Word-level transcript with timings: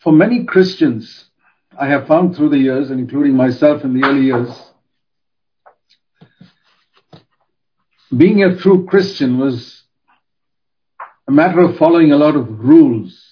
For 0.00 0.12
many 0.12 0.44
Christians, 0.44 1.24
I 1.78 1.88
have 1.88 2.06
found 2.06 2.36
through 2.36 2.50
the 2.50 2.58
years, 2.58 2.90
and 2.90 3.00
including 3.00 3.34
myself 3.34 3.84
in 3.84 3.98
the 3.98 4.06
early 4.06 4.26
years, 4.26 4.50
being 8.16 8.42
a 8.42 8.56
true 8.56 8.86
Christian 8.86 9.38
was 9.38 9.82
a 11.28 11.32
matter 11.32 11.60
of 11.60 11.76
following 11.76 12.12
a 12.12 12.16
lot 12.16 12.36
of 12.36 12.48
rules. 12.60 13.22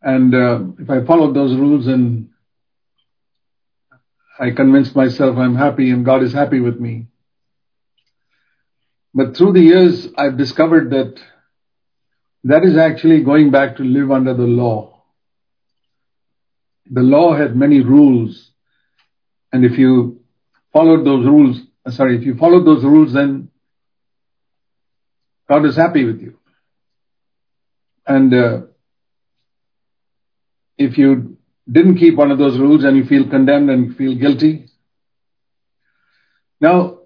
And 0.00 0.34
uh, 0.34 0.60
if 0.78 0.88
I 0.88 1.04
followed 1.04 1.34
those 1.34 1.54
rules 1.54 1.86
and 1.86 2.30
I 4.38 4.50
convinced 4.50 4.96
myself 4.96 5.36
I'm 5.36 5.54
happy 5.54 5.90
and 5.90 6.04
God 6.04 6.22
is 6.22 6.32
happy 6.32 6.60
with 6.60 6.80
me. 6.80 7.06
But 9.14 9.36
through 9.36 9.52
the 9.52 9.60
years, 9.60 10.08
I've 10.16 10.38
discovered 10.38 10.90
that 10.90 11.20
that 12.44 12.64
is 12.64 12.76
actually 12.76 13.22
going 13.22 13.50
back 13.50 13.76
to 13.76 13.82
live 13.84 14.10
under 14.10 14.34
the 14.34 14.42
law. 14.42 15.02
The 16.90 17.00
law 17.00 17.36
had 17.36 17.54
many 17.56 17.80
rules. 17.80 18.50
And 19.52 19.64
if 19.64 19.78
you 19.78 20.22
followed 20.72 21.04
those 21.04 21.24
rules, 21.24 21.60
uh, 21.86 21.90
sorry, 21.90 22.16
if 22.18 22.24
you 22.24 22.36
followed 22.36 22.64
those 22.64 22.84
rules, 22.84 23.12
then 23.12 23.48
God 25.48 25.64
is 25.66 25.76
happy 25.76 26.04
with 26.04 26.20
you. 26.20 26.38
And 28.06 28.34
uh, 28.34 28.60
if 30.78 30.98
you 30.98 31.36
didn't 31.70 31.98
keep 31.98 32.16
one 32.16 32.30
of 32.30 32.38
those 32.38 32.58
rules 32.58 32.84
and 32.84 32.96
you 32.96 33.04
feel 33.04 33.28
condemned 33.28 33.70
and 33.70 33.96
feel 33.96 34.16
guilty. 34.16 34.66
Now, 36.60 36.98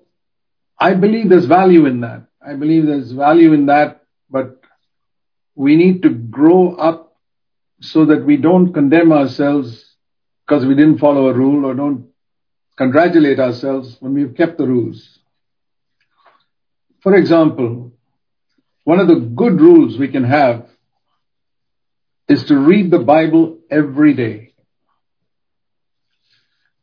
I 0.78 0.94
believe 0.94 1.28
there's 1.28 1.46
value 1.46 1.86
in 1.86 2.00
that. 2.00 2.27
I 2.46 2.55
believe 2.55 2.86
there's 2.86 3.12
value 3.12 3.52
in 3.52 3.66
that, 3.66 4.05
but 4.30 4.60
we 5.56 5.74
need 5.74 6.02
to 6.02 6.10
grow 6.10 6.77
up 6.77 7.16
so 7.80 8.05
that 8.05 8.24
we 8.24 8.37
don't 8.37 8.72
condemn 8.72 9.11
ourselves 9.11 9.97
because 10.47 10.64
we 10.64 10.77
didn't 10.77 10.98
follow 10.98 11.28
a 11.28 11.34
rule 11.34 11.64
or 11.67 11.75
don't 11.75 12.06
congratulate 12.77 13.41
ourselves 13.41 13.97
when 14.00 14.14
we've 14.14 14.36
kept 14.36 14.58
the 14.58 14.67
rules. 14.67 15.19
For 17.00 17.17
example, 17.17 17.92
one 18.84 19.00
of 19.00 19.08
the 19.08 19.17
good 19.17 19.61
rules 19.61 19.98
we 19.98 20.08
can 20.08 20.25
have 20.25 20.69
is 22.28 22.45
to 22.45 22.56
read 22.56 22.91
the 22.91 22.98
Bible 22.98 23.58
every 23.70 24.14
day. 24.14 24.52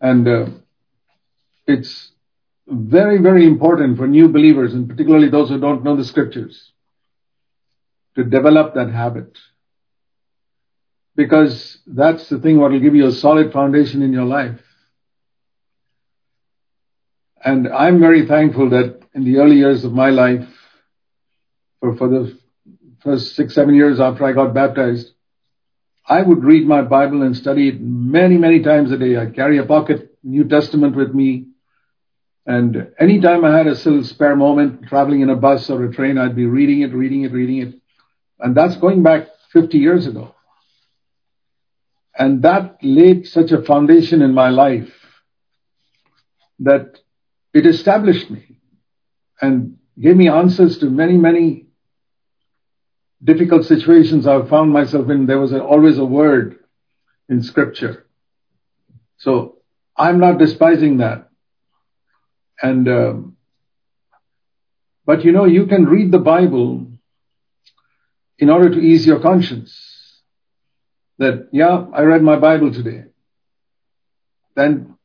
And 0.01 0.27
uh, 0.27 0.45
it's 1.67 2.11
very, 2.67 3.19
very 3.19 3.45
important 3.45 3.97
for 3.97 4.07
new 4.07 4.29
believers, 4.29 4.73
and 4.73 4.89
particularly 4.89 5.29
those 5.29 5.49
who 5.49 5.59
don't 5.59 5.83
know 5.83 5.95
the 5.95 6.03
scriptures, 6.03 6.71
to 8.15 8.23
develop 8.23 8.75
that 8.75 8.89
habit. 8.91 9.37
Because 11.15 11.77
that's 11.85 12.27
the 12.29 12.39
thing 12.39 12.59
what 12.59 12.71
will 12.71 12.79
give 12.79 12.95
you 12.95 13.07
a 13.07 13.11
solid 13.11 13.51
foundation 13.51 14.01
in 14.01 14.13
your 14.13 14.25
life. 14.25 14.59
And 17.43 17.67
I'm 17.67 17.99
very 17.99 18.25
thankful 18.25 18.69
that 18.71 19.01
in 19.13 19.25
the 19.25 19.37
early 19.37 19.57
years 19.57 19.83
of 19.83 19.91
my 19.91 20.09
life, 20.09 20.47
for, 21.79 21.95
for 21.97 22.07
the 22.07 22.39
first 23.03 23.35
six, 23.35 23.53
seven 23.53 23.75
years 23.75 23.99
after 23.99 24.23
I 24.23 24.31
got 24.31 24.53
baptized, 24.53 25.11
I 26.07 26.21
would 26.21 26.43
read 26.43 26.65
my 26.65 26.81
Bible 26.81 27.21
and 27.21 27.35
study 27.35 27.69
it 27.69 27.81
many, 27.81 28.37
many 28.37 28.61
times 28.61 28.91
a 28.91 28.97
day. 28.97 29.15
I'd 29.15 29.35
carry 29.35 29.57
a 29.57 29.65
pocket 29.65 30.17
New 30.23 30.47
Testament 30.47 30.95
with 30.95 31.13
me. 31.13 31.47
And 32.45 32.93
anytime 32.99 33.45
I 33.45 33.57
had 33.57 33.67
a 33.67 33.71
little 33.71 34.03
spare 34.03 34.35
moment 34.35 34.87
traveling 34.87 35.21
in 35.21 35.29
a 35.29 35.35
bus 35.35 35.69
or 35.69 35.83
a 35.83 35.93
train, 35.93 36.17
I'd 36.17 36.35
be 36.35 36.45
reading 36.45 36.81
it, 36.81 36.93
reading 36.93 37.23
it, 37.23 37.31
reading 37.31 37.57
it. 37.57 37.75
And 38.43 38.55
that's 38.55 38.75
going 38.75 39.03
back 39.03 39.29
50 39.53 39.77
years 39.77 40.05
ago. 40.05 40.35
And 42.13 42.43
that 42.43 42.77
laid 42.83 43.25
such 43.25 43.51
a 43.51 43.63
foundation 43.63 44.21
in 44.21 44.33
my 44.33 44.49
life 44.49 44.93
that 46.59 46.99
it 47.53 47.65
established 47.65 48.29
me 48.29 48.59
and 49.41 49.77
gave 49.99 50.17
me 50.17 50.27
answers 50.27 50.77
to 50.79 50.87
many, 50.87 51.17
many 51.17 51.67
difficult 53.23 53.65
situations 53.65 54.27
I've 54.27 54.49
found 54.49 54.73
myself 54.73 55.09
in, 55.09 55.25
there 55.25 55.39
was 55.39 55.53
a, 55.53 55.63
always 55.63 55.97
a 55.97 56.05
word 56.05 56.57
in 57.29 57.41
scripture. 57.41 58.05
So 59.17 59.59
I'm 59.95 60.19
not 60.19 60.37
despising 60.37 60.97
that. 60.97 61.29
And, 62.61 62.89
um, 62.89 63.37
but 65.05 65.23
you 65.23 65.31
know, 65.31 65.45
you 65.45 65.65
can 65.65 65.85
read 65.85 66.11
the 66.11 66.19
Bible 66.19 66.92
in 68.43 68.49
order 68.49 68.69
to 68.69 68.79
ease 68.79 69.05
your 69.05 69.19
conscience. 69.19 69.73
That, 71.17 71.49
yeah, 71.51 71.85
I 71.93 72.01
read 72.03 72.21
my 72.21 72.37
Bible 72.37 72.71
today. 72.71 73.05
Then 74.55 74.97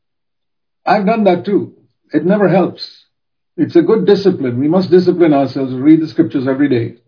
I've 0.85 1.07
done 1.07 1.25
that 1.25 1.45
too. 1.45 1.77
It 2.13 2.25
never 2.25 2.49
helps. 2.49 3.07
It's 3.57 3.77
a 3.77 3.83
good 3.83 4.07
discipline. 4.07 4.59
We 4.59 4.69
must 4.69 4.91
discipline 4.91 5.33
ourselves 5.33 5.73
to 5.73 5.79
read 5.79 6.01
the 6.03 6.09
scriptures 6.09 6.47
every 6.47 6.69
day 6.69 6.99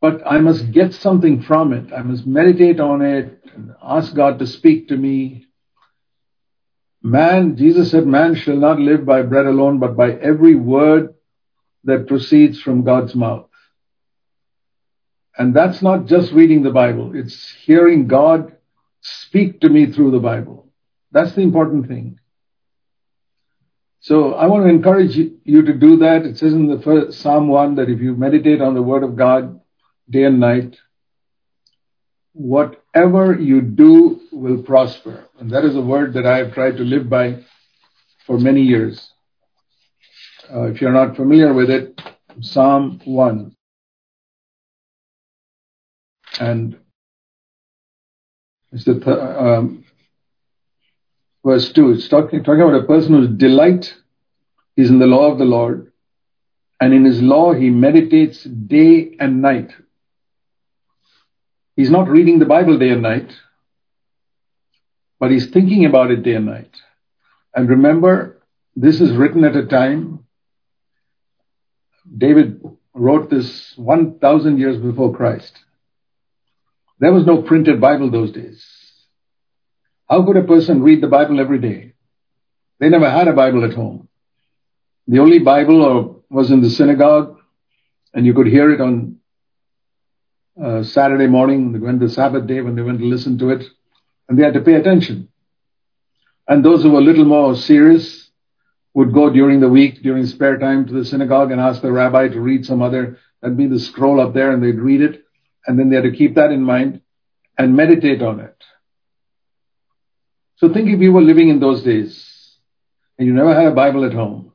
but 0.00 0.22
I 0.26 0.38
must 0.38 0.72
get 0.72 0.94
something 0.94 1.42
from 1.42 1.72
it. 1.72 1.92
I 1.92 2.02
must 2.02 2.26
meditate 2.26 2.80
on 2.80 3.02
it 3.02 3.42
and 3.54 3.74
ask 3.82 4.14
God 4.14 4.38
to 4.38 4.46
speak 4.46 4.88
to 4.88 4.96
me. 4.96 5.46
Man, 7.02 7.56
Jesus 7.56 7.90
said, 7.90 8.06
man 8.06 8.34
shall 8.34 8.56
not 8.56 8.78
live 8.78 9.04
by 9.04 9.22
bread 9.22 9.46
alone, 9.46 9.78
but 9.78 9.96
by 9.96 10.12
every 10.12 10.54
word 10.54 11.14
that 11.84 12.06
proceeds 12.06 12.60
from 12.60 12.84
God's 12.84 13.14
mouth. 13.14 13.49
And 15.40 15.54
that's 15.54 15.80
not 15.80 16.04
just 16.04 16.32
reading 16.32 16.62
the 16.62 16.70
Bible. 16.70 17.12
It's 17.14 17.50
hearing 17.64 18.06
God 18.06 18.58
speak 19.00 19.62
to 19.62 19.70
me 19.70 19.90
through 19.90 20.10
the 20.10 20.18
Bible. 20.18 20.68
That's 21.12 21.32
the 21.32 21.40
important 21.40 21.88
thing. 21.88 22.20
So 24.00 24.34
I 24.34 24.48
want 24.48 24.64
to 24.64 24.68
encourage 24.68 25.16
you 25.16 25.62
to 25.62 25.72
do 25.72 25.96
that. 25.96 26.26
It 26.26 26.36
says 26.36 26.52
in 26.52 26.66
the 26.68 26.82
first, 26.82 27.20
Psalm 27.20 27.48
1 27.48 27.76
that 27.76 27.88
if 27.88 28.00
you 28.00 28.14
meditate 28.14 28.60
on 28.60 28.74
the 28.74 28.82
word 28.82 29.02
of 29.02 29.16
God, 29.16 29.58
day 30.10 30.24
and 30.24 30.40
night. 30.40 30.76
Whatever 32.34 33.34
you 33.40 33.62
do 33.62 34.20
will 34.32 34.62
prosper. 34.62 35.26
And 35.38 35.50
that 35.52 35.64
is 35.64 35.74
a 35.74 35.80
word 35.80 36.12
that 36.14 36.26
I 36.26 36.36
have 36.36 36.52
tried 36.52 36.76
to 36.76 36.84
live 36.84 37.08
by 37.08 37.44
for 38.26 38.38
many 38.38 38.60
years. 38.60 39.10
Uh, 40.52 40.64
if 40.64 40.82
you're 40.82 40.92
not 40.92 41.16
familiar 41.16 41.54
with 41.54 41.70
it, 41.70 41.98
Psalm 42.42 43.00
1. 43.06 43.56
And 46.38 46.78
it's 48.72 48.84
the 48.84 48.94
th- 48.94 49.06
um, 49.06 49.84
verse 51.44 51.72
2. 51.72 51.92
It's 51.92 52.08
talking, 52.08 52.44
talking 52.44 52.62
about 52.62 52.82
a 52.82 52.86
person 52.86 53.14
whose 53.14 53.28
delight 53.28 53.94
is 54.76 54.90
in 54.90 54.98
the 54.98 55.06
law 55.06 55.30
of 55.30 55.38
the 55.38 55.44
Lord, 55.44 55.92
and 56.80 56.94
in 56.94 57.04
his 57.04 57.20
law 57.20 57.52
he 57.52 57.70
meditates 57.70 58.44
day 58.44 59.16
and 59.18 59.42
night. 59.42 59.72
He's 61.76 61.90
not 61.90 62.08
reading 62.08 62.38
the 62.38 62.46
Bible 62.46 62.78
day 62.78 62.90
and 62.90 63.02
night, 63.02 63.32
but 65.18 65.30
he's 65.30 65.46
thinking 65.50 65.84
about 65.84 66.10
it 66.10 66.22
day 66.22 66.34
and 66.34 66.46
night. 66.46 66.74
And 67.54 67.68
remember, 67.68 68.40
this 68.76 69.00
is 69.00 69.12
written 69.16 69.44
at 69.44 69.56
a 69.56 69.66
time, 69.66 70.26
David 72.16 72.62
wrote 72.94 73.30
this 73.30 73.74
1,000 73.76 74.58
years 74.58 74.76
before 74.78 75.14
Christ. 75.14 75.58
There 77.00 77.12
was 77.12 77.24
no 77.24 77.40
printed 77.42 77.80
Bible 77.80 78.10
those 78.10 78.30
days. 78.30 78.64
How 80.08 80.22
could 80.24 80.36
a 80.36 80.44
person 80.44 80.82
read 80.82 81.02
the 81.02 81.08
Bible 81.08 81.40
every 81.40 81.58
day? 81.58 81.94
They 82.78 82.90
never 82.90 83.10
had 83.10 83.26
a 83.26 83.32
Bible 83.32 83.64
at 83.64 83.72
home. 83.72 84.08
The 85.08 85.18
only 85.18 85.38
Bible 85.38 86.22
was 86.28 86.50
in 86.50 86.60
the 86.60 86.68
synagogue, 86.68 87.38
and 88.12 88.26
you 88.26 88.34
could 88.34 88.46
hear 88.46 88.70
it 88.70 88.80
on 88.80 89.16
uh, 90.62 90.82
Saturday 90.82 91.26
morning, 91.26 91.80
when 91.80 91.98
the 91.98 92.08
Sabbath 92.08 92.46
day, 92.46 92.60
when 92.60 92.76
they 92.76 92.82
went 92.82 92.98
to 92.98 93.06
listen 93.06 93.38
to 93.38 93.48
it, 93.48 93.64
and 94.28 94.38
they 94.38 94.42
had 94.42 94.54
to 94.54 94.60
pay 94.60 94.74
attention. 94.74 95.28
And 96.46 96.62
those 96.62 96.82
who 96.82 96.90
were 96.90 96.98
a 96.98 97.04
little 97.04 97.24
more 97.24 97.56
serious 97.56 98.30
would 98.92 99.14
go 99.14 99.30
during 99.30 99.60
the 99.60 99.68
week, 99.68 100.02
during 100.02 100.26
spare 100.26 100.58
time 100.58 100.86
to 100.86 100.92
the 100.92 101.04
synagogue 101.04 101.50
and 101.50 101.60
ask 101.60 101.80
the 101.80 101.92
rabbi 101.92 102.28
to 102.28 102.40
read 102.40 102.66
some 102.66 102.82
other, 102.82 103.18
that'd 103.40 103.56
be 103.56 103.68
the 103.68 103.80
scroll 103.80 104.20
up 104.20 104.34
there 104.34 104.50
and 104.52 104.62
they'd 104.62 104.78
read 104.78 105.00
it. 105.00 105.24
And 105.66 105.78
then 105.78 105.90
they 105.90 105.96
had 105.96 106.04
to 106.04 106.12
keep 106.12 106.36
that 106.36 106.52
in 106.52 106.62
mind 106.62 107.02
and 107.58 107.76
meditate 107.76 108.22
on 108.22 108.40
it. 108.40 108.56
So 110.56 110.72
think 110.72 110.88
if 110.88 111.00
you 111.00 111.12
were 111.12 111.22
living 111.22 111.48
in 111.48 111.60
those 111.60 111.82
days 111.82 112.56
and 113.18 113.26
you 113.26 113.34
never 113.34 113.54
had 113.54 113.66
a 113.66 113.74
Bible 113.74 114.04
at 114.04 114.12
home. 114.12 114.52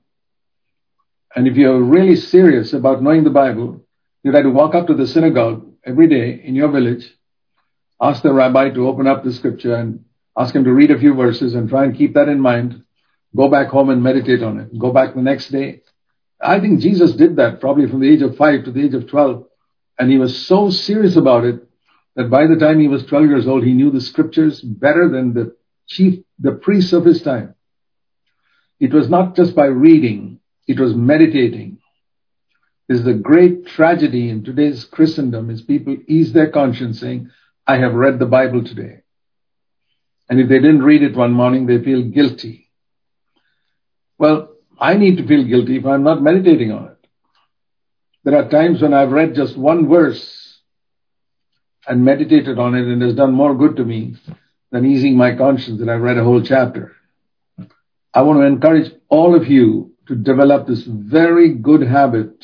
And 1.35 1.47
if 1.47 1.55
you're 1.57 1.81
really 1.81 2.15
serious 2.15 2.73
about 2.73 3.03
knowing 3.03 3.23
the 3.23 3.29
Bible, 3.29 3.81
you'd 4.23 4.35
have 4.35 4.43
to 4.43 4.49
walk 4.49 4.73
up 4.73 4.87
to 4.87 4.93
the 4.93 5.07
synagogue 5.07 5.67
every 5.85 6.07
day 6.07 6.41
in 6.43 6.55
your 6.55 6.71
village, 6.71 7.11
ask 8.01 8.23
the 8.23 8.33
rabbi 8.33 8.69
to 8.69 8.87
open 8.87 9.07
up 9.07 9.23
the 9.23 9.33
scripture 9.33 9.75
and 9.75 10.05
ask 10.37 10.55
him 10.55 10.63
to 10.63 10.73
read 10.73 10.91
a 10.91 10.99
few 10.99 11.13
verses 11.13 11.53
and 11.55 11.69
try 11.69 11.83
and 11.83 11.97
keep 11.97 12.13
that 12.13 12.29
in 12.29 12.39
mind. 12.39 12.83
Go 13.35 13.49
back 13.49 13.67
home 13.67 13.89
and 13.89 14.01
meditate 14.01 14.41
on 14.41 14.59
it. 14.59 14.77
Go 14.77 14.91
back 14.91 15.13
the 15.13 15.21
next 15.21 15.49
day. 15.49 15.81
I 16.39 16.59
think 16.59 16.79
Jesus 16.79 17.13
did 17.13 17.35
that 17.37 17.59
probably 17.59 17.87
from 17.89 18.01
the 18.01 18.09
age 18.09 18.21
of 18.21 18.37
five 18.37 18.65
to 18.65 18.71
the 18.71 18.83
age 18.83 18.93
of 18.93 19.07
12. 19.07 19.45
And 19.97 20.12
he 20.12 20.18
was 20.18 20.45
so 20.45 20.69
serious 20.69 21.15
about 21.15 21.45
it 21.45 21.62
that 22.15 22.30
by 22.30 22.47
the 22.47 22.56
time 22.56 22.80
he 22.80 22.88
was 22.88 23.06
12 23.06 23.25
years 23.25 23.47
old, 23.47 23.63
he 23.63 23.74
knew 23.74 23.92
the 23.92 24.01
scriptures 24.01 24.62
better 24.62 25.09
than 25.09 25.33
the 25.33 25.56
chief, 25.88 26.24
the 26.39 26.53
priests 26.53 26.94
of 26.94 27.06
his 27.06 27.21
time. 27.21 27.56
It 28.80 28.94
was 28.94 29.09
not 29.09 29.36
just 29.36 29.56
by 29.56 29.65
reading, 29.65 30.39
it 30.68 30.80
was 30.80 30.94
meditating. 30.94 31.80
This 32.88 33.00
is 33.00 33.07
a 33.07 33.13
great 33.13 33.68
tragedy 33.68 34.30
in 34.30 34.44
today's 34.44 34.86
Christendom 34.86 35.50
is 35.50 35.62
people 35.62 35.98
ease 36.07 36.33
their 36.33 36.51
conscience 36.51 37.00
saying, 37.00 37.31
I 37.65 37.77
have 37.77 37.94
read 37.94 38.19
the 38.19 38.25
Bible 38.25 38.63
today. 38.63 39.01
And 40.30 40.39
if 40.39 40.50
they 40.50 40.59
didn't 40.59 40.83
read 40.83 41.03
it 41.03 41.15
one 41.15 41.31
morning, 41.31 41.65
they 41.65 41.83
feel 41.83 42.03
guilty. 42.03 42.69
Well, 44.18 44.56
I 44.80 44.95
need 44.95 45.18
to 45.18 45.27
feel 45.27 45.44
guilty 45.44 45.77
if 45.77 45.86
I'm 45.86 46.03
not 46.03 46.21
meditating 46.21 46.71
on 46.71 46.86
it. 46.86 46.94
There 48.25 48.36
are 48.36 48.50
times 48.50 48.81
when 48.81 48.95
I've 48.95 49.12
read 49.12 49.36
just 49.36 49.56
one 49.56 49.88
verse 49.88 50.60
and 51.88 52.04
meditated 52.04 52.57
on 52.57 52.74
it 52.74 52.88
and 52.88 53.00
has 53.04 53.13
done 53.13 53.31
more 53.31 53.54
good 53.54 53.75
to 53.75 53.86
me 53.86 54.16
than 54.72 54.83
easing 54.83 55.16
my 55.16 55.36
conscience 55.36 55.80
that 55.80 55.89
I've 55.89 56.01
read 56.01 56.18
a 56.18 56.24
whole 56.24 56.42
chapter. 56.42 56.95
I 58.16 58.24
want 58.24 58.39
to 58.39 58.45
encourage 58.45 58.92
all 59.10 59.36
of 59.36 59.48
you 59.48 59.94
to 60.07 60.16
develop 60.16 60.66
this 60.66 60.81
very 60.83 61.54
good 61.54 61.83
habit 61.83 62.44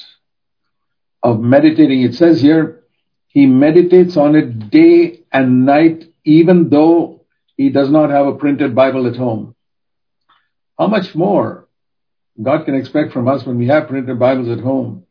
of 1.24 1.42
meditating. 1.42 2.04
It 2.04 2.14
says 2.14 2.40
here, 2.40 2.84
he 3.26 3.48
meditates 3.48 4.18
on 4.18 4.36
it 4.36 4.70
day 4.70 5.22
and 5.32 5.66
night, 5.66 6.06
even 6.24 6.70
though 6.70 7.22
he 7.58 7.72
does 7.72 7.90
not 7.90 8.12
have 8.12 8.28
a 8.28 8.36
printed 8.36 8.76
Bible 8.76 9.08
at 9.08 9.16
home. 9.16 9.56
How 10.78 10.86
much 10.86 11.16
more 11.16 11.68
God 12.40 12.66
can 12.66 12.76
expect 12.76 13.14
from 13.14 13.28
us 13.28 13.48
when 13.48 13.58
we 13.58 13.66
have 13.68 13.88
printed 13.88 14.20
Bibles 14.20 14.50
at 14.50 14.60
home? 14.60 15.08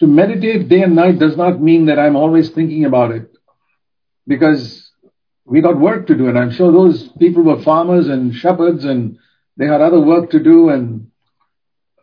To 0.00 0.06
meditate 0.06 0.68
day 0.68 0.82
and 0.82 0.94
night 0.94 1.18
does 1.18 1.36
not 1.36 1.60
mean 1.60 1.86
that 1.86 1.98
I'm 1.98 2.16
always 2.16 2.50
thinking 2.50 2.84
about 2.84 3.12
it 3.12 3.30
because 4.26 4.90
we 5.44 5.62
got 5.62 5.78
work 5.78 6.08
to 6.08 6.16
do 6.16 6.28
and 6.28 6.38
I'm 6.38 6.50
sure 6.50 6.70
those 6.70 7.08
people 7.18 7.44
were 7.44 7.62
farmers 7.62 8.08
and 8.08 8.34
shepherds 8.34 8.84
and 8.84 9.18
they 9.56 9.66
had 9.66 9.80
other 9.80 10.00
work 10.00 10.30
to 10.30 10.42
do 10.42 10.68
and 10.68 11.10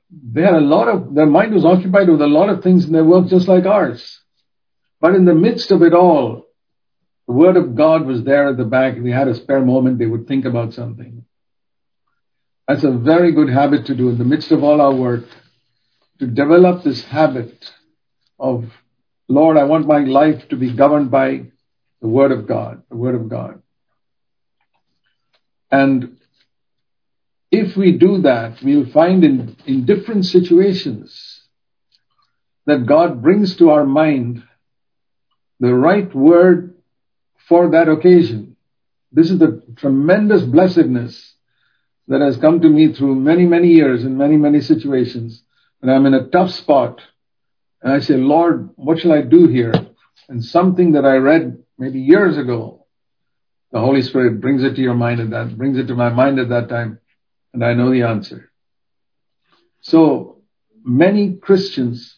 they 0.10 0.42
had 0.42 0.54
a 0.54 0.60
lot 0.60 0.88
of, 0.88 1.14
their 1.14 1.26
mind 1.26 1.54
was 1.54 1.66
occupied 1.66 2.10
with 2.10 2.22
a 2.22 2.28
lot 2.28 2.50
of 2.50 2.64
things 2.64 2.86
in 2.86 2.94
their 2.94 3.04
work 3.04 3.28
just 3.28 3.48
like 3.48 3.66
ours. 3.66 4.22
But 5.00 5.16
in 5.16 5.26
the 5.26 5.36
midst 5.36 5.72
of 5.72 5.82
it 5.82 5.94
all, 5.94 6.48
the 7.28 7.34
Word 7.34 7.58
of 7.58 7.76
God 7.76 8.06
was 8.06 8.24
there 8.24 8.48
at 8.50 8.58
the 8.58 8.66
back. 8.66 8.96
If 8.96 9.04
they 9.04 9.12
had 9.12 9.28
a 9.28 9.36
spare 9.36 9.64
moment, 9.64 9.98
they 9.98 10.06
would 10.06 10.28
think 10.28 10.46
about 10.46 10.74
something. 10.74 11.26
That's 12.68 12.84
a 12.84 12.92
very 12.92 13.34
good 13.34 13.50
habit 13.50 13.88
to 13.88 13.96
do 13.96 14.10
in 14.10 14.18
the 14.18 14.24
midst 14.24 14.52
of 14.52 14.64
all 14.64 14.80
our 14.80 14.94
work, 14.94 15.26
to 16.20 16.28
develop 16.28 16.84
this 16.84 17.04
habit 17.04 17.72
of, 18.44 18.66
Lord, 19.30 19.58
I 19.58 19.64
want 19.64 19.88
my 19.88 20.00
life 20.00 20.50
to 20.50 20.58
be 20.58 20.76
governed 20.76 21.10
by 21.10 21.46
the 22.02 22.08
Word 22.08 22.34
of 22.34 22.46
God, 22.46 22.84
the 22.90 22.98
Word 22.98 23.16
of 23.16 23.30
God. 23.30 23.62
And 25.72 26.18
if 27.50 27.78
we 27.78 27.94
do 27.94 28.22
that, 28.24 28.62
we'll 28.62 28.92
find 28.92 29.24
in, 29.24 29.56
in 29.66 29.86
different 29.86 30.26
situations 30.26 31.42
that 32.66 32.86
God 32.86 33.22
brings 33.22 33.56
to 33.58 33.72
our 33.72 33.86
mind 33.86 34.44
the 35.60 35.74
right 35.74 36.14
word 36.14 36.76
for 37.48 37.72
that 37.72 37.88
occasion. 37.88 38.58
This 39.12 39.32
is 39.32 39.40
the 39.40 39.64
tremendous 39.78 40.44
blessedness 40.44 41.36
that 42.08 42.22
has 42.22 42.38
come 42.38 42.62
to 42.62 42.70
me 42.70 42.94
through 42.94 43.16
many, 43.16 43.46
many 43.46 43.70
years 43.70 44.04
in 44.04 44.18
many, 44.18 44.36
many 44.36 44.60
situations. 44.60 45.42
And 45.82 45.90
I'm 45.90 46.06
in 46.06 46.14
a 46.14 46.28
tough 46.28 46.52
spot. 46.52 47.02
And 47.84 47.92
I 47.92 48.00
say, 48.00 48.16
Lord, 48.16 48.70
what 48.76 49.00
shall 49.00 49.12
I 49.12 49.22
do 49.22 49.48
here? 49.48 49.74
And 50.30 50.44
something 50.44 50.94
that 50.94 51.06
I 51.06 51.18
read 51.18 51.58
maybe 51.78 52.00
years 52.00 52.38
ago, 52.38 52.88
the 53.72 53.80
Holy 53.80 54.02
Spirit 54.02 54.40
brings 54.40 54.64
it 54.64 54.76
to 54.76 54.82
your 54.82 54.94
mind 54.94 55.20
at 55.20 55.32
that, 55.32 55.58
brings 55.58 55.78
it 55.78 55.88
to 55.88 55.96
my 55.96 56.10
mind 56.10 56.40
at 56.40 56.50
that 56.50 56.70
time. 56.70 57.00
And 57.54 57.64
I 57.64 57.74
know 57.74 57.92
the 57.92 58.04
answer. 58.04 58.52
So 59.82 60.42
many 60.84 61.36
Christians 61.36 62.18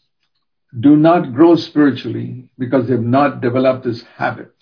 do 0.78 0.96
not 0.96 1.34
grow 1.34 1.56
spiritually 1.56 2.50
because 2.60 2.88
they've 2.88 3.00
not 3.00 3.42
developed 3.42 3.86
this 3.86 4.04
habit. 4.04 4.54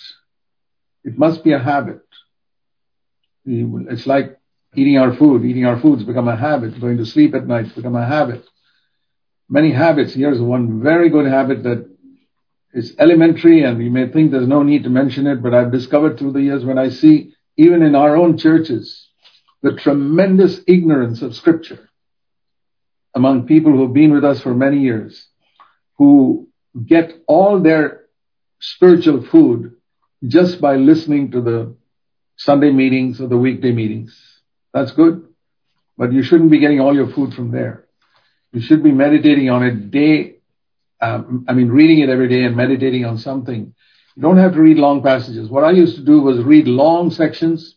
It 1.03 1.17
must 1.17 1.43
be 1.43 1.51
a 1.51 1.59
habit. 1.59 2.01
It's 3.45 4.07
like 4.07 4.39
eating 4.73 4.97
our 4.97 5.13
food. 5.13 5.43
Eating 5.43 5.65
our 5.65 5.79
foods 5.81 6.03
become 6.03 6.29
a 6.29 6.37
habit. 6.37 6.79
Going 6.79 6.97
to 6.97 7.05
sleep 7.05 7.35
at 7.35 7.45
night 7.45 7.75
become 7.75 7.95
a 7.95 8.05
habit. 8.05 8.47
Many 9.49 9.71
habits. 9.71 10.13
Here's 10.13 10.41
one 10.41 10.81
very 10.81 11.09
good 11.09 11.25
habit 11.25 11.63
that 11.63 11.89
is 12.73 12.95
elementary 12.97 13.63
and 13.63 13.83
you 13.83 13.91
may 13.91 14.07
think 14.07 14.31
there's 14.31 14.47
no 14.47 14.63
need 14.63 14.83
to 14.83 14.89
mention 14.89 15.27
it, 15.27 15.43
but 15.43 15.53
I've 15.53 15.71
discovered 15.71 16.17
through 16.17 16.33
the 16.33 16.41
years 16.41 16.65
when 16.65 16.77
I 16.77 16.89
see 16.89 17.33
even 17.55 17.83
in 17.83 17.95
our 17.95 18.15
own 18.15 18.37
churches, 18.37 19.09
the 19.61 19.73
tremendous 19.75 20.59
ignorance 20.67 21.21
of 21.21 21.35
scripture 21.35 21.89
among 23.15 23.45
people 23.45 23.71
who 23.71 23.83
have 23.83 23.93
been 23.93 24.11
with 24.11 24.25
us 24.25 24.41
for 24.41 24.55
many 24.55 24.79
years, 24.79 25.27
who 25.97 26.49
get 26.85 27.13
all 27.27 27.59
their 27.59 28.05
spiritual 28.59 29.23
food 29.23 29.75
just 30.25 30.59
by 30.59 30.75
listening 30.77 31.31
to 31.31 31.41
the 31.41 31.75
Sunday 32.37 32.71
meetings 32.71 33.21
or 33.21 33.27
the 33.27 33.37
weekday 33.37 33.71
meetings. 33.71 34.19
That's 34.73 34.91
good. 34.91 35.27
But 35.97 36.11
you 36.11 36.23
shouldn't 36.23 36.49
be 36.49 36.59
getting 36.59 36.79
all 36.79 36.95
your 36.95 37.11
food 37.11 37.33
from 37.33 37.51
there. 37.51 37.82
You 38.53 38.61
should 38.61 38.83
be 38.83 38.91
meditating 38.91 39.49
on 39.49 39.63
it 39.63 39.89
day, 39.89 40.35
um, 41.01 41.45
I 41.49 41.53
mean, 41.53 41.69
reading 41.69 41.99
it 41.99 42.09
every 42.09 42.29
day 42.29 42.43
and 42.43 42.55
meditating 42.55 43.03
on 43.03 43.17
something. 43.17 43.73
You 44.15 44.21
don't 44.21 44.37
have 44.37 44.53
to 44.53 44.61
read 44.61 44.77
long 44.77 45.01
passages. 45.01 45.49
What 45.49 45.63
I 45.63 45.71
used 45.71 45.95
to 45.95 46.05
do 46.05 46.21
was 46.21 46.37
read 46.43 46.67
long 46.67 47.09
sections. 47.09 47.75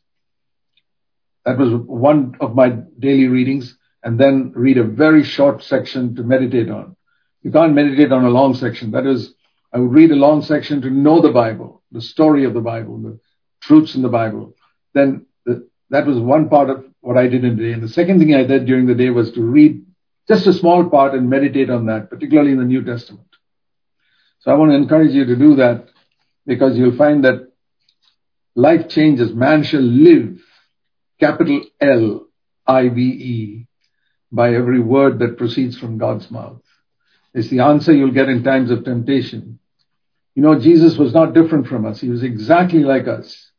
That 1.47 1.57
was 1.57 1.73
one 1.73 2.37
of 2.41 2.55
my 2.55 2.69
daily 2.99 3.29
readings 3.29 3.77
and 4.03 4.21
then 4.21 4.53
read 4.55 4.77
a 4.77 4.85
very 4.85 5.25
short 5.25 5.63
section 5.63 6.15
to 6.17 6.23
meditate 6.23 6.69
on. 6.69 6.95
You 7.43 7.51
can't 7.51 7.73
meditate 7.73 8.13
on 8.13 8.25
a 8.27 8.31
long 8.31 8.53
section. 8.53 8.91
That 8.91 9.07
is, 9.07 9.33
I 9.73 9.79
would 9.79 9.93
read 9.93 10.11
a 10.11 10.17
long 10.17 10.43
section 10.43 10.83
to 10.83 10.91
know 10.91 11.23
the 11.23 11.33
Bible, 11.33 11.83
the 11.91 12.03
story 12.03 12.45
of 12.45 12.53
the 12.53 12.61
Bible, 12.61 12.99
the 12.99 13.19
truths 13.63 13.95
in 13.95 14.03
the 14.03 14.11
Bible. 14.11 14.55
Then 14.93 15.25
the, 15.47 15.67
that 15.89 16.07
was 16.07 16.19
one 16.19 16.51
part 16.51 16.69
of 16.69 16.85
what 17.01 17.17
I 17.17 17.29
did 17.29 17.45
in 17.45 17.57
the 17.57 17.63
day. 17.63 17.73
And 17.73 17.83
the 17.83 17.89
second 17.89 18.19
thing 18.19 18.35
I 18.35 18.45
did 18.45 18.67
during 18.67 18.87
the 18.87 18.95
day 18.95 19.09
was 19.09 19.33
to 19.33 19.41
read 19.41 19.86
just 20.29 20.47
a 20.47 20.53
small 20.53 20.89
part 20.89 21.15
and 21.15 21.31
meditate 21.31 21.71
on 21.71 21.87
that, 21.87 22.11
particularly 22.11 22.53
in 22.53 22.59
the 22.59 22.65
New 22.65 22.85
Testament. 22.85 23.29
So 24.41 24.51
I 24.51 24.55
want 24.55 24.71
to 24.73 24.77
encourage 24.77 25.13
you 25.13 25.25
to 25.25 25.37
do 25.37 25.57
that 25.57 25.89
because 26.47 26.77
you'll 26.77 26.97
find 26.97 27.25
that 27.25 27.53
life 28.55 28.89
changes. 28.89 29.33
Man 29.33 29.63
shall 29.63 29.81
live, 29.81 30.41
capital 31.19 31.63
L 31.81 32.27
I 32.67 32.89
V 32.89 33.01
E, 33.01 33.67
by 34.33 34.55
every 34.55 34.81
word 34.81 35.21
that 35.21 35.39
proceeds 35.39 35.79
from 35.79 35.99
God's 35.99 36.31
mouth. 36.31 36.63
It's 37.35 37.49
the 37.49 37.61
answer 37.61 37.93
you'll 37.93 38.13
get 38.13 38.29
in 38.29 38.43
times 38.43 38.71
of 38.71 38.85
temptation. 38.85 39.59
You 40.35 40.43
know, 40.43 40.59
Jesus 40.59 40.97
was 40.97 41.15
not 41.15 41.35
different 41.35 41.67
from 41.67 41.87
us. 41.87 42.01
He 42.01 42.09
was 42.09 42.23
exactly 42.23 42.81
like 42.81 43.09
us. 43.09 43.51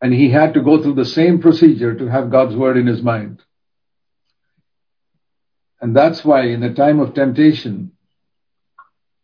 And 0.00 0.12
he 0.12 0.30
had 0.30 0.54
to 0.54 0.62
go 0.62 0.82
through 0.82 0.94
the 0.94 1.04
same 1.04 1.40
procedure 1.40 1.94
to 1.94 2.06
have 2.08 2.30
God's 2.30 2.56
word 2.56 2.76
in 2.76 2.86
his 2.86 3.02
mind. 3.02 3.40
And 5.82 5.96
that's 5.96 6.24
why 6.24 6.46
in 6.46 6.60
the 6.60 6.72
time 6.72 7.00
of 7.00 7.12
temptation, 7.12 7.90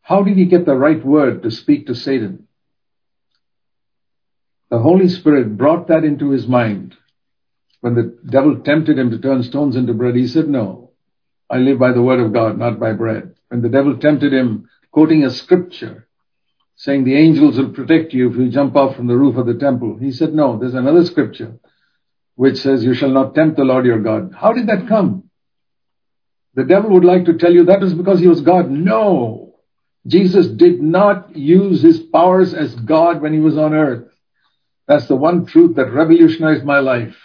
how 0.02 0.24
did 0.24 0.36
he 0.36 0.46
get 0.46 0.66
the 0.66 0.74
right 0.74 1.02
word 1.04 1.44
to 1.44 1.52
speak 1.52 1.86
to 1.86 1.94
Satan? 1.94 2.48
The 4.68 4.80
Holy 4.80 5.08
Spirit 5.08 5.56
brought 5.56 5.86
that 5.88 6.02
into 6.02 6.30
his 6.30 6.48
mind. 6.48 6.96
When 7.80 7.94
the 7.94 8.18
devil 8.28 8.58
tempted 8.58 8.98
him 8.98 9.12
to 9.12 9.20
turn 9.20 9.44
stones 9.44 9.76
into 9.76 9.94
bread, 9.94 10.16
he 10.16 10.26
said, 10.26 10.48
no, 10.48 10.90
I 11.48 11.58
live 11.58 11.78
by 11.78 11.92
the 11.92 12.02
word 12.02 12.18
of 12.18 12.32
God, 12.32 12.58
not 12.58 12.80
by 12.80 12.92
bread. 12.92 13.36
When 13.48 13.62
the 13.62 13.68
devil 13.68 13.96
tempted 13.96 14.32
him, 14.32 14.68
quoting 14.90 15.24
a 15.24 15.30
scripture, 15.30 16.08
saying 16.74 17.04
the 17.04 17.16
angels 17.16 17.56
will 17.56 17.70
protect 17.70 18.12
you 18.12 18.30
if 18.30 18.36
you 18.36 18.50
jump 18.50 18.74
off 18.74 18.96
from 18.96 19.06
the 19.06 19.16
roof 19.16 19.36
of 19.36 19.46
the 19.46 19.54
temple, 19.54 19.96
he 19.96 20.10
said, 20.10 20.34
no, 20.34 20.58
there's 20.58 20.74
another 20.74 21.04
scripture 21.04 21.60
which 22.34 22.56
says 22.56 22.84
you 22.84 22.94
shall 22.94 23.10
not 23.10 23.34
tempt 23.36 23.56
the 23.56 23.64
Lord 23.64 23.86
your 23.86 24.00
God. 24.00 24.34
How 24.36 24.52
did 24.52 24.66
that 24.66 24.88
come? 24.88 25.27
The 26.58 26.64
devil 26.64 26.90
would 26.90 27.04
like 27.04 27.26
to 27.26 27.38
tell 27.38 27.52
you 27.52 27.66
that 27.66 27.84
is 27.84 27.94
because 27.94 28.18
he 28.18 28.26
was 28.26 28.40
God. 28.40 28.68
No. 28.68 29.54
Jesus 30.08 30.48
did 30.48 30.82
not 30.82 31.36
use 31.36 31.80
his 31.80 32.00
powers 32.00 32.52
as 32.52 32.74
God 32.74 33.22
when 33.22 33.32
he 33.32 33.38
was 33.38 33.56
on 33.56 33.74
earth. 33.74 34.08
That's 34.88 35.06
the 35.06 35.14
one 35.14 35.46
truth 35.46 35.76
that 35.76 35.92
revolutionized 35.92 36.64
my 36.64 36.80
life. 36.80 37.16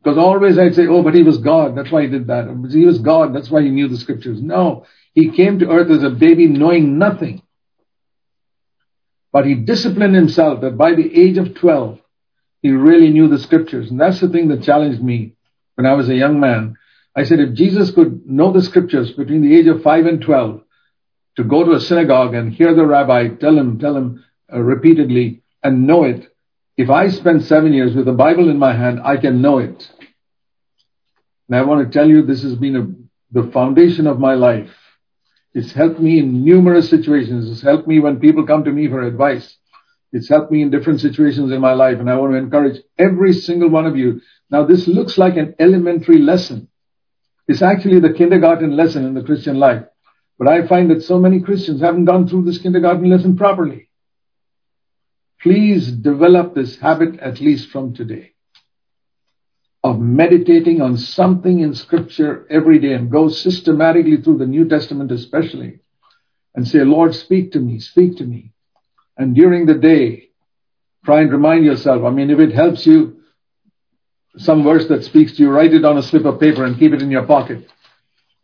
Because 0.00 0.18
always 0.18 0.56
I'd 0.56 0.76
say, 0.76 0.86
oh, 0.86 1.02
but 1.02 1.16
he 1.16 1.24
was 1.24 1.38
God. 1.38 1.76
That's 1.76 1.90
why 1.90 2.02
he 2.02 2.06
did 2.06 2.28
that. 2.28 2.46
He 2.70 2.86
was 2.86 3.00
God. 3.00 3.34
That's 3.34 3.50
why 3.50 3.62
he 3.62 3.70
knew 3.70 3.88
the 3.88 3.96
scriptures. 3.96 4.40
No. 4.40 4.86
He 5.14 5.32
came 5.32 5.58
to 5.58 5.68
earth 5.68 5.90
as 5.90 6.04
a 6.04 6.10
baby 6.10 6.46
knowing 6.46 6.96
nothing. 6.96 7.42
But 9.32 9.46
he 9.46 9.56
disciplined 9.56 10.14
himself 10.14 10.60
that 10.60 10.78
by 10.78 10.94
the 10.94 11.12
age 11.12 11.38
of 11.38 11.56
12, 11.56 11.98
he 12.62 12.70
really 12.70 13.10
knew 13.10 13.26
the 13.26 13.40
scriptures. 13.40 13.90
And 13.90 14.00
that's 14.00 14.20
the 14.20 14.28
thing 14.28 14.46
that 14.50 14.62
challenged 14.62 15.02
me 15.02 15.34
when 15.74 15.86
I 15.86 15.94
was 15.94 16.08
a 16.08 16.14
young 16.14 16.38
man. 16.38 16.76
I 17.16 17.24
said, 17.24 17.40
if 17.40 17.54
Jesus 17.54 17.90
could 17.92 18.26
know 18.26 18.52
the 18.52 18.62
scriptures 18.62 19.12
between 19.12 19.42
the 19.42 19.56
age 19.56 19.66
of 19.66 19.82
5 19.82 20.06
and 20.06 20.20
12, 20.20 20.62
to 21.36 21.44
go 21.44 21.64
to 21.64 21.72
a 21.72 21.80
synagogue 21.80 22.34
and 22.34 22.52
hear 22.52 22.74
the 22.74 22.86
rabbi 22.86 23.28
tell 23.28 23.56
him, 23.56 23.78
tell 23.78 23.96
him, 23.96 24.24
uh, 24.52 24.60
repeatedly 24.60 25.42
and 25.62 25.86
know 25.86 26.04
it. 26.04 26.28
If 26.76 26.90
I 26.90 27.08
spend 27.08 27.44
seven 27.44 27.72
years 27.72 27.94
with 27.94 28.06
the 28.06 28.12
Bible 28.12 28.48
in 28.48 28.58
my 28.58 28.74
hand, 28.74 29.00
I 29.02 29.16
can 29.16 29.40
know 29.40 29.58
it. 29.58 29.90
And 31.48 31.56
I 31.56 31.62
want 31.62 31.86
to 31.86 31.96
tell 31.96 32.08
you, 32.08 32.22
this 32.22 32.42
has 32.42 32.54
been 32.54 32.76
a, 32.76 33.40
the 33.40 33.50
foundation 33.52 34.06
of 34.06 34.18
my 34.18 34.34
life. 34.34 34.70
It's 35.52 35.72
helped 35.72 36.00
me 36.00 36.18
in 36.18 36.44
numerous 36.44 36.90
situations. 36.90 37.50
It's 37.50 37.62
helped 37.62 37.86
me 37.86 38.00
when 38.00 38.18
people 38.18 38.46
come 38.46 38.64
to 38.64 38.72
me 38.72 38.88
for 38.88 39.02
advice. 39.02 39.56
It's 40.12 40.28
helped 40.28 40.50
me 40.50 40.62
in 40.62 40.70
different 40.70 41.00
situations 41.00 41.52
in 41.52 41.60
my 41.60 41.74
life. 41.74 41.98
And 41.98 42.10
I 42.10 42.16
want 42.16 42.32
to 42.32 42.38
encourage 42.38 42.80
every 42.98 43.32
single 43.32 43.68
one 43.68 43.86
of 43.86 43.96
you. 43.96 44.20
Now, 44.50 44.64
this 44.64 44.88
looks 44.88 45.16
like 45.16 45.36
an 45.36 45.54
elementary 45.58 46.18
lesson. 46.18 46.68
It's 47.46 47.62
actually 47.62 48.00
the 48.00 48.12
kindergarten 48.12 48.76
lesson 48.76 49.04
in 49.04 49.14
the 49.14 49.22
Christian 49.22 49.58
life. 49.58 49.84
But 50.38 50.48
I 50.48 50.66
find 50.66 50.90
that 50.90 51.02
so 51.02 51.18
many 51.18 51.40
Christians 51.40 51.80
haven't 51.80 52.06
gone 52.06 52.26
through 52.26 52.44
this 52.44 52.58
kindergarten 52.58 53.08
lesson 53.08 53.36
properly. 53.36 53.88
Please 55.40 55.90
develop 55.92 56.54
this 56.54 56.78
habit 56.78 57.20
at 57.20 57.40
least 57.40 57.68
from 57.70 57.94
today 57.94 58.34
of 59.84 60.00
meditating 60.00 60.80
on 60.80 60.96
something 60.96 61.60
in 61.60 61.74
scripture 61.74 62.46
every 62.48 62.78
day 62.78 62.94
and 62.94 63.10
go 63.10 63.28
systematically 63.28 64.16
through 64.16 64.38
the 64.38 64.46
New 64.46 64.66
Testament 64.66 65.12
especially 65.12 65.80
and 66.54 66.66
say, 66.66 66.78
Lord, 66.78 67.14
speak 67.14 67.52
to 67.52 67.60
me, 67.60 67.80
speak 67.80 68.16
to 68.16 68.24
me. 68.24 68.52
And 69.18 69.34
during 69.34 69.66
the 69.66 69.74
day, 69.74 70.30
try 71.04 71.20
and 71.20 71.30
remind 71.30 71.66
yourself. 71.66 72.02
I 72.02 72.10
mean, 72.10 72.30
if 72.30 72.38
it 72.38 72.52
helps 72.52 72.86
you, 72.86 73.13
some 74.36 74.64
verse 74.64 74.88
that 74.88 75.04
speaks 75.04 75.32
to 75.36 75.42
you, 75.42 75.50
write 75.50 75.72
it 75.72 75.84
on 75.84 75.98
a 75.98 76.02
slip 76.02 76.24
of 76.24 76.40
paper 76.40 76.64
and 76.64 76.78
keep 76.78 76.92
it 76.92 77.02
in 77.02 77.10
your 77.10 77.26
pocket. 77.26 77.68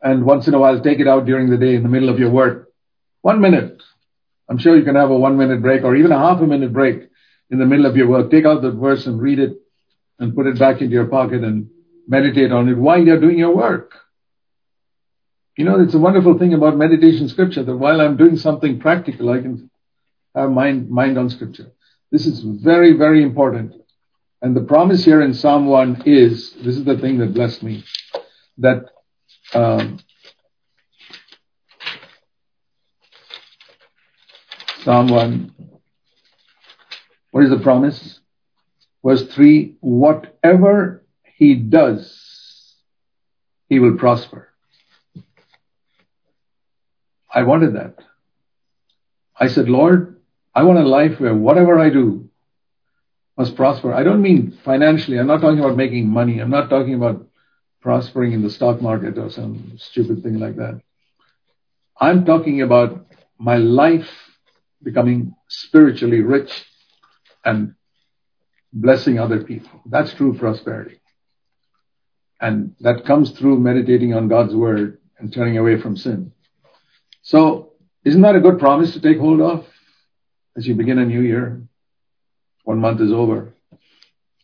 And 0.03 0.25
once 0.25 0.49
in 0.49 0.55
a 0.55 0.59
while, 0.59 0.81
take 0.81 1.01
it 1.01 1.09
out 1.09 1.27
during 1.27 1.51
the 1.51 1.59
day 1.59 1.75
in 1.75 1.83
the 1.83 1.89
middle 1.89 2.09
of 2.09 2.19
your 2.19 2.31
work. 2.31 2.69
One 3.23 3.41
minute. 3.41 3.83
I'm 4.49 4.59
sure 4.59 4.77
you 4.77 4.85
can 4.85 4.97
have 4.97 5.11
a 5.11 5.17
one 5.17 5.37
minute 5.37 5.63
break 5.63 5.85
or 5.85 5.95
even 5.95 6.13
a 6.13 6.19
half 6.19 6.41
a 6.41 6.47
minute 6.47 6.73
break 6.73 7.09
in 7.51 7.59
the 7.59 7.67
middle 7.67 7.87
of 7.87 7.97
your 7.97 8.09
work. 8.09 8.31
Take 8.31 8.47
out 8.47 8.63
that 8.63 8.73
verse 8.73 9.07
and 9.07 9.21
read 9.21 9.39
it 9.39 9.59
and 10.19 10.35
put 10.35 10.47
it 10.47 10.59
back 10.59 10.81
into 10.81 10.93
your 10.95 11.07
pocket 11.07 11.43
and 11.43 11.71
meditate 12.07 12.51
on 12.51 12.69
it 12.69 12.75
while 12.75 13.01
you're 13.01 13.21
doing 13.21 13.39
your 13.39 13.55
work. 13.55 13.95
You 15.57 15.65
know, 15.65 15.81
it's 15.81 15.95
a 15.95 15.99
wonderful 15.99 16.39
thing 16.39 16.55
about 16.55 16.77
meditation 16.77 17.29
scripture 17.29 17.63
that 17.63 17.77
while 17.77 18.01
I'm 18.01 18.17
doing 18.17 18.37
something 18.37 18.81
practical, 18.81 19.31
I 19.31 19.41
can 19.41 19.71
have 20.35 20.51
mind, 20.51 20.91
mind 20.91 21.19
on 21.19 21.29
scripture. 21.29 21.73
This 22.11 22.27
is 22.27 22.41
very, 22.41 22.93
very 22.93 23.23
important. 23.23 23.80
And 24.43 24.57
the 24.57 24.63
promise 24.63 25.05
here 25.05 25.21
in 25.21 25.35
Psalm 25.35 25.67
1 25.67 26.05
is, 26.07 26.53
this 26.55 26.77
is 26.77 26.85
the 26.85 26.97
thing 26.97 27.19
that 27.19 27.35
blessed 27.35 27.63
me, 27.63 27.85
that 28.59 28.87
um, 29.53 29.99
Psalm 34.83 35.09
1, 35.09 35.55
what 37.33 37.45
is 37.45 37.51
the 37.51 37.59
promise? 37.59 38.21
Verse 39.05 39.27
3 39.35 39.77
Whatever 39.81 41.05
he 41.37 41.55
does, 41.55 42.75
he 43.69 43.79
will 43.79 43.99
prosper. 43.99 44.49
I 47.33 47.43
wanted 47.43 47.75
that. 47.75 47.99
I 49.39 49.49
said, 49.49 49.69
Lord, 49.69 50.21
I 50.55 50.63
want 50.63 50.79
a 50.79 50.83
life 50.83 51.21
where 51.21 51.35
whatever 51.35 51.79
I 51.79 51.91
do 51.91 52.30
must 53.41 53.57
prosper. 53.57 53.95
I 53.95 54.03
don't 54.03 54.21
mean 54.21 54.59
financially. 54.67 55.19
I'm 55.19 55.27
not 55.27 55.41
talking 55.41 55.61
about 55.61 55.75
making 55.75 56.07
money. 56.07 56.41
I'm 56.41 56.51
not 56.51 56.69
talking 56.69 56.93
about 56.95 57.27
prospering 57.81 58.33
in 58.33 58.43
the 58.43 58.51
stock 58.51 58.83
market 58.83 59.17
or 59.17 59.31
some 59.31 59.79
stupid 59.79 60.23
thing 60.23 60.39
like 60.39 60.57
that. 60.57 60.83
I'm 61.99 62.27
talking 62.27 62.61
about 62.61 63.07
my 63.39 63.57
life 63.57 64.11
becoming 64.83 65.35
spiritually 65.49 66.21
rich 66.21 66.53
and 67.43 67.75
blessing 68.75 69.19
other 69.19 69.43
people. 69.43 69.81
That's 69.87 70.13
true 70.13 70.37
prosperity. 70.37 71.01
And 72.43 72.75
that 72.81 73.07
comes 73.07 73.31
through 73.31 73.59
meditating 73.61 74.13
on 74.13 74.29
God's 74.29 74.55
word 74.55 74.99
and 75.19 75.33
turning 75.33 75.57
away 75.57 75.81
from 75.81 75.97
sin. 75.97 76.33
So, 77.23 77.73
isn't 78.05 78.21
that 78.21 78.37
a 78.37 78.41
good 78.41 78.59
promise 78.59 78.93
to 78.93 79.01
take 79.01 79.19
hold 79.19 79.41
of 79.41 79.67
as 80.59 80.67
you 80.67 80.75
begin 80.75 80.99
a 80.99 81.07
new 81.07 81.23
year? 81.23 81.63
One 82.71 82.79
month 82.79 83.01
is 83.01 83.11
over. 83.11 83.53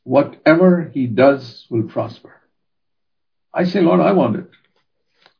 Whatever 0.02 0.90
he 0.92 1.06
does 1.06 1.64
will 1.70 1.84
prosper. 1.84 2.34
I 3.54 3.62
say, 3.66 3.80
Lord, 3.80 4.00
I 4.00 4.14
want 4.14 4.34
it. 4.34 4.50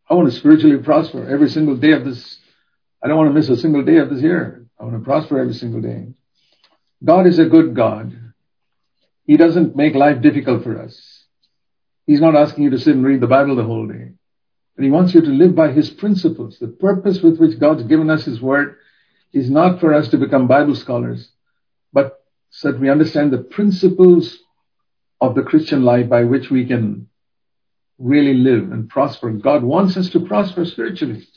I 0.09 0.14
want 0.14 0.31
to 0.31 0.38
spiritually 0.38 0.81
prosper 0.81 1.28
every 1.28 1.49
single 1.49 1.76
day 1.76 1.90
of 1.90 2.05
this. 2.05 2.38
I 3.02 3.09
don't 3.09 3.16
want 3.16 3.31
to 3.31 3.35
miss 3.35 3.49
a 3.49 3.57
single 3.57 3.85
day 3.85 3.97
of 3.97 4.09
this 4.09 4.23
year. 4.23 4.66
I 4.78 4.85
want 4.85 4.97
to 4.97 5.05
prosper 5.05 5.40
every 5.40 5.55
single 5.55 5.81
day. 5.81 6.14
God 7.02 7.26
is 7.26 7.40
a 7.40 7.47
good 7.47 7.75
God. 7.75 8.16
He 9.25 9.37
doesn't 9.37 9.75
make 9.75 9.97
life 9.97 10.23
difficult 10.23 10.62
for 10.62 10.81
us. 10.81 11.25
He's 12.07 12.21
not 12.21 12.37
asking 12.37 12.62
you 12.62 12.71
to 12.71 12.78
sit 12.78 12.95
and 12.95 13.05
read 13.05 13.21
the 13.21 13.26
Bible 13.26 13.57
the 13.57 13.64
whole 13.64 13.88
day. 13.88 14.12
But 14.76 14.85
He 14.85 14.93
wants 14.93 15.12
you 15.12 15.23
to 15.23 15.38
live 15.43 15.57
by 15.57 15.73
His 15.73 15.90
principles. 15.90 16.61
The 16.61 16.69
purpose 16.69 17.21
with 17.21 17.40
which 17.40 17.59
God's 17.59 17.83
given 17.83 18.11
us 18.11 18.25
His 18.25 18.40
Word 18.40 18.76
is 19.33 19.50
not 19.50 19.81
for 19.81 19.93
us 19.93 20.07
to 20.11 20.19
become 20.19 20.47
Bible 20.47 20.76
scholars, 20.76 21.33
but 21.93 22.23
so 22.57 22.73
that 22.73 22.81
we 22.81 22.89
understand 22.89 23.31
the 23.31 23.39
principles 23.57 24.39
of 25.21 25.35
the 25.35 25.43
Christian 25.43 25.83
life 25.83 26.09
by 26.09 26.25
which 26.25 26.49
we 26.51 26.65
can 26.65 27.07
really 27.99 28.33
live 28.33 28.73
and 28.73 28.89
prosper. 28.89 29.31
God 29.31 29.63
wants 29.63 29.99
us 29.99 30.09
to 30.11 30.21
prosper 30.21 30.65
spiritually. 30.65 31.29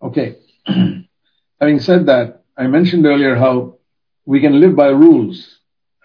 Okay. 0.00 0.36
Having 1.60 1.80
said 1.80 2.06
that, 2.06 2.44
I 2.56 2.68
mentioned 2.68 3.04
earlier 3.06 3.34
how 3.34 3.78
we 4.24 4.40
can 4.40 4.60
live 4.60 4.76
by 4.76 4.88
rules. 4.88 5.58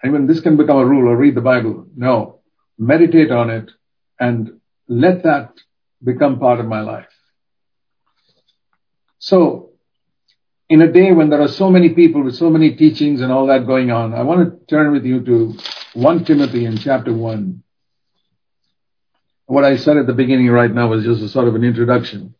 Even 0.04 0.26
this 0.26 0.40
can 0.40 0.56
become 0.56 0.78
a 0.78 0.84
rule 0.84 1.08
or 1.08 1.16
read 1.16 1.36
the 1.36 1.40
Bible. 1.40 1.86
No. 1.94 2.40
Meditate 2.78 3.30
on 3.30 3.48
it 3.48 3.70
and 4.18 4.58
let 4.88 5.22
that 5.22 5.52
become 6.02 6.40
part 6.40 6.58
of 6.58 6.66
my 6.66 6.80
life. 6.80 7.06
So, 9.20 9.70
in 10.68 10.82
a 10.82 10.92
day 10.92 11.12
when 11.12 11.30
there 11.30 11.40
are 11.40 11.48
so 11.48 11.70
many 11.70 11.90
people 11.90 12.22
with 12.22 12.34
so 12.36 12.50
many 12.50 12.74
teachings 12.74 13.20
and 13.20 13.32
all 13.32 13.46
that 13.46 13.66
going 13.66 13.90
on, 13.90 14.14
I 14.14 14.22
want 14.22 14.40
to 14.48 14.66
turn 14.66 14.92
with 14.92 15.04
you 15.04 15.24
to 15.24 15.54
1 15.94 16.24
Timothy 16.24 16.64
in 16.64 16.76
chapter 16.76 17.12
1. 17.12 17.62
What 19.46 19.64
I 19.64 19.76
said 19.76 19.96
at 19.96 20.06
the 20.06 20.12
beginning 20.12 20.48
right 20.50 20.72
now 20.72 20.88
was 20.88 21.04
just 21.04 21.22
a 21.22 21.28
sort 21.28 21.46
of 21.48 21.54
an 21.54 21.62
introduction. 21.62 22.34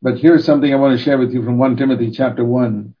But 0.00 0.18
here's 0.18 0.44
something 0.44 0.72
I 0.72 0.76
want 0.76 0.96
to 0.96 1.04
share 1.04 1.18
with 1.18 1.32
you 1.32 1.42
from 1.42 1.58
1 1.58 1.76
Timothy 1.76 2.12
chapter 2.12 2.44
1. 2.44 2.94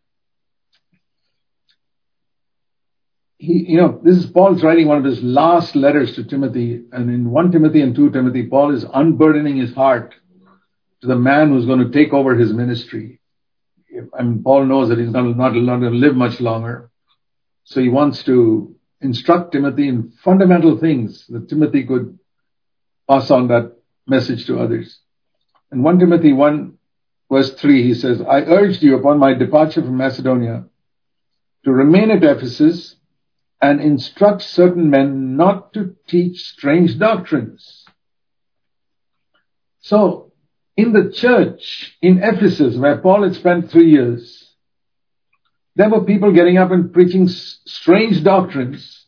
he, 3.38 3.64
you 3.68 3.76
know, 3.76 4.00
this 4.02 4.16
is 4.16 4.26
Paul's 4.26 4.62
writing 4.62 4.88
one 4.88 4.98
of 4.98 5.04
his 5.04 5.22
last 5.22 5.76
letters 5.76 6.14
to 6.16 6.24
Timothy, 6.24 6.82
and 6.92 7.08
in 7.08 7.30
1 7.30 7.52
Timothy 7.52 7.80
and 7.80 7.94
2 7.94 8.10
Timothy, 8.10 8.46
Paul 8.46 8.74
is 8.74 8.84
unburdening 8.92 9.56
his 9.56 9.72
heart 9.74 10.14
to 11.00 11.06
the 11.06 11.16
man 11.16 11.50
who's 11.50 11.64
going 11.64 11.78
to 11.78 11.90
take 11.90 12.12
over 12.12 12.34
his 12.34 12.52
ministry. 12.52 13.17
Mean, 14.20 14.42
Paul 14.42 14.66
knows 14.66 14.88
that 14.88 14.98
he's 14.98 15.10
not, 15.10 15.24
not 15.36 15.50
going 15.50 15.80
to 15.80 15.90
live 15.90 16.14
much 16.14 16.40
longer. 16.40 16.90
So 17.64 17.80
he 17.80 17.88
wants 17.88 18.22
to 18.24 18.74
instruct 19.00 19.52
Timothy 19.52 19.88
in 19.88 20.12
fundamental 20.24 20.78
things 20.78 21.26
that 21.28 21.48
Timothy 21.48 21.84
could 21.84 22.18
pass 23.08 23.30
on 23.30 23.48
that 23.48 23.76
message 24.06 24.46
to 24.46 24.58
others. 24.58 25.00
In 25.70 25.82
1 25.82 25.98
Timothy 25.98 26.32
1 26.32 26.78
verse 27.30 27.54
3, 27.54 27.82
he 27.82 27.94
says, 27.94 28.20
I 28.22 28.40
urged 28.40 28.82
you 28.82 28.96
upon 28.96 29.18
my 29.18 29.34
departure 29.34 29.82
from 29.82 29.96
Macedonia 29.96 30.64
to 31.64 31.72
remain 31.72 32.10
at 32.10 32.24
Ephesus 32.24 32.96
and 33.60 33.80
instruct 33.80 34.42
certain 34.42 34.88
men 34.88 35.36
not 35.36 35.72
to 35.74 35.94
teach 36.06 36.40
strange 36.40 36.98
doctrines. 36.98 37.84
So, 39.80 40.27
in 40.78 40.92
the 40.92 41.10
church 41.10 41.96
in 42.00 42.22
Ephesus, 42.22 42.76
where 42.76 42.98
Paul 42.98 43.24
had 43.24 43.34
spent 43.34 43.68
three 43.68 43.90
years, 43.90 44.54
there 45.74 45.90
were 45.90 46.04
people 46.04 46.32
getting 46.32 46.56
up 46.56 46.70
and 46.70 46.92
preaching 46.92 47.26
strange 47.26 48.22
doctrines 48.22 49.06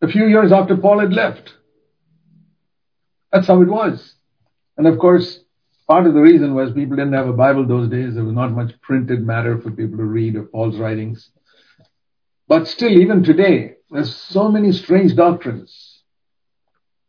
a 0.00 0.08
few 0.08 0.26
years 0.26 0.52
after 0.52 0.74
Paul 0.74 1.00
had 1.00 1.12
left. 1.12 1.52
That's 3.30 3.46
how 3.46 3.60
it 3.60 3.68
was. 3.68 4.14
And 4.78 4.86
of 4.86 4.98
course, 4.98 5.38
part 5.86 6.06
of 6.06 6.14
the 6.14 6.20
reason 6.20 6.54
was 6.54 6.72
people 6.72 6.96
didn't 6.96 7.12
have 7.12 7.28
a 7.28 7.34
Bible 7.34 7.66
those 7.66 7.90
days. 7.90 8.14
There 8.14 8.24
was 8.24 8.34
not 8.34 8.52
much 8.52 8.80
printed 8.80 9.22
matter 9.22 9.60
for 9.60 9.70
people 9.70 9.98
to 9.98 10.04
read 10.04 10.36
of 10.36 10.50
Paul's 10.50 10.78
writings. 10.78 11.28
But 12.48 12.68
still, 12.68 12.92
even 12.92 13.22
today, 13.22 13.74
there's 13.90 14.16
so 14.16 14.50
many 14.50 14.72
strange 14.72 15.14
doctrines. 15.14 15.95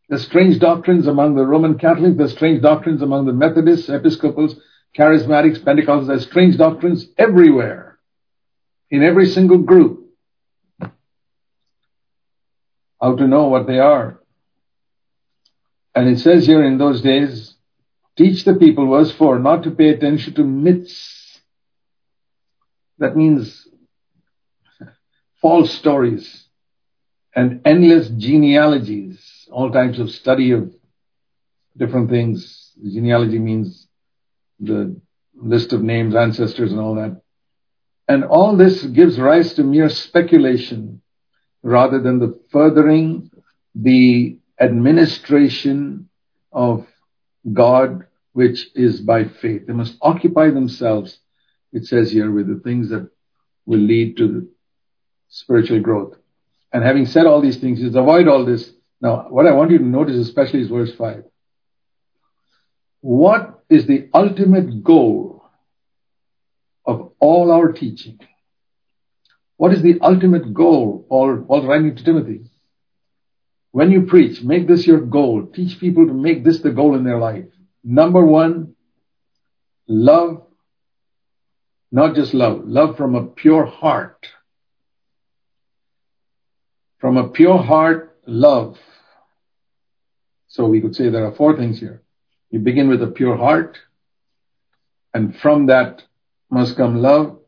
There's 0.10 0.26
strange 0.26 0.60
doctrines 0.60 1.08
among 1.08 1.36
the 1.36 1.46
Roman 1.46 1.78
Catholics, 1.78 2.18
there's 2.18 2.32
strange 2.32 2.62
doctrines 2.62 3.02
among 3.02 3.26
the 3.26 3.34
Methodists, 3.34 3.90
Episcopals, 3.90 4.56
Charismatics, 4.98 5.60
Pentecostals, 5.60 6.08
there's 6.08 6.26
strange 6.26 6.58
doctrines 6.58 7.08
everywhere, 7.18 8.00
in 8.90 9.04
every 9.04 9.26
single 9.26 9.58
group. 9.58 10.06
How 13.02 13.16
to 13.16 13.28
know 13.28 13.50
what 13.50 13.68
they 13.68 13.80
are. 13.80 14.20
And 15.94 16.08
it 16.08 16.20
says 16.20 16.46
here 16.46 16.64
in 16.64 16.78
those 16.78 17.02
days, 17.02 17.56
teach 18.18 18.46
the 18.46 18.56
people, 18.56 18.90
verse 18.90 19.12
4, 19.12 19.40
not 19.40 19.64
to 19.64 19.72
pay 19.72 19.90
attention 19.90 20.34
to 20.36 20.44
myths 20.44 21.18
that 23.00 23.16
means 23.16 23.68
false 25.42 25.72
stories 25.72 26.46
and 27.36 27.62
endless 27.66 28.10
genealogies, 28.10 29.20
all 29.52 29.72
types 29.72 30.00
of 30.00 30.12
study 30.12 30.52
of 30.52 30.74
different 31.76 32.10
things. 32.10 32.72
Genealogy 32.84 33.40
means 33.40 33.88
the 34.60 35.00
list 35.36 35.74
of 35.74 35.82
names, 35.84 36.16
ancestors, 36.16 36.72
and 36.72 36.82
all 36.82 36.96
that. 36.96 37.22
And 38.08 38.24
all 38.24 38.56
this 38.56 38.84
gives 38.84 39.20
rise 39.20 39.54
to 39.56 39.64
mere 39.64 39.90
speculation 39.90 41.02
rather 41.62 42.02
than 42.02 42.20
the 42.20 42.40
furthering 42.52 43.30
the 43.76 44.40
administration 44.60 46.10
of 46.52 46.88
God, 47.52 48.06
which 48.34 48.68
is 48.76 49.02
by 49.02 49.26
faith. 49.26 49.68
They 49.68 49.74
must 49.74 49.98
occupy 50.02 50.50
themselves, 50.50 51.20
it 51.72 51.86
says 51.86 52.12
here, 52.12 52.32
with 52.32 52.48
the 52.48 52.62
things 52.64 52.90
that 52.90 53.10
will 53.66 53.80
lead 53.80 54.18
to 54.18 54.48
spiritual 55.30 55.82
growth. 55.82 56.16
And 56.72 56.84
having 56.84 57.06
said 57.06 57.26
all 57.26 57.42
these 57.42 57.58
things, 57.58 57.82
is 57.82 57.96
avoid 57.96 58.28
all 58.28 58.46
this. 58.46 58.72
Now, 59.00 59.28
what 59.30 59.46
I 59.46 59.54
want 59.54 59.72
you 59.72 59.78
to 59.78 59.86
notice 59.86 60.16
especially 60.16 60.62
is 60.62 60.70
verse 60.70 60.94
5. 60.96 61.24
What 63.02 63.64
is 63.70 63.86
the 63.86 64.10
ultimate 64.14 64.84
goal 64.84 65.44
of 66.86 67.12
all 67.20 67.52
our 67.52 67.72
teaching? 67.72 68.20
What 69.58 69.74
is 69.74 69.82
the 69.82 70.00
ultimate 70.02 70.54
goal? 70.54 71.06
Paul, 71.08 71.46
Paul 71.48 71.68
writing 71.68 71.96
to 71.96 72.04
Timothy. 72.04 72.42
When 73.72 73.92
you 73.92 74.04
preach, 74.04 74.42
make 74.42 74.68
this 74.68 74.88
your 74.88 75.02
goal. 75.02 75.46
Teach 75.54 75.80
people 75.80 76.08
to 76.08 76.14
make 76.14 76.44
this 76.44 76.62
the 76.62 76.72
goal 76.72 76.96
in 76.96 77.04
their 77.04 77.20
life. 77.20 77.46
Number 77.84 78.26
one, 78.26 78.76
love, 79.88 80.44
not 81.92 82.16
just 82.16 82.34
love, 82.34 82.64
love 82.66 82.98
from 82.98 83.16
a 83.16 83.26
pure 83.26 83.66
heart. 83.66 84.28
From 87.00 87.18
a 87.18 87.30
pure 87.30 87.60
heart, 87.60 88.17
love. 88.28 88.78
So 90.48 90.68
we 90.68 90.82
could 90.82 90.96
say 90.96 91.10
there 91.10 91.26
are 91.26 91.36
four 91.36 91.56
things 91.58 91.80
here. 91.80 92.04
You 92.52 92.60
begin 92.60 92.90
with 92.90 93.02
a 93.02 93.08
pure 93.08 93.36
heart, 93.36 93.80
and 95.14 95.36
from 95.36 95.68
that 95.68 96.04
must 96.50 96.78
come 96.78 97.02
love 97.02 97.40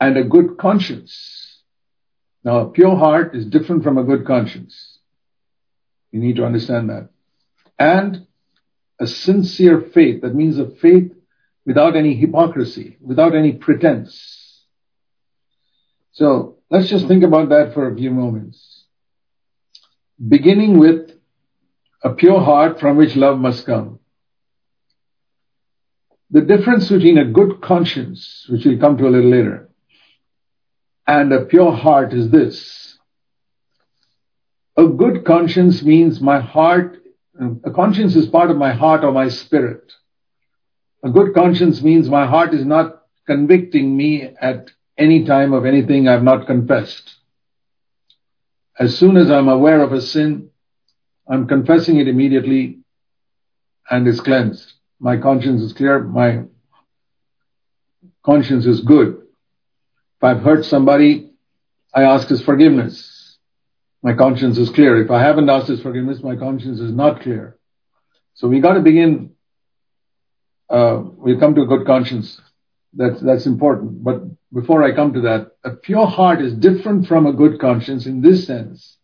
and 0.00 0.16
a 0.16 0.24
good 0.24 0.58
conscience. 0.58 1.62
Now, 2.44 2.60
a 2.60 2.70
pure 2.70 2.96
heart 2.96 3.34
is 3.34 3.46
different 3.46 3.82
from 3.82 3.98
a 3.98 4.04
good 4.04 4.26
conscience. 4.26 4.98
You 6.12 6.20
need 6.20 6.36
to 6.36 6.44
understand 6.44 6.90
that. 6.90 7.08
And 7.78 8.26
a 9.00 9.06
sincere 9.06 9.80
faith. 9.80 10.22
That 10.22 10.34
means 10.34 10.58
a 10.58 10.68
faith 10.68 11.12
without 11.66 11.96
any 11.96 12.14
hypocrisy, 12.14 12.98
without 13.00 13.34
any 13.34 13.52
pretense. 13.52 14.62
So 16.12 16.58
let's 16.70 16.88
just 16.88 17.08
think 17.08 17.24
about 17.24 17.48
that 17.48 17.74
for 17.74 17.90
a 17.90 17.96
few 17.96 18.10
moments. 18.10 18.73
Beginning 20.26 20.78
with 20.78 21.10
a 22.02 22.10
pure 22.10 22.40
heart 22.40 22.80
from 22.80 22.96
which 22.96 23.16
love 23.16 23.38
must 23.38 23.66
come. 23.66 23.98
The 26.30 26.40
difference 26.40 26.88
between 26.88 27.18
a 27.18 27.24
good 27.30 27.60
conscience, 27.60 28.46
which 28.48 28.64
we'll 28.64 28.78
come 28.78 28.96
to 28.98 29.08
a 29.08 29.10
little 29.10 29.30
later, 29.30 29.70
and 31.06 31.32
a 31.32 31.44
pure 31.44 31.72
heart 31.72 32.12
is 32.12 32.30
this. 32.30 32.98
A 34.76 34.86
good 34.86 35.24
conscience 35.24 35.82
means 35.82 36.20
my 36.20 36.40
heart, 36.40 36.98
a 37.64 37.70
conscience 37.70 38.16
is 38.16 38.26
part 38.26 38.50
of 38.50 38.56
my 38.56 38.72
heart 38.72 39.04
or 39.04 39.12
my 39.12 39.28
spirit. 39.28 39.92
A 41.02 41.10
good 41.10 41.34
conscience 41.34 41.82
means 41.82 42.08
my 42.08 42.26
heart 42.26 42.54
is 42.54 42.64
not 42.64 43.02
convicting 43.26 43.96
me 43.96 44.22
at 44.40 44.70
any 44.96 45.24
time 45.24 45.52
of 45.52 45.66
anything 45.66 46.08
I've 46.08 46.22
not 46.22 46.46
confessed. 46.46 47.14
As 48.78 48.98
soon 48.98 49.16
as 49.16 49.30
I'm 49.30 49.48
aware 49.48 49.82
of 49.82 49.92
a 49.92 50.00
sin, 50.00 50.50
I'm 51.28 51.46
confessing 51.46 51.98
it 51.98 52.08
immediately 52.08 52.80
and 53.88 54.06
it's 54.08 54.20
cleansed. 54.20 54.72
My 54.98 55.16
conscience 55.16 55.62
is 55.62 55.72
clear. 55.72 56.02
My 56.02 56.44
conscience 58.24 58.66
is 58.66 58.80
good. 58.80 59.16
If 60.16 60.24
I've 60.24 60.40
hurt 60.40 60.64
somebody, 60.64 61.30
I 61.94 62.02
ask 62.02 62.28
his 62.28 62.42
forgiveness. 62.42 63.38
My 64.02 64.14
conscience 64.14 64.58
is 64.58 64.70
clear. 64.70 65.02
If 65.02 65.10
I 65.10 65.22
haven't 65.22 65.48
asked 65.48 65.68
his 65.68 65.80
forgiveness, 65.80 66.22
my 66.22 66.36
conscience 66.36 66.80
is 66.80 66.92
not 66.92 67.22
clear. 67.22 67.56
So 68.34 68.48
we 68.48 68.60
got 68.60 68.74
to 68.74 68.80
begin. 68.80 69.30
Uh, 70.68 71.02
we 71.16 71.38
come 71.38 71.54
to 71.54 71.62
a 71.62 71.66
good 71.66 71.86
conscience. 71.86 72.40
That's 72.96 73.20
that's 73.20 73.46
important. 73.46 74.04
But 74.04 74.22
before 74.52 74.82
I 74.82 74.94
come 74.94 75.12
to 75.14 75.20
that, 75.22 75.52
a 75.64 75.70
pure 75.70 76.06
heart 76.06 76.40
is 76.40 76.54
different 76.54 77.06
from 77.06 77.26
a 77.26 77.32
good 77.32 77.60
conscience 77.60 78.06
in 78.06 78.20
this 78.20 78.46
sense. 78.46 78.96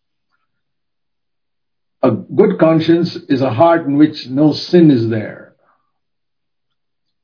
A 2.03 2.13
good 2.13 2.59
conscience 2.59 3.17
is 3.17 3.43
a 3.43 3.53
heart 3.53 3.87
in 3.87 3.97
which 3.97 4.29
no 4.29 4.53
sin 4.53 4.91
is 4.91 5.09
there. 5.09 5.57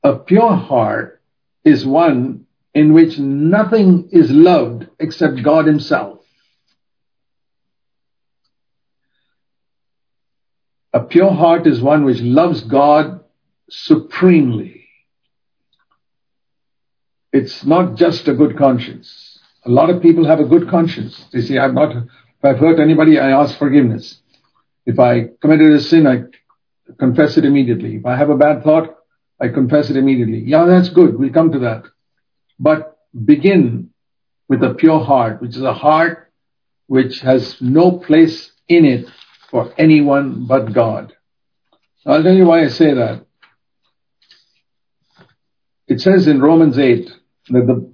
A 0.03 0.15
pure 0.15 0.55
heart 0.55 1.21
is 1.63 1.85
one 1.85 2.45
in 2.73 2.93
which 2.93 3.17
nothing 3.17 4.09
is 4.11 4.29
loved 4.29 4.87
except 4.99 5.41
God 5.41 5.65
Himself. 5.65 6.19
A 10.93 11.01
pure 11.01 11.31
heart 11.31 11.65
is 11.65 11.81
one 11.81 12.05
which 12.05 12.21
loves 12.21 12.61
God 12.61 13.21
supremely. 13.69 14.76
It's 17.33 17.65
not 17.65 17.95
just 17.95 18.27
a 18.27 18.33
good 18.33 18.57
conscience. 18.57 19.39
A 19.65 19.69
lot 19.69 19.89
of 19.89 20.01
people 20.01 20.25
have 20.25 20.39
a 20.39 20.45
good 20.45 20.69
conscience. 20.69 21.25
They 21.33 21.41
say, 21.41 21.57
I've 21.57 21.73
not, 21.73 21.95
if 21.95 22.43
I've 22.43 22.57
hurt 22.59 22.79
anybody, 22.79 23.19
I 23.19 23.31
ask 23.31 23.57
forgiveness. 23.57 24.21
If 24.85 24.99
I 24.99 25.29
committed 25.41 25.73
a 25.73 25.79
sin, 25.81 26.07
I 26.07 26.23
confess 26.99 27.37
it 27.37 27.43
immediately. 27.43 27.97
If 27.97 28.05
I 28.05 28.15
have 28.15 28.29
a 28.29 28.37
bad 28.37 28.63
thought, 28.63 28.95
I 29.41 29.49
confess 29.49 29.89
it 29.89 29.97
immediately. 29.97 30.39
Yeah, 30.39 30.65
that's 30.65 30.89
good. 30.89 31.19
We'll 31.19 31.33
come 31.33 31.51
to 31.51 31.59
that 31.59 31.83
but 32.59 32.97
begin 33.25 33.91
with 34.47 34.63
a 34.63 34.73
pure 34.73 35.03
heart, 35.03 35.41
which 35.41 35.55
is 35.55 35.61
a 35.61 35.73
heart 35.73 36.31
which 36.87 37.19
has 37.19 37.57
no 37.61 37.91
place 37.91 38.51
in 38.67 38.85
it 38.85 39.07
for 39.49 39.73
anyone 39.77 40.45
but 40.47 40.73
God. 40.73 41.13
I'll 42.05 42.23
tell 42.23 42.33
you 42.33 42.45
why 42.45 42.63
I 42.63 42.67
say 42.67 42.93
that. 42.93 43.25
It 45.87 46.01
says 46.01 46.27
in 46.27 46.41
Romans 46.41 46.77
8 46.77 47.09
that 47.49 47.67
the 47.67 47.93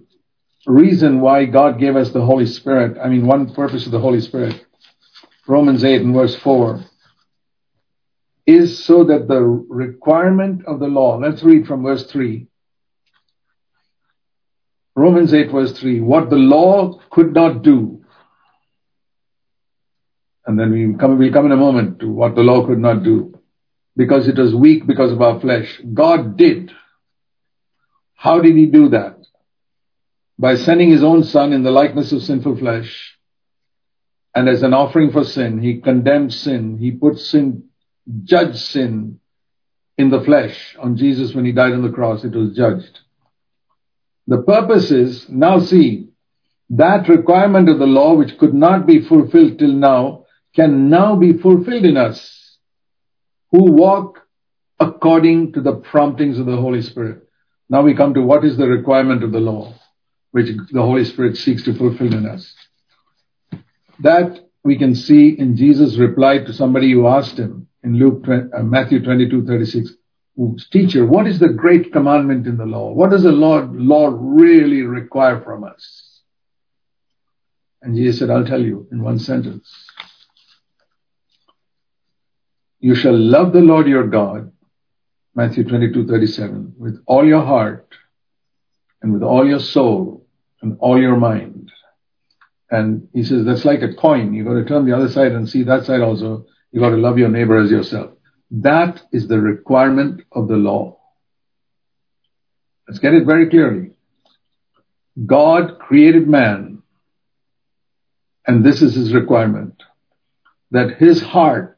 reason 0.65 1.21
why 1.21 1.45
God 1.45 1.79
gave 1.79 1.95
us 1.95 2.11
the 2.11 2.25
Holy 2.25 2.45
Spirit, 2.45 2.97
I 3.03 3.09
mean, 3.09 3.25
one 3.25 3.53
purpose 3.53 3.85
of 3.85 3.91
the 3.91 3.99
Holy 3.99 4.21
Spirit, 4.21 4.65
Romans 5.47 5.83
8 5.83 6.01
and 6.01 6.13
verse 6.13 6.35
4, 6.37 6.83
is 8.45 8.83
so 8.83 9.05
that 9.05 9.27
the 9.27 9.41
requirement 9.41 10.65
of 10.65 10.79
the 10.79 10.87
law, 10.87 11.17
let's 11.17 11.43
read 11.43 11.67
from 11.67 11.83
verse 11.83 12.05
3, 12.11 12.47
Romans 14.95 15.33
8 15.33 15.51
verse 15.51 15.71
3, 15.79 16.01
what 16.01 16.29
the 16.29 16.35
law 16.35 16.99
could 17.09 17.33
not 17.33 17.63
do. 17.63 18.03
And 20.45 20.59
then 20.59 20.71
we 20.71 20.93
come, 20.99 21.17
we'll 21.17 21.31
come 21.31 21.45
in 21.45 21.51
a 21.51 21.57
moment 21.57 21.99
to 21.99 22.09
what 22.09 22.35
the 22.35 22.41
law 22.41 22.65
could 22.65 22.79
not 22.79 23.03
do. 23.03 23.39
Because 23.95 24.27
it 24.27 24.37
was 24.37 24.53
weak 24.53 24.85
because 24.85 25.11
of 25.11 25.21
our 25.21 25.39
flesh. 25.39 25.79
God 25.93 26.35
did. 26.35 26.71
How 28.15 28.39
did 28.41 28.55
he 28.55 28.65
do 28.65 28.89
that? 28.89 29.22
By 30.37 30.55
sending 30.55 30.89
his 30.89 31.03
own 31.03 31.23
son 31.23 31.53
in 31.53 31.63
the 31.63 31.71
likeness 31.71 32.11
of 32.11 32.23
sinful 32.23 32.57
flesh. 32.57 33.17
And 34.35 34.49
as 34.49 34.63
an 34.63 34.73
offering 34.73 35.11
for 35.11 35.23
sin, 35.23 35.61
he 35.61 35.79
condemned 35.79 36.33
sin. 36.33 36.77
He 36.77 36.91
put 36.91 37.19
sin, 37.19 37.65
judged 38.23 38.57
sin 38.57 39.19
in 39.97 40.09
the 40.09 40.21
flesh 40.21 40.75
on 40.79 40.97
Jesus 40.97 41.35
when 41.35 41.45
he 41.45 41.51
died 41.51 41.73
on 41.73 41.83
the 41.83 41.91
cross. 41.91 42.23
It 42.23 42.35
was 42.35 42.55
judged. 42.55 42.99
The 44.25 44.41
purpose 44.41 44.89
is, 44.89 45.29
now 45.29 45.59
see, 45.59 46.09
that 46.71 47.09
requirement 47.09 47.69
of 47.69 47.77
the 47.77 47.85
law 47.85 48.15
which 48.15 48.37
could 48.37 48.53
not 48.53 48.87
be 48.87 49.01
fulfilled 49.01 49.59
till 49.59 49.73
now 49.73 50.25
can 50.55 50.89
now 50.89 51.15
be 51.15 51.33
fulfilled 51.33 51.85
in 51.85 51.97
us 51.97 52.57
who 53.51 53.71
walk 53.71 54.19
according 54.79 55.53
to 55.53 55.61
the 55.61 55.75
promptings 55.75 56.39
of 56.39 56.47
the 56.47 56.57
Holy 56.57 56.81
Spirit. 56.81 57.27
Now 57.69 57.83
we 57.83 57.95
come 57.95 58.15
to 58.15 58.21
what 58.21 58.43
is 58.43 58.57
the 58.57 58.67
requirement 58.67 59.23
of 59.23 59.31
the 59.31 59.39
law 59.39 59.73
which 60.33 60.49
the 60.71 60.81
Holy 60.81 61.05
Spirit 61.05 61.37
seeks 61.37 61.61
to 61.63 61.75
fulfill 61.75 62.11
in 62.11 62.25
us. 62.25 62.55
That 63.99 64.49
we 64.63 64.79
can 64.79 64.95
see 64.95 65.29
in 65.29 65.55
Jesus' 65.55 65.97
reply 65.97 66.39
to 66.39 66.51
somebody 66.51 66.91
who 66.91 67.05
asked 67.05 67.37
him 67.37 67.67
in 67.83 67.99
Luke, 67.99 68.25
uh, 68.27 68.63
Matthew 68.63 69.03
22, 69.03 69.45
36 69.45 69.91
teacher, 70.71 71.05
what 71.05 71.27
is 71.27 71.37
the 71.37 71.49
great 71.49 71.93
commandment 71.93 72.47
in 72.47 72.57
the 72.57 72.65
law? 72.65 72.91
What 72.91 73.11
does 73.11 73.21
the 73.21 73.31
Lord, 73.31 73.75
law 73.75 74.11
really 74.11 74.81
require 74.81 75.39
from 75.41 75.63
us? 75.63 76.21
And 77.83 77.95
Jesus 77.95 78.17
said, 78.17 78.31
I'll 78.31 78.43
tell 78.45 78.61
you 78.61 78.87
in 78.91 79.03
one 79.03 79.19
sentence. 79.19 79.71
You 82.79 82.95
shall 82.95 83.15
love 83.15 83.53
the 83.53 83.61
Lord 83.61 83.85
your 83.85 84.07
God, 84.07 84.51
Matthew 85.35 85.63
22, 85.63 86.07
37, 86.07 86.73
with 86.79 87.03
all 87.05 87.23
your 87.23 87.45
heart 87.45 87.87
and 89.03 89.13
with 89.13 89.21
all 89.21 89.47
your 89.47 89.59
soul 89.59 90.22
and 90.63 90.77
all 90.79 90.99
your 90.99 91.17
mind. 91.17 91.71
And 92.71 93.07
he 93.13 93.23
says 93.23 93.45
that's 93.45 93.65
like 93.65 93.83
a 93.83 93.93
coin. 93.93 94.33
You 94.33 94.45
got 94.45 94.53
to 94.53 94.65
turn 94.65 94.85
the 94.85 94.95
other 94.95 95.09
side 95.09 95.33
and 95.33 95.47
see 95.47 95.63
that 95.63 95.85
side 95.85 96.01
also. 96.01 96.47
You 96.71 96.79
got 96.79 96.89
to 96.89 96.97
love 96.97 97.19
your 97.19 97.29
neighbor 97.29 97.59
as 97.59 97.69
yourself. 97.69 98.13
That 98.49 99.03
is 99.11 99.27
the 99.27 99.39
requirement 99.39 100.23
of 100.31 100.47
the 100.47 100.55
law. 100.55 100.99
Let's 102.87 102.99
get 102.99 103.13
it 103.13 103.25
very 103.25 103.49
clearly. 103.49 103.91
God 105.25 105.77
created 105.79 106.27
man, 106.27 106.81
and 108.47 108.65
this 108.65 108.81
is 108.81 108.95
his 108.95 109.13
requirement, 109.13 109.83
that 110.71 110.97
his 110.97 111.21
heart 111.21 111.77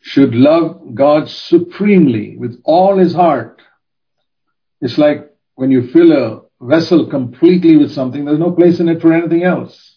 should 0.00 0.34
love 0.34 0.94
God 0.94 1.28
supremely 1.28 2.36
with 2.36 2.60
all 2.64 2.96
his 2.96 3.12
heart. 3.12 3.60
It's 4.80 4.98
like 4.98 5.32
when 5.56 5.72
you 5.72 5.88
fill 5.88 6.12
a 6.12 6.45
vessel 6.66 7.06
completely 7.08 7.76
with 7.76 7.92
something, 7.92 8.24
there's 8.24 8.38
no 8.38 8.52
place 8.52 8.80
in 8.80 8.88
it 8.88 9.00
for 9.00 9.12
anything 9.12 9.42
else. 9.42 9.96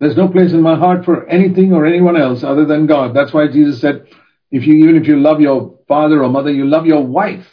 There's 0.00 0.16
no 0.16 0.28
place 0.28 0.52
in 0.52 0.62
my 0.62 0.76
heart 0.76 1.04
for 1.04 1.28
anything 1.28 1.72
or 1.72 1.84
anyone 1.84 2.16
else 2.16 2.44
other 2.44 2.64
than 2.64 2.86
God. 2.86 3.14
That's 3.14 3.34
why 3.34 3.48
Jesus 3.48 3.80
said, 3.80 4.06
if 4.50 4.66
you, 4.66 4.74
even 4.74 4.96
if 4.96 5.08
you 5.08 5.18
love 5.18 5.40
your 5.40 5.80
father 5.88 6.22
or 6.22 6.28
mother, 6.28 6.52
you 6.52 6.66
love 6.66 6.86
your 6.86 7.04
wife 7.04 7.48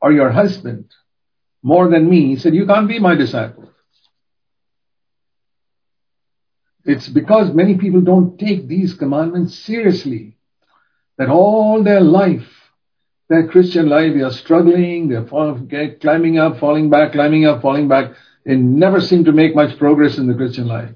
or 0.00 0.12
your 0.12 0.30
husband 0.30 0.92
more 1.62 1.88
than 1.88 2.08
me. 2.08 2.28
He 2.28 2.36
said, 2.36 2.54
you 2.54 2.66
can't 2.66 2.88
be 2.88 2.98
my 2.98 3.14
disciple. 3.14 3.70
It's 6.84 7.08
because 7.08 7.54
many 7.54 7.76
people 7.76 8.00
don't 8.00 8.38
take 8.38 8.66
these 8.66 8.94
commandments 8.94 9.58
seriously 9.58 10.36
that 11.18 11.28
all 11.28 11.82
their 11.82 12.00
life, 12.00 12.51
their 13.32 13.48
Christian 13.48 13.88
life, 13.88 14.14
they 14.14 14.20
are 14.20 14.30
struggling, 14.30 15.08
they're 15.08 15.26
fall, 15.26 15.58
climbing 16.00 16.38
up, 16.38 16.58
falling 16.60 16.90
back, 16.90 17.12
climbing 17.12 17.46
up, 17.46 17.62
falling 17.62 17.88
back. 17.88 18.12
They 18.44 18.56
never 18.56 19.00
seem 19.00 19.24
to 19.24 19.32
make 19.32 19.54
much 19.54 19.78
progress 19.78 20.18
in 20.18 20.26
the 20.26 20.34
Christian 20.34 20.66
life. 20.66 20.90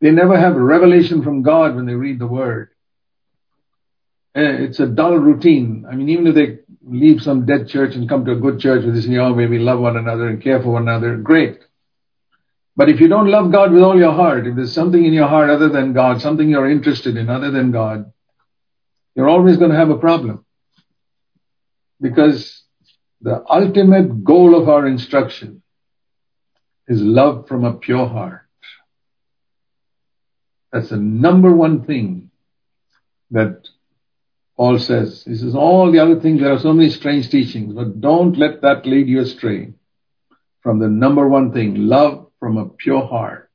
They 0.00 0.10
never 0.10 0.38
have 0.38 0.56
revelation 0.56 1.22
from 1.22 1.42
God 1.42 1.74
when 1.74 1.86
they 1.86 1.94
read 1.94 2.18
the 2.18 2.26
Word. 2.26 2.70
Eh, 4.34 4.64
it's 4.64 4.80
a 4.80 4.86
dull 4.86 5.16
routine. 5.16 5.86
I 5.90 5.94
mean, 5.94 6.08
even 6.08 6.26
if 6.26 6.34
they 6.34 6.58
leave 6.84 7.22
some 7.22 7.46
dead 7.46 7.68
church 7.68 7.94
and 7.94 8.08
come 8.08 8.24
to 8.24 8.32
a 8.32 8.36
good 8.36 8.58
church 8.58 8.84
with 8.84 8.94
this, 8.94 9.06
you 9.06 9.18
know, 9.18 9.34
maybe 9.34 9.58
love 9.58 9.80
one 9.80 9.96
another 9.96 10.28
and 10.28 10.42
care 10.42 10.60
for 10.62 10.70
one 10.72 10.82
another, 10.82 11.16
great. 11.16 11.60
But 12.74 12.88
if 12.88 13.00
you 13.00 13.08
don't 13.08 13.30
love 13.30 13.52
God 13.52 13.72
with 13.72 13.82
all 13.82 13.98
your 13.98 14.12
heart, 14.12 14.46
if 14.46 14.56
there's 14.56 14.72
something 14.72 15.04
in 15.04 15.12
your 15.12 15.28
heart 15.28 15.50
other 15.50 15.68
than 15.68 15.92
God, 15.92 16.20
something 16.20 16.48
you're 16.48 16.70
interested 16.70 17.16
in 17.16 17.28
other 17.28 17.50
than 17.50 17.70
God, 17.70 18.12
you're 19.14 19.28
always 19.28 19.58
going 19.58 19.70
to 19.70 19.76
have 19.76 19.90
a 19.90 19.98
problem. 19.98 20.44
Because 22.02 22.64
the 23.22 23.44
ultimate 23.48 24.24
goal 24.24 24.60
of 24.60 24.68
our 24.68 24.86
instruction 24.86 25.62
is 26.88 27.00
love 27.00 27.48
from 27.48 27.64
a 27.64 27.74
pure 27.74 28.06
heart. 28.06 28.42
That's 30.72 30.88
the 30.88 30.96
number 30.96 31.54
one 31.54 31.84
thing 31.84 32.30
that 33.30 33.68
Paul 34.56 34.78
says. 34.78 35.22
He 35.24 35.36
says, 35.36 35.54
all 35.54 35.92
the 35.92 36.00
other 36.00 36.18
things, 36.20 36.40
there 36.40 36.52
are 36.52 36.58
so 36.58 36.72
many 36.72 36.90
strange 36.90 37.30
teachings, 37.30 37.72
but 37.74 38.00
don't 38.00 38.36
let 38.36 38.62
that 38.62 38.84
lead 38.84 39.08
you 39.08 39.20
astray 39.20 39.74
from 40.62 40.78
the 40.78 40.88
number 40.88 41.28
one 41.28 41.52
thing, 41.52 41.86
love 41.86 42.30
from 42.40 42.56
a 42.56 42.68
pure 42.68 43.06
heart. 43.06 43.50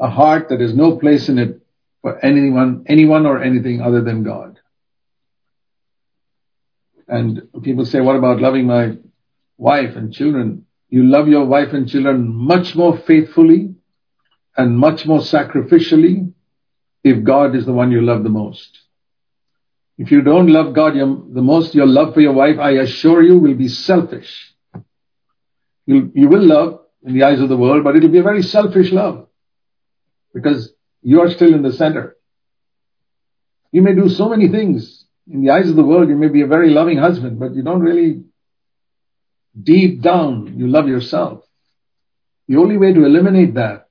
A 0.00 0.08
heart 0.08 0.48
that 0.48 0.60
has 0.60 0.74
no 0.74 0.96
place 0.96 1.28
in 1.28 1.38
it 1.38 1.60
for 2.02 2.24
anyone, 2.24 2.84
anyone 2.88 3.26
or 3.26 3.42
anything 3.42 3.80
other 3.80 4.00
than 4.00 4.22
God. 4.22 4.57
And 7.08 7.48
people 7.62 7.86
say, 7.86 8.00
what 8.00 8.16
about 8.16 8.40
loving 8.40 8.66
my 8.66 8.96
wife 9.56 9.96
and 9.96 10.12
children? 10.12 10.66
You 10.90 11.04
love 11.04 11.28
your 11.28 11.46
wife 11.46 11.72
and 11.72 11.88
children 11.88 12.28
much 12.28 12.74
more 12.76 12.98
faithfully 12.98 13.74
and 14.56 14.78
much 14.78 15.06
more 15.06 15.20
sacrificially 15.20 16.32
if 17.02 17.24
God 17.24 17.56
is 17.56 17.64
the 17.64 17.72
one 17.72 17.90
you 17.90 18.02
love 18.02 18.22
the 18.22 18.28
most. 18.28 18.78
If 19.96 20.12
you 20.12 20.22
don't 20.22 20.48
love 20.48 20.74
God 20.74 20.94
the 20.94 21.42
most, 21.42 21.74
your 21.74 21.86
love 21.86 22.14
for 22.14 22.20
your 22.20 22.32
wife, 22.32 22.58
I 22.58 22.72
assure 22.72 23.22
you, 23.22 23.38
will 23.38 23.54
be 23.54 23.68
selfish. 23.68 24.54
You, 25.86 26.12
you 26.14 26.28
will 26.28 26.46
love 26.46 26.80
in 27.04 27.14
the 27.14 27.24
eyes 27.24 27.40
of 27.40 27.48
the 27.48 27.56
world, 27.56 27.84
but 27.84 27.96
it'll 27.96 28.10
be 28.10 28.18
a 28.18 28.22
very 28.22 28.42
selfish 28.42 28.92
love 28.92 29.26
because 30.34 30.72
you 31.02 31.20
are 31.20 31.30
still 31.30 31.54
in 31.54 31.62
the 31.62 31.72
center. 31.72 32.16
You 33.72 33.82
may 33.82 33.94
do 33.94 34.08
so 34.08 34.28
many 34.28 34.48
things 34.48 35.04
in 35.30 35.42
the 35.42 35.50
eyes 35.50 35.68
of 35.68 35.76
the 35.76 35.84
world. 35.84 36.08
You 36.08 36.16
may 36.16 36.28
be 36.28 36.42
a 36.42 36.46
very 36.46 36.70
loving 36.70 36.98
husband, 36.98 37.38
but 37.38 37.54
you 37.54 37.62
don't 37.62 37.80
really 37.80 38.24
deep 39.60 40.00
down, 40.02 40.54
you 40.56 40.68
love 40.68 40.88
yourself. 40.88 41.44
The 42.46 42.56
only 42.56 42.78
way 42.78 42.92
to 42.92 43.04
eliminate 43.04 43.54
that 43.54 43.88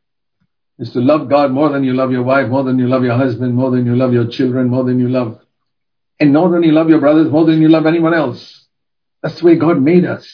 is 0.79 0.91
to 0.93 0.99
love 0.99 1.29
God 1.29 1.51
more 1.51 1.69
than 1.69 1.83
you 1.83 1.93
love 1.93 2.11
your 2.11 2.23
wife, 2.23 2.49
more 2.49 2.63
than 2.63 2.79
you 2.79 2.87
love 2.87 3.03
your 3.03 3.17
husband, 3.17 3.53
more 3.53 3.71
than 3.71 3.85
you 3.85 3.95
love 3.95 4.13
your 4.13 4.27
children, 4.27 4.69
more 4.69 4.83
than 4.83 4.99
you 4.99 5.09
love, 5.09 5.39
and 6.19 6.33
more 6.33 6.49
than 6.49 6.63
you 6.63 6.71
love 6.71 6.89
your 6.89 6.99
brothers, 6.99 7.29
more 7.31 7.45
than 7.45 7.61
you 7.61 7.69
love 7.69 7.85
anyone 7.85 8.13
else. 8.13 8.65
That's 9.21 9.39
the 9.39 9.45
way 9.45 9.55
God 9.55 9.81
made 9.81 10.05
us. 10.05 10.27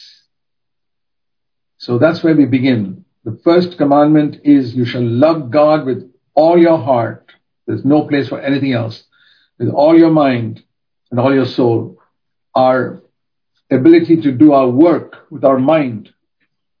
So 1.78 1.98
that's 1.98 2.22
where 2.22 2.36
we 2.36 2.46
begin. 2.46 3.04
The 3.24 3.38
first 3.42 3.78
commandment 3.78 4.40
is 4.44 4.74
you 4.74 4.84
shall 4.84 5.04
love 5.04 5.50
God 5.50 5.86
with 5.86 6.10
all 6.34 6.58
your 6.58 6.78
heart. 6.78 7.30
There's 7.66 7.84
no 7.84 8.06
place 8.06 8.28
for 8.28 8.40
anything 8.40 8.72
else. 8.72 9.02
With 9.58 9.70
all 9.70 9.98
your 9.98 10.10
mind 10.10 10.62
and 11.14 11.20
all 11.20 11.32
your 11.32 11.44
soul. 11.46 12.02
Our 12.56 13.04
ability 13.70 14.22
to 14.22 14.32
do 14.32 14.52
our 14.52 14.68
work 14.68 15.30
with 15.30 15.44
our 15.44 15.60
mind 15.60 16.12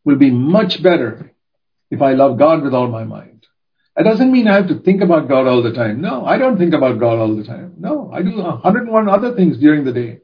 will 0.04 0.16
be 0.16 0.32
much 0.32 0.82
better 0.82 1.32
if 1.88 2.02
I 2.02 2.14
love 2.14 2.36
God 2.36 2.64
with 2.64 2.74
all 2.74 2.88
my 2.88 3.04
mind. 3.04 3.46
That 3.94 4.02
doesn't 4.02 4.32
mean 4.32 4.48
I 4.48 4.56
have 4.56 4.66
to 4.68 4.80
think 4.80 5.02
about 5.02 5.28
God 5.28 5.46
all 5.46 5.62
the 5.62 5.72
time. 5.72 6.00
No, 6.00 6.26
I 6.26 6.36
don't 6.36 6.58
think 6.58 6.74
about 6.74 6.98
God 6.98 7.20
all 7.20 7.36
the 7.36 7.44
time. 7.44 7.74
No, 7.78 8.10
I 8.12 8.22
do 8.22 8.36
101 8.42 9.08
other 9.08 9.36
things 9.36 9.56
during 9.58 9.84
the 9.84 9.92
day. 9.92 10.18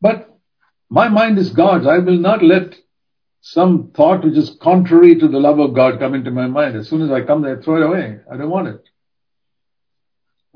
But 0.00 0.34
my 0.88 1.08
mind 1.08 1.36
is 1.36 1.50
God's. 1.50 1.86
I 1.86 1.98
will 1.98 2.16
not 2.16 2.42
let 2.42 2.74
some 3.42 3.90
thought 3.94 4.24
which 4.24 4.38
is 4.38 4.56
contrary 4.62 5.16
to 5.16 5.28
the 5.28 5.40
love 5.40 5.58
of 5.58 5.74
God 5.74 5.98
come 5.98 6.14
into 6.14 6.30
my 6.30 6.46
mind. 6.46 6.74
As 6.74 6.88
soon 6.88 7.02
as 7.02 7.10
I 7.10 7.20
come 7.20 7.42
there, 7.42 7.60
throw 7.60 7.76
it 7.82 7.86
away. 7.86 8.20
I 8.32 8.38
don't 8.38 8.48
want 8.48 8.68
it. 8.68 8.82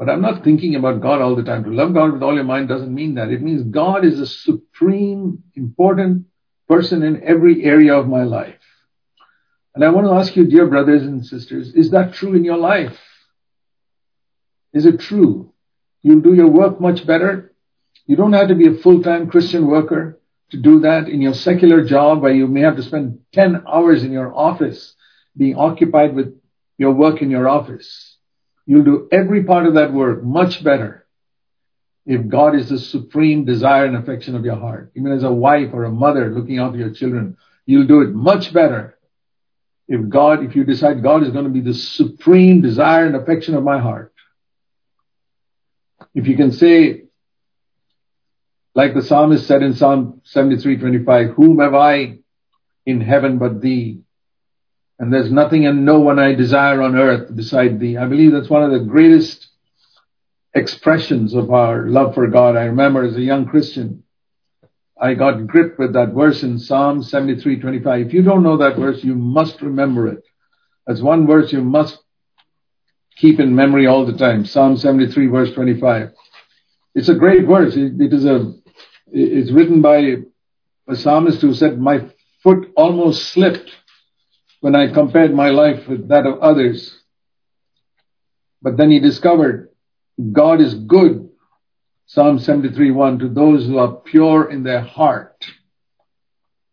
But 0.01 0.09
I'm 0.09 0.23
not 0.23 0.43
thinking 0.43 0.77
about 0.77 1.03
God 1.03 1.21
all 1.21 1.37
the 1.37 1.43
time. 1.43 1.63
To 1.65 1.71
love 1.71 1.93
God 1.93 2.15
with 2.15 2.23
all 2.23 2.35
your 2.35 2.43
mind 2.43 2.69
doesn't 2.69 2.95
mean 2.95 3.17
that. 3.17 3.29
It 3.29 3.43
means 3.43 3.65
God 3.65 4.03
is 4.03 4.19
a 4.19 4.27
supreme, 4.27 5.43
important 5.55 6.25
person 6.67 7.03
in 7.03 7.23
every 7.23 7.63
area 7.65 7.95
of 7.95 8.09
my 8.09 8.23
life. 8.23 8.55
And 9.75 9.85
I 9.85 9.91
want 9.91 10.07
to 10.07 10.15
ask 10.15 10.35
you, 10.35 10.47
dear 10.47 10.67
brothers 10.67 11.03
and 11.03 11.27
sisters, 11.27 11.75
is 11.75 11.91
that 11.91 12.15
true 12.15 12.33
in 12.33 12.45
your 12.45 12.57
life? 12.57 12.99
Is 14.73 14.87
it 14.87 15.01
true? 15.01 15.53
You'll 16.03 16.23
do 16.23 16.33
your 16.33 16.49
work 16.49 16.81
much 16.81 17.07
better. 17.07 17.53
You 18.07 18.17
don't 18.17 18.33
have 18.33 18.49
to 18.49 18.55
be 18.55 18.69
a 18.69 18.79
full-time 18.79 19.29
Christian 19.29 19.67
worker 19.67 20.19
to 20.53 20.57
do 20.57 20.81
that 20.81 21.11
in 21.11 21.21
your 21.21 21.35
secular 21.35 21.85
job 21.85 22.23
where 22.23 22.33
you 22.33 22.47
may 22.47 22.63
have 22.63 22.77
to 22.77 22.83
spend 22.83 23.19
10 23.35 23.65
hours 23.71 24.03
in 24.03 24.13
your 24.13 24.35
office 24.35 24.95
being 25.37 25.57
occupied 25.57 26.15
with 26.15 26.41
your 26.79 26.93
work 26.93 27.21
in 27.21 27.31
your 27.31 27.47
office. 27.51 28.10
You'll 28.71 28.85
do 28.85 29.09
every 29.11 29.43
part 29.43 29.67
of 29.67 29.75
that 29.75 29.93
work 29.93 30.23
much 30.23 30.63
better 30.63 31.05
if 32.07 32.29
God 32.29 32.55
is 32.55 32.69
the 32.69 32.79
supreme 32.79 33.45
desire 33.45 33.85
and 33.85 33.97
affection 33.97 34.37
of 34.37 34.45
your 34.45 34.55
heart. 34.55 34.93
Even 34.95 35.11
as 35.11 35.25
a 35.25 35.33
wife 35.33 35.71
or 35.73 35.83
a 35.83 35.91
mother 35.91 36.31
looking 36.31 36.61
after 36.61 36.79
your 36.79 36.95
children, 36.95 37.37
you'll 37.67 37.89
do 37.89 38.03
it 38.03 38.15
much 38.15 38.53
better 38.53 38.97
if 39.89 40.09
God, 40.09 40.45
if 40.45 40.55
you 40.55 40.63
decide 40.63 41.03
God 41.03 41.25
is 41.25 41.31
going 41.31 41.47
to 41.47 41.51
be 41.51 41.63
the 41.63 41.75
supreme 41.75 42.61
desire 42.61 43.07
and 43.07 43.17
affection 43.17 43.57
of 43.57 43.65
my 43.65 43.81
heart, 43.81 44.15
if 46.15 46.29
you 46.29 46.37
can 46.37 46.53
say, 46.53 47.07
like 48.77 48.95
the 48.95 49.03
psalmist 49.03 49.49
said 49.49 49.65
in 49.65 49.75
Psalm 49.75 50.23
73:25, 50.33 51.35
whom 51.35 51.59
have 51.59 51.75
I 51.75 52.19
in 52.87 53.01
heaven 53.01 53.39
but 53.39 53.61
thee? 53.61 54.03
And 55.01 55.11
there's 55.11 55.33
nothing 55.33 55.67
and 55.67 55.87
no 55.87 55.99
one 55.99 56.19
I 56.19 56.35
desire 56.35 56.83
on 56.83 56.95
earth 56.95 57.35
beside 57.35 57.81
thee. 57.81 57.97
I 57.97 58.05
believe 58.05 58.33
that's 58.33 58.51
one 58.51 58.63
of 58.63 58.71
the 58.71 58.87
greatest 58.87 59.49
expressions 60.55 61.33
of 61.33 61.51
our 61.51 61.87
love 61.87 62.15
for 62.15 62.27
God. 62.27 62.55
I 62.55 62.65
remember 62.65 63.05
as 63.05 63.17
a 63.17 63.23
young 63.23 63.47
Christian, 63.47 64.05
I 65.01 65.15
got 65.15 65.47
gripped 65.47 65.79
with 65.79 65.95
that 65.95 66.13
verse 66.13 66.43
in 66.43 66.59
Psalm 66.59 67.03
73:25. 67.03 68.09
If 68.09 68.13
you 68.13 68.21
don't 68.23 68.43
know 68.43 68.59
that 68.59 68.77
verse, 68.77 69.03
you 69.03 69.15
must 69.15 69.63
remember 69.63 70.07
it. 70.07 70.23
That's 70.87 71.01
one 71.01 71.27
verse 71.27 71.51
you 71.51 71.65
must 71.65 71.99
keep 73.17 73.41
in 73.41 73.57
memory 73.57 73.87
all 73.87 74.05
the 74.05 74.19
time. 74.19 74.45
Psalm 74.45 74.77
73 74.77 75.29
verse 75.29 75.51
25. 75.53 76.13
It's 76.95 77.09
a 77.09 77.15
great 77.15 77.47
verse. 77.47 77.75
it 77.75 78.13
is 78.13 78.27
a, 78.27 78.53
it's 79.11 79.51
written 79.51 79.81
by 79.81 80.17
a 80.89 80.97
psalmist 80.97 81.41
who 81.41 81.55
said, 81.55 81.81
my 81.81 82.11
foot 82.43 82.71
almost 82.77 83.31
slipped 83.31 83.71
when 84.61 84.77
I 84.77 84.93
compared 84.93 85.35
my 85.35 85.51
life 85.51 85.89
with 85.89 86.09
that 86.09 86.27
of 86.27 86.41
others. 86.41 86.97
But 88.63 88.77
then 88.77 88.91
he 88.91 89.01
discovered 89.01 89.71
God 90.33 90.61
is 90.61 90.75
good 90.75 91.31
Psalm 92.07 92.41
73 92.41 92.91
1 92.91 93.19
to 93.21 93.29
those 93.29 93.67
who 93.67 93.79
are 93.79 93.93
pure 93.95 94.51
in 94.51 94.65
their 94.65 94.81
heart. 94.81 95.47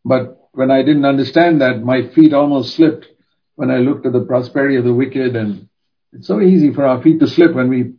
But 0.04 0.50
when 0.52 0.72
I 0.72 0.82
didn't 0.82 1.06
understand 1.06 1.62
that, 1.62 1.84
my 1.84 2.08
feet 2.08 2.34
almost 2.34 2.76
slipped 2.76 3.06
when 3.54 3.70
I 3.70 3.78
looked 3.78 4.08
at 4.08 4.14
the 4.14 4.26
prosperity 4.26 4.78
of 4.78 4.84
the 4.84 4.94
wicked. 4.94 5.36
And 5.36 5.70
it's 6.12 6.26
so 6.26 6.42
easy 6.42 6.74
for 6.74 6.88
our 6.88 7.04
feet 7.04 7.20
to 7.20 7.28
slip 7.28 7.54
when 7.54 7.70
we 7.70 7.94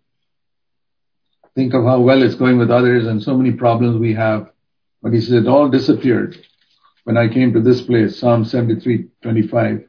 think 1.55 1.75
of 1.75 1.85
how 1.85 2.01
well 2.01 2.25
it's 2.25 2.35
going 2.35 2.59
with 2.59 2.73
others 2.73 3.07
and 3.07 3.23
so 3.23 3.37
many 3.37 3.53
problems 3.53 3.97
we 3.97 4.15
have. 4.15 4.51
But 5.01 5.13
he 5.13 5.21
said 5.21 5.45
it 5.45 5.47
all 5.47 5.69
disappeared 5.69 6.37
when 7.09 7.17
I 7.17 7.27
came 7.27 7.55
to 7.55 7.63
this 7.63 7.81
place, 7.81 8.19
Psalm 8.19 8.45
73 8.45 9.07
25. 9.23 9.89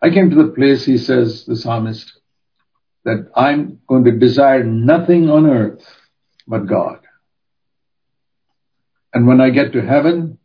I 0.00 0.08
came 0.08 0.30
to 0.30 0.36
the 0.36 0.48
place, 0.48 0.82
he 0.82 0.96
says, 0.96 1.44
the 1.44 1.54
psalmist, 1.54 2.10
that 3.04 3.30
I'm 3.36 3.80
going 3.86 4.04
to 4.04 4.12
desire 4.12 4.64
nothing 4.64 5.28
on 5.28 5.46
earth 5.46 5.84
but 6.48 6.66
God. 6.66 7.00
And 9.12 9.26
when 9.26 9.42
I 9.42 9.50
get 9.50 9.74
to 9.74 9.82
heaven, 9.82 10.38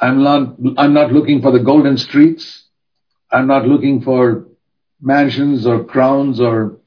I'm 0.00 0.22
not, 0.22 0.56
I'm 0.78 0.94
not 0.94 1.12
looking 1.12 1.42
for 1.42 1.52
the 1.52 1.58
golden 1.62 1.98
streets. 1.98 2.64
I'm 3.30 3.46
not 3.46 3.66
looking 3.66 4.00
for 4.00 4.46
mansions 4.98 5.66
or 5.66 5.84
crowns 5.84 6.40
or 6.40 6.78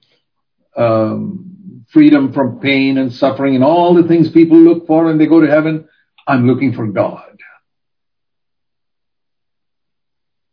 um, 0.75 1.85
freedom 1.89 2.33
from 2.33 2.59
pain 2.59 2.97
and 2.97 3.13
suffering 3.13 3.53
and 3.53 3.63
all 3.63 3.93
the 3.93 4.07
things 4.07 4.31
people 4.31 4.57
look 4.57 4.87
for 4.87 5.05
when 5.05 5.19
they 5.19 5.27
go 5.27 5.41
to 5.41 5.47
heaven. 5.47 5.87
I'm 6.27 6.47
looking 6.47 6.73
for 6.73 6.87
God. 6.87 7.30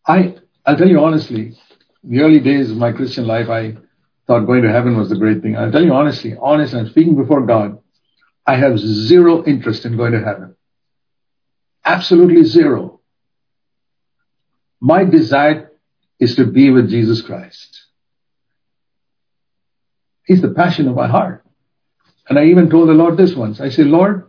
I, 0.09 0.37
I'll 0.65 0.77
tell 0.77 0.89
you 0.89 1.01
honestly, 1.01 1.53
the 2.03 2.21
early 2.21 2.41
days 2.41 2.71
of 2.71 2.79
my 2.79 2.93
Christian 2.93 3.27
life, 3.27 3.49
I 3.51 3.77
thought 4.27 4.47
going 4.47 4.63
to 4.63 4.73
heaven 4.73 4.97
was 4.97 5.11
the 5.11 5.17
great 5.17 5.43
thing. 5.43 5.57
I'll 5.57 5.71
tell 5.71 5.85
you 5.85 5.93
honestly, 5.93 6.35
honest, 6.41 6.75
I'm 6.75 6.89
speaking 6.89 7.15
before 7.15 7.45
God. 7.47 7.79
I 8.47 8.57
have 8.57 8.79
zero 8.79 9.45
interest 9.45 9.85
in 9.85 9.99
going 9.99 10.13
to 10.13 10.25
heaven. 10.25 10.57
Absolutely 11.85 12.45
zero. 12.45 13.01
My 14.81 15.05
desire 15.05 15.73
is 16.19 16.37
to 16.37 16.47
be 16.47 16.71
with 16.71 16.89
Jesus 16.89 17.21
Christ. 17.21 17.83
He's 20.25 20.41
the 20.41 20.51
passion 20.51 20.89
of 20.89 20.95
my 20.95 21.09
heart. 21.09 21.45
And 22.29 22.39
I 22.39 22.47
even 22.47 22.71
told 22.71 22.89
the 22.89 22.95
Lord 22.95 23.17
this 23.17 23.35
once. 23.35 23.61
I 23.61 23.69
said, 23.69 23.87
Lord, 23.87 24.28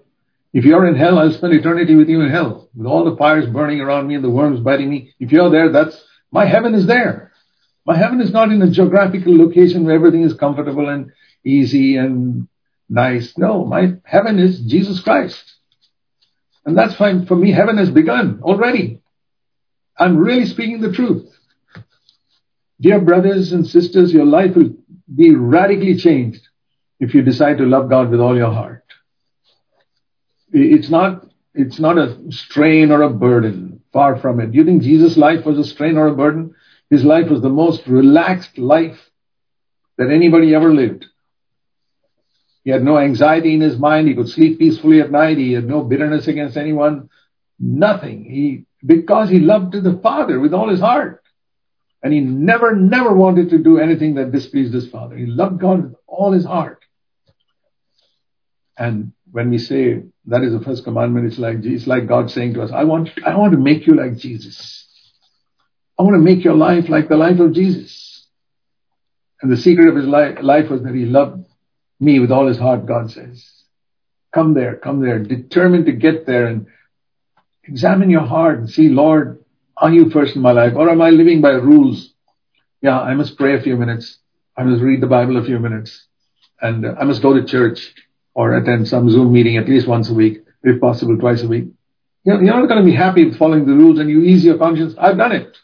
if 0.51 0.65
you're 0.65 0.87
in 0.87 0.95
hell, 0.95 1.19
I'll 1.19 1.31
spend 1.31 1.53
eternity 1.53 1.95
with 1.95 2.09
you 2.09 2.21
in 2.21 2.29
hell, 2.29 2.69
with 2.75 2.87
all 2.87 3.05
the 3.05 3.17
fires 3.17 3.47
burning 3.47 3.81
around 3.81 4.07
me 4.07 4.15
and 4.15 4.23
the 4.23 4.29
worms 4.29 4.59
biting 4.59 4.89
me. 4.89 5.13
If 5.19 5.31
you're 5.31 5.51
there, 5.51 5.71
that's 5.71 6.03
my 6.31 6.45
heaven 6.45 6.73
is 6.73 6.87
there. 6.87 7.31
My 7.85 7.95
heaven 7.95 8.21
is 8.21 8.31
not 8.31 8.51
in 8.51 8.61
a 8.61 8.69
geographical 8.69 9.37
location 9.37 9.85
where 9.85 9.95
everything 9.95 10.23
is 10.23 10.33
comfortable 10.33 10.89
and 10.89 11.11
easy 11.43 11.97
and 11.97 12.47
nice. 12.89 13.37
No, 13.37 13.65
my 13.65 13.93
heaven 14.03 14.39
is 14.39 14.59
Jesus 14.61 14.99
Christ. 14.99 15.43
And 16.65 16.77
that's 16.77 16.95
fine. 16.95 17.25
For 17.25 17.35
me, 17.35 17.51
heaven 17.51 17.77
has 17.77 17.89
begun 17.89 18.41
already. 18.43 19.01
I'm 19.97 20.17
really 20.17 20.45
speaking 20.45 20.81
the 20.81 20.91
truth. 20.91 21.29
Dear 22.81 23.01
brothers 23.01 23.51
and 23.51 23.67
sisters, 23.67 24.13
your 24.13 24.25
life 24.25 24.55
will 24.55 24.73
be 25.13 25.35
radically 25.35 25.97
changed 25.97 26.47
if 26.99 27.13
you 27.13 27.21
decide 27.21 27.57
to 27.57 27.65
love 27.65 27.89
God 27.89 28.09
with 28.09 28.19
all 28.19 28.35
your 28.35 28.51
heart. 28.51 28.83
It's 30.51 30.89
not, 30.89 31.25
it's 31.53 31.79
not 31.79 31.97
a 31.97 32.17
strain 32.31 32.91
or 32.91 33.03
a 33.03 33.09
burden. 33.09 33.81
Far 33.91 34.19
from 34.19 34.39
it. 34.39 34.51
Do 34.51 34.57
you 34.57 34.65
think 34.65 34.83
Jesus' 34.83 35.17
life 35.17 35.45
was 35.45 35.57
a 35.57 35.63
strain 35.63 35.97
or 35.97 36.07
a 36.07 36.15
burden? 36.15 36.53
His 36.89 37.03
life 37.03 37.29
was 37.29 37.41
the 37.41 37.49
most 37.49 37.87
relaxed 37.87 38.57
life 38.57 38.99
that 39.97 40.11
anybody 40.11 40.53
ever 40.53 40.73
lived. 40.73 41.05
He 42.63 42.71
had 42.71 42.83
no 42.83 42.99
anxiety 42.99 43.53
in 43.53 43.61
his 43.61 43.77
mind. 43.79 44.07
He 44.07 44.15
could 44.15 44.29
sleep 44.29 44.59
peacefully 44.59 45.01
at 45.01 45.11
night. 45.11 45.37
He 45.37 45.53
had 45.53 45.65
no 45.65 45.83
bitterness 45.83 46.27
against 46.27 46.55
anyone. 46.55 47.09
Nothing. 47.59 48.25
He, 48.25 48.65
because 48.85 49.29
he 49.29 49.39
loved 49.39 49.73
the 49.73 49.99
Father 50.03 50.39
with 50.39 50.53
all 50.53 50.69
his 50.69 50.79
heart. 50.79 51.23
And 52.01 52.13
he 52.13 52.21
never, 52.21 52.75
never 52.75 53.13
wanted 53.13 53.49
to 53.49 53.57
do 53.57 53.79
anything 53.79 54.15
that 54.15 54.31
displeased 54.31 54.73
his 54.73 54.87
Father. 54.87 55.17
He 55.17 55.25
loved 55.25 55.59
God 55.59 55.83
with 55.83 55.95
all 56.07 56.31
his 56.31 56.45
heart. 56.45 56.85
And 58.77 59.13
when 59.31 59.49
we 59.49 59.57
say 59.57 60.03
that 60.29 60.43
is 60.43 60.53
the 60.53 60.63
first 60.63 60.83
commandment, 60.83 61.25
it's 61.25 61.39
like, 61.39 61.57
it's 61.63 61.87
like 61.87 62.07
God 62.07 62.29
saying 62.29 62.53
to 62.53 62.61
us, 62.61 62.71
I 62.71 62.83
want, 62.83 63.09
I 63.25 63.35
want 63.35 63.53
to 63.53 63.57
make 63.57 63.87
you 63.87 63.95
like 63.95 64.17
Jesus. 64.17 64.87
I 65.97 66.03
want 66.03 66.15
to 66.15 66.21
make 66.21 66.43
your 66.43 66.55
life 66.55 66.87
like 66.87 67.09
the 67.09 67.17
life 67.17 67.39
of 67.39 67.53
Jesus. 67.53 68.27
And 69.41 69.51
the 69.51 69.57
secret 69.57 69.87
of 69.87 69.95
his 69.95 70.05
life 70.05 70.69
was 70.69 70.83
that 70.83 70.93
he 70.93 71.05
loved 71.05 71.45
me 71.99 72.19
with 72.19 72.31
all 72.31 72.47
his 72.47 72.57
heart, 72.57 72.85
God 72.85 73.11
says. 73.11 73.45
Come 74.33 74.53
there, 74.53 74.75
come 74.75 75.01
there, 75.01 75.19
determined 75.19 75.87
to 75.87 75.93
get 75.93 76.25
there 76.25 76.45
and 76.45 76.67
examine 77.63 78.09
your 78.09 78.25
heart 78.25 78.59
and 78.59 78.69
see, 78.69 78.89
Lord, 78.89 79.43
are 79.75 79.91
you 79.91 80.09
first 80.09 80.35
in 80.35 80.41
my 80.41 80.51
life 80.51 80.73
or 80.75 80.89
am 80.89 81.01
I 81.01 81.09
living 81.09 81.41
by 81.41 81.51
rules? 81.51 82.13
Yeah, 82.81 82.99
I 82.99 83.13
must 83.15 83.37
pray 83.37 83.57
a 83.57 83.61
few 83.61 83.75
minutes. 83.75 84.19
I 84.55 84.63
must 84.63 84.83
read 84.83 85.01
the 85.01 85.07
Bible 85.07 85.37
a 85.37 85.45
few 85.45 85.57
minutes 85.57 86.05
and 86.61 86.85
uh, 86.85 86.95
I 86.99 87.05
must 87.05 87.21
go 87.21 87.33
to 87.33 87.45
church 87.45 87.93
or 88.39 88.55
attend 88.55 88.87
some 88.87 89.09
Zoom 89.09 89.33
meeting 89.33 89.57
at 89.57 89.67
least 89.67 89.85
once 89.85 90.09
a 90.09 90.13
week, 90.13 90.45
if 90.63 90.79
possible 90.79 91.17
twice 91.17 91.43
a 91.43 91.47
week. 91.47 91.65
You 92.23 92.33
know, 92.33 92.39
you're 92.39 92.55
not 92.55 92.69
going 92.69 92.79
to 92.79 92.89
be 92.89 92.95
happy 92.95 93.25
with 93.25 93.37
following 93.37 93.65
the 93.65 93.73
rules 93.73 93.99
and 93.99 94.09
you 94.09 94.21
ease 94.21 94.45
your 94.45 94.57
conscience. 94.57 94.93
I've 94.97 95.17
done 95.17 95.33
it. 95.33 95.57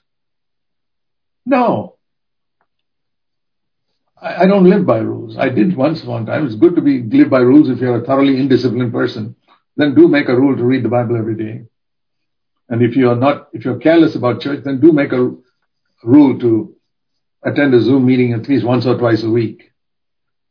No. 1.45 1.95
I, 4.21 4.43
I 4.43 4.45
don't 4.45 4.69
live 4.69 4.85
by 4.85 4.97
rules. 4.97 5.38
I 5.38 5.47
did 5.47 5.77
once 5.77 6.03
one 6.03 6.25
time. 6.25 6.45
It's 6.45 6.55
good 6.55 6.75
to 6.75 6.81
be 6.81 7.01
live 7.01 7.29
by 7.29 7.39
rules 7.39 7.69
if 7.69 7.79
you're 7.79 8.01
a 8.01 8.05
thoroughly 8.05 8.33
indisciplined 8.33 8.91
person. 8.91 9.38
Then 9.77 9.95
do 9.95 10.09
make 10.09 10.27
a 10.27 10.35
rule 10.35 10.57
to 10.57 10.63
read 10.65 10.83
the 10.83 10.89
Bible 10.89 11.15
every 11.15 11.38
day. 11.38 11.63
And 12.67 12.81
if 12.81 12.97
you 12.97 13.09
are 13.09 13.15
not, 13.15 13.47
if 13.53 13.63
you're 13.63 13.79
careless 13.79 14.15
about 14.15 14.41
church, 14.41 14.65
then 14.65 14.81
do 14.81 14.91
make 14.91 15.13
a 15.13 15.33
rule 16.03 16.39
to 16.39 16.75
attend 17.41 17.73
a 17.73 17.79
Zoom 17.79 18.05
meeting 18.05 18.33
at 18.33 18.49
least 18.49 18.65
once 18.65 18.85
or 18.85 18.97
twice 18.97 19.23
a 19.23 19.29
week. 19.29 19.71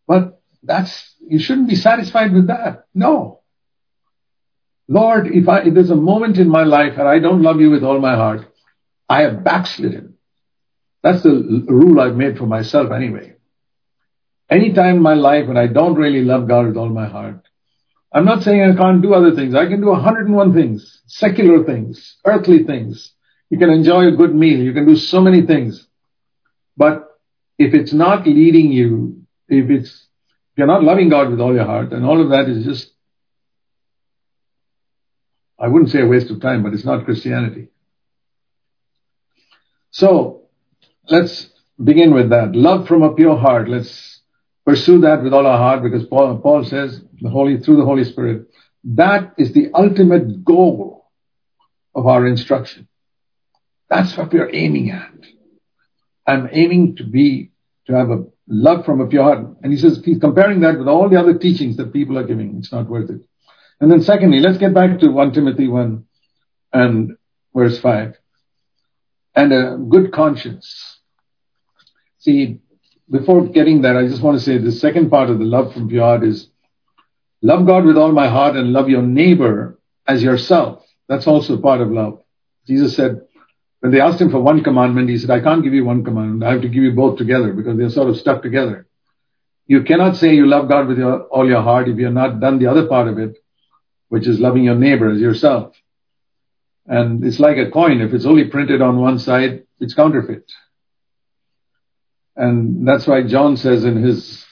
But 0.07 0.41
that's, 0.63 1.14
you 1.29 1.39
shouldn't 1.39 1.69
be 1.69 1.75
satisfied 1.77 2.33
with 2.33 2.49
that. 2.49 2.87
No. 2.95 3.41
Lord, 4.89 5.29
if 5.29 5.49
I, 5.49 5.61
if 5.61 5.75
there's 5.75 5.91
a 5.91 5.97
moment 5.97 6.39
in 6.39 6.49
my 6.49 6.65
life 6.65 6.95
and 6.99 7.09
I 7.09 7.19
don't 7.19 7.43
love 7.43 7.61
you 7.61 7.71
with 7.71 7.83
all 7.83 8.01
my 8.01 8.15
heart, 8.17 8.47
I 9.09 9.23
have 9.23 9.45
backslidden. 9.45 10.15
That's 11.03 11.23
the 11.23 11.65
rule 11.69 12.01
I've 12.01 12.17
made 12.17 12.39
for 12.39 12.47
myself 12.47 12.91
anyway. 12.91 13.35
Anytime 14.51 14.97
in 14.97 15.03
my 15.03 15.15
life 15.15 15.47
when 15.49 15.57
I 15.57 15.67
don't 15.67 15.95
really 15.95 16.23
love 16.23 16.49
God 16.49 16.67
with 16.67 16.77
all 16.77 16.89
my 16.89 17.07
heart, 17.07 17.47
I'm 18.13 18.25
not 18.25 18.43
saying 18.43 18.63
I 18.63 18.77
can't 18.77 19.03
do 19.03 19.13
other 19.13 19.35
things. 19.35 19.55
I 19.55 19.67
can 19.67 19.81
do 19.81 19.89
101 19.89 20.55
things, 20.55 21.03
secular 21.07 21.65
things, 21.65 22.17
earthly 22.25 22.63
things. 22.63 23.13
You 23.51 23.59
can 23.59 23.71
enjoy 23.71 24.07
a 24.07 24.17
good 24.17 24.35
meal. 24.35 24.61
You 24.61 24.73
can 24.73 24.87
do 24.87 24.97
so 24.97 25.21
many 25.21 25.43
things. 25.43 25.87
But 26.77 27.09
if 27.59 27.75
it's 27.75 27.93
not 27.93 28.27
leading 28.27 28.71
you, 28.71 29.23
if 29.49 29.71
it's, 29.71 30.07
you're 30.57 30.67
not 30.67 30.85
loving 30.85 31.09
God 31.09 31.31
with 31.31 31.41
all 31.41 31.55
your 31.55 31.65
heart, 31.65 31.93
and 31.93 32.05
all 32.05 32.21
of 32.21 32.31
that 32.31 32.49
is 32.49 32.65
just, 32.65 32.93
I 35.59 35.69
wouldn't 35.69 35.91
say 35.91 36.01
a 36.01 36.07
waste 36.07 36.31
of 36.31 36.41
time, 36.41 36.63
but 36.63 36.73
it's 36.73 36.85
not 36.85 37.05
Christianity. 37.05 37.69
So, 39.91 40.43
let's 41.09 41.51
begin 41.83 42.15
with 42.15 42.31
that. 42.31 42.55
Love 42.55 42.87
from 42.87 43.03
a 43.03 43.15
pure 43.15 43.37
heart. 43.37 43.69
Let's 43.69 44.21
pursue 44.65 45.01
that 45.01 45.23
with 45.23 45.33
all 45.33 45.47
our 45.47 45.59
heart 45.59 45.83
because 45.83 46.05
Paul, 46.07 46.39
Paul 46.39 46.65
says 46.65 47.01
the 47.21 47.29
Holy, 47.29 47.59
through 47.59 47.77
the 47.77 47.85
Holy 47.85 48.05
Spirit, 48.05 48.49
that 48.85 49.35
is 49.39 49.53
the 49.53 49.71
ultimate 49.75 50.45
goal 50.45 51.11
of 51.95 52.07
our 52.07 52.27
instruction. 52.27 52.89
That's 53.89 54.17
what 54.17 54.33
we're 54.33 54.53
aiming 54.53 54.91
at. 54.91 55.13
I'm 56.27 56.49
aiming 56.51 56.97
to 56.97 57.05
be, 57.05 57.53
to 57.87 57.95
have 57.95 58.11
a 58.11 58.25
love 58.47 58.85
from 58.85 59.01
a 59.01 59.07
pure 59.07 59.23
heart. 59.23 59.47
And 59.63 59.73
he 59.73 59.79
says, 59.79 60.03
he's 60.05 60.19
comparing 60.19 60.61
that 60.61 60.79
with 60.79 60.89
all 60.89 61.09
the 61.09 61.19
other 61.19 61.37
teachings 61.39 61.77
that 61.77 61.93
people 61.93 62.19
are 62.19 62.25
giving. 62.25 62.57
It's 62.59 62.73
not 62.73 62.89
worth 62.89 63.11
it. 63.11 63.23
And 63.81 63.91
then 63.91 64.03
secondly, 64.03 64.41
let's 64.41 64.59
get 64.59 64.75
back 64.75 64.99
to 65.01 65.09
1 65.09 65.33
Timothy 65.33 65.69
1 65.69 66.05
and 66.73 67.17
verse 67.55 67.79
5. 67.79 68.15
And 69.35 69.53
a 69.53 69.77
good 69.89 70.13
conscience. 70.13 71.01
See, 72.19 72.61
before 73.11 73.47
getting 73.47 73.83
there, 73.83 73.99
I 73.99 74.07
just 74.07 74.23
want 74.23 74.39
to 74.39 74.45
say 74.45 74.59
the 74.59 74.73
second 74.73 75.11
part 75.11 75.29
of 75.29 75.39
the 75.39 75.45
love 75.45 75.73
from 75.73 75.89
pure 75.89 76.25
is 76.25 76.49
love 77.43 77.67
God 77.67 77.85
with 77.85 77.97
all 77.97 78.13
my 78.13 78.29
heart 78.29 78.57
and 78.57 78.73
love 78.73 78.89
your 78.89 79.03
neighbor 79.03 79.79
as 80.07 80.23
yourself. 80.23 80.85
That's 81.09 81.27
also 81.27 81.59
part 81.59 81.81
of 81.81 81.91
love. 81.91 82.23
Jesus 82.67 82.95
said, 82.95 83.23
when 83.85 83.93
they 83.93 84.01
asked 84.01 84.19
him 84.19 84.31
for 84.31 84.41
one 84.41 84.65
commandment, 84.65 85.11
he 85.11 85.19
said, 85.19 85.29
I 85.29 85.43
can't 85.43 85.63
give 85.63 85.75
you 85.75 85.85
one 85.85 86.05
commandment. 86.05 86.43
I 86.43 86.53
have 86.53 86.63
to 86.63 86.71
give 86.71 86.83
you 86.83 86.93
both 86.93 87.19
together 87.19 87.53
because 87.53 87.77
they're 87.77 87.91
sort 87.91 88.09
of 88.09 88.17
stuck 88.17 88.41
together. 88.41 88.87
You 89.67 89.83
cannot 89.83 90.17
say 90.17 90.35
you 90.35 90.47
love 90.47 90.71
God 90.71 90.89
with 90.89 90.97
your, 90.97 91.25
all 91.25 91.47
your 91.47 91.61
heart 91.61 91.87
if 91.89 91.99
you 91.99 92.07
have 92.07 92.15
not 92.15 92.41
done 92.41 92.59
the 92.59 92.69
other 92.69 92.87
part 92.87 93.09
of 93.09 93.19
it, 93.19 93.37
which 94.09 94.27
is 94.27 94.41
loving 94.41 94.65
your 94.65 94.75
neighbor 94.75 95.11
as 95.11 95.21
yourself. 95.21 95.77
And 96.87 97.23
it's 97.27 97.39
like 97.39 97.59
a 97.59 97.71
coin. 97.71 98.01
If 98.01 98.15
it's 98.15 98.25
only 98.25 98.45
printed 98.45 98.81
on 98.81 99.03
one 99.03 99.19
side, 99.19 99.65
it's 99.79 99.93
counterfeit. 99.93 100.51
And 102.37 102.89
that's 102.89 103.07
why 103.07 103.27
John 103.27 103.59
says 103.59 103.85
in 103.85 104.03
his 104.03 104.47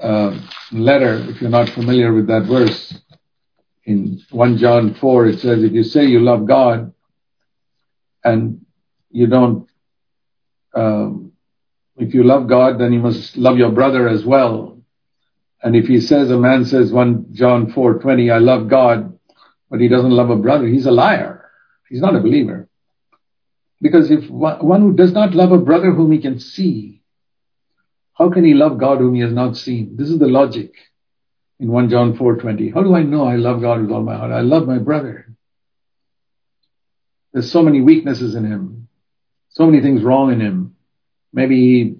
uh, 0.00 0.38
letter, 0.70 1.26
if 1.28 1.40
you're 1.40 1.50
not 1.50 1.70
familiar 1.70 2.14
with 2.14 2.28
that 2.28 2.46
verse, 2.48 2.96
in 3.84 4.22
1 4.30 4.58
John 4.58 4.94
4, 4.94 5.26
it 5.26 5.40
says, 5.40 5.64
if 5.64 5.72
you 5.72 5.82
say 5.82 6.04
you 6.04 6.20
love 6.20 6.46
God 6.46 6.92
and 8.22 8.60
you 9.16 9.26
don't, 9.26 9.66
um, 10.74 11.32
if 11.96 12.12
you 12.12 12.22
love 12.22 12.48
God, 12.48 12.78
then 12.78 12.92
you 12.92 12.98
must 12.98 13.34
love 13.38 13.56
your 13.56 13.72
brother 13.72 14.08
as 14.08 14.26
well. 14.26 14.78
And 15.62 15.74
if 15.74 15.86
he 15.86 16.00
says, 16.00 16.30
a 16.30 16.36
man 16.36 16.66
says 16.66 16.92
1 16.92 17.28
John 17.32 17.72
4, 17.72 17.94
20, 17.94 18.30
I 18.30 18.36
love 18.36 18.68
God, 18.68 19.18
but 19.70 19.80
he 19.80 19.88
doesn't 19.88 20.10
love 20.10 20.28
a 20.28 20.36
brother, 20.36 20.66
he's 20.66 20.84
a 20.84 20.90
liar. 20.90 21.50
He's 21.88 22.02
not 22.02 22.14
a 22.14 22.20
believer. 22.20 22.68
Because 23.80 24.10
if 24.10 24.28
one 24.28 24.82
who 24.82 24.92
does 24.92 25.12
not 25.12 25.34
love 25.34 25.50
a 25.50 25.58
brother 25.58 25.92
whom 25.92 26.12
he 26.12 26.18
can 26.18 26.38
see, 26.38 27.00
how 28.12 28.30
can 28.30 28.44
he 28.44 28.52
love 28.52 28.76
God 28.78 28.98
whom 28.98 29.14
he 29.14 29.22
has 29.22 29.32
not 29.32 29.56
seen? 29.56 29.96
This 29.96 30.10
is 30.10 30.18
the 30.18 30.26
logic 30.26 30.74
in 31.58 31.72
1 31.72 31.88
John 31.88 32.18
4:20. 32.18 32.74
How 32.74 32.82
do 32.82 32.94
I 32.94 33.02
know 33.02 33.24
I 33.24 33.36
love 33.36 33.62
God 33.62 33.80
with 33.80 33.90
all 33.90 34.02
my 34.02 34.16
heart? 34.16 34.32
I 34.32 34.40
love 34.40 34.66
my 34.66 34.78
brother. 34.78 35.26
There's 37.32 37.50
so 37.50 37.62
many 37.62 37.82
weaknesses 37.82 38.34
in 38.34 38.44
him, 38.44 38.85
so 39.56 39.64
many 39.64 39.80
things 39.80 40.02
wrong 40.02 40.30
in 40.30 40.38
him. 40.38 40.76
Maybe 41.32 41.56
he 41.56 41.96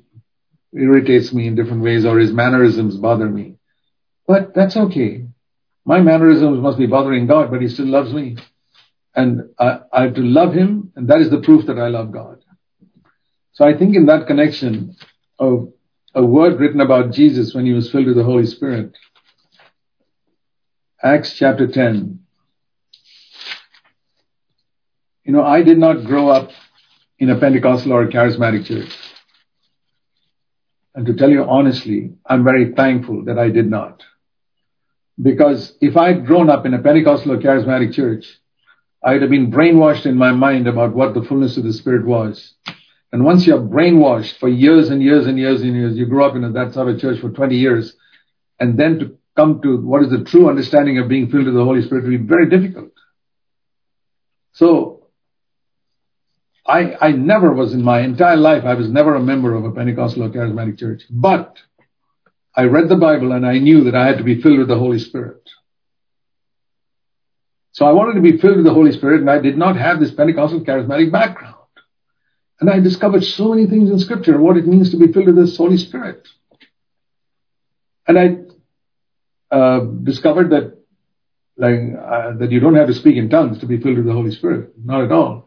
irritates 0.78 1.32
me 1.32 1.46
in 1.46 1.54
different 1.54 1.82
ways 1.82 2.04
or 2.04 2.18
his 2.18 2.30
mannerisms 2.30 2.98
bother 2.98 3.30
me. 3.30 3.56
But 4.26 4.54
that's 4.54 4.76
okay. 4.76 5.24
My 5.86 6.02
mannerisms 6.02 6.60
must 6.60 6.76
be 6.76 6.84
bothering 6.84 7.26
God, 7.26 7.50
but 7.50 7.62
he 7.62 7.68
still 7.68 7.86
loves 7.86 8.12
me. 8.12 8.36
And 9.14 9.54
I, 9.58 9.78
I 9.90 10.02
have 10.02 10.14
to 10.16 10.20
love 10.20 10.52
him, 10.52 10.92
and 10.96 11.08
that 11.08 11.22
is 11.22 11.30
the 11.30 11.40
proof 11.40 11.64
that 11.64 11.78
I 11.78 11.88
love 11.88 12.12
God. 12.12 12.44
So 13.52 13.64
I 13.64 13.74
think 13.74 13.96
in 13.96 14.04
that 14.04 14.26
connection 14.26 14.94
of 15.38 15.72
a 16.14 16.22
word 16.22 16.60
written 16.60 16.82
about 16.82 17.12
Jesus 17.12 17.54
when 17.54 17.64
he 17.64 17.72
was 17.72 17.90
filled 17.90 18.06
with 18.06 18.16
the 18.16 18.22
Holy 18.22 18.44
Spirit. 18.44 18.92
Acts 21.02 21.32
chapter 21.32 21.66
10. 21.66 22.20
You 25.24 25.32
know, 25.32 25.42
I 25.42 25.62
did 25.62 25.78
not 25.78 26.04
grow 26.04 26.28
up 26.28 26.50
in 27.18 27.30
a 27.30 27.38
Pentecostal 27.38 27.92
or 27.92 28.02
a 28.02 28.08
charismatic 28.08 28.66
church. 28.66 28.94
And 30.94 31.06
to 31.06 31.14
tell 31.14 31.30
you 31.30 31.44
honestly, 31.44 32.14
I'm 32.24 32.44
very 32.44 32.72
thankful 32.72 33.24
that 33.24 33.38
I 33.38 33.50
did 33.50 33.70
not. 33.70 34.02
Because 35.20 35.76
if 35.80 35.96
I'd 35.96 36.26
grown 36.26 36.50
up 36.50 36.66
in 36.66 36.74
a 36.74 36.82
Pentecostal 36.82 37.32
or 37.32 37.38
charismatic 37.38 37.94
church, 37.94 38.26
I'd 39.02 39.22
have 39.22 39.30
been 39.30 39.50
brainwashed 39.50 40.06
in 40.06 40.16
my 40.16 40.32
mind 40.32 40.66
about 40.66 40.94
what 40.94 41.14
the 41.14 41.22
fullness 41.22 41.56
of 41.56 41.64
the 41.64 41.72
Spirit 41.72 42.06
was. 42.06 42.54
And 43.12 43.24
once 43.24 43.46
you're 43.46 43.60
brainwashed 43.60 44.38
for 44.38 44.48
years 44.48 44.90
and 44.90 45.02
years 45.02 45.26
and 45.26 45.38
years 45.38 45.62
and 45.62 45.74
years, 45.74 45.96
you 45.96 46.06
grow 46.06 46.26
up 46.26 46.34
in 46.34 46.52
that 46.52 46.74
sort 46.74 46.88
of 46.88 47.00
church 47.00 47.20
for 47.20 47.30
20 47.30 47.56
years, 47.56 47.94
and 48.58 48.78
then 48.78 48.98
to 48.98 49.18
come 49.36 49.60
to 49.62 49.76
what 49.78 50.02
is 50.02 50.10
the 50.10 50.24
true 50.24 50.48
understanding 50.48 50.98
of 50.98 51.08
being 51.08 51.30
filled 51.30 51.46
with 51.46 51.54
the 51.54 51.64
Holy 51.64 51.82
Spirit 51.82 52.04
will 52.04 52.10
be 52.10 52.16
very 52.16 52.48
difficult. 52.48 52.92
So, 54.52 54.95
I, 56.66 56.96
I 57.00 57.12
never 57.12 57.52
was 57.52 57.72
in 57.72 57.82
my 57.82 58.00
entire 58.00 58.36
life, 58.36 58.64
I 58.64 58.74
was 58.74 58.88
never 58.88 59.14
a 59.14 59.20
member 59.20 59.54
of 59.54 59.64
a 59.64 59.70
Pentecostal 59.70 60.24
or 60.24 60.30
charismatic 60.30 60.78
church. 60.78 61.02
But 61.10 61.56
I 62.54 62.64
read 62.64 62.88
the 62.88 62.96
Bible 62.96 63.32
and 63.32 63.46
I 63.46 63.58
knew 63.58 63.84
that 63.84 63.94
I 63.94 64.06
had 64.06 64.18
to 64.18 64.24
be 64.24 64.40
filled 64.40 64.58
with 64.58 64.68
the 64.68 64.78
Holy 64.78 64.98
Spirit. 64.98 65.48
So 67.72 67.84
I 67.84 67.92
wanted 67.92 68.14
to 68.14 68.20
be 68.22 68.38
filled 68.38 68.56
with 68.56 68.64
the 68.64 68.72
Holy 68.72 68.92
Spirit 68.92 69.20
and 69.20 69.30
I 69.30 69.38
did 69.38 69.58
not 69.58 69.76
have 69.76 70.00
this 70.00 70.10
Pentecostal 70.10 70.64
charismatic 70.64 71.12
background. 71.12 71.54
And 72.58 72.70
I 72.70 72.80
discovered 72.80 73.22
so 73.22 73.50
many 73.50 73.66
things 73.66 73.90
in 73.90 73.98
scripture, 73.98 74.40
what 74.40 74.56
it 74.56 74.66
means 74.66 74.90
to 74.90 74.96
be 74.96 75.12
filled 75.12 75.26
with 75.26 75.36
this 75.36 75.56
Holy 75.58 75.76
Spirit. 75.76 76.26
And 78.08 78.18
I 78.18 79.54
uh, 79.54 79.80
discovered 79.80 80.50
that 80.50 80.78
like 81.58 81.78
uh, 81.98 82.36
that 82.38 82.50
you 82.50 82.60
don't 82.60 82.74
have 82.74 82.86
to 82.88 82.94
speak 82.94 83.16
in 83.16 83.28
tongues 83.28 83.58
to 83.60 83.66
be 83.66 83.80
filled 83.80 83.96
with 83.96 84.06
the 84.06 84.12
Holy 84.12 84.30
Spirit. 84.30 84.72
Not 84.82 85.02
at 85.04 85.12
all. 85.12 85.45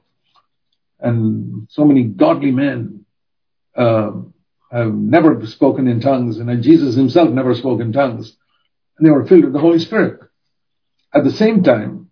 And 0.99 1.67
so 1.69 1.85
many 1.85 2.03
godly 2.03 2.51
men 2.51 3.05
uh, 3.75 4.11
have 4.71 4.93
never 4.93 5.45
spoken 5.45 5.87
in 5.87 6.01
tongues, 6.01 6.37
and 6.39 6.63
Jesus 6.63 6.95
himself 6.95 7.29
never 7.29 7.55
spoke 7.55 7.81
in 7.81 7.93
tongues. 7.93 8.35
And 8.97 9.07
they 9.07 9.11
were 9.11 9.25
filled 9.25 9.45
with 9.45 9.53
the 9.53 9.59
Holy 9.59 9.79
Spirit. 9.79 10.19
At 11.13 11.23
the 11.23 11.31
same 11.31 11.63
time, 11.63 12.11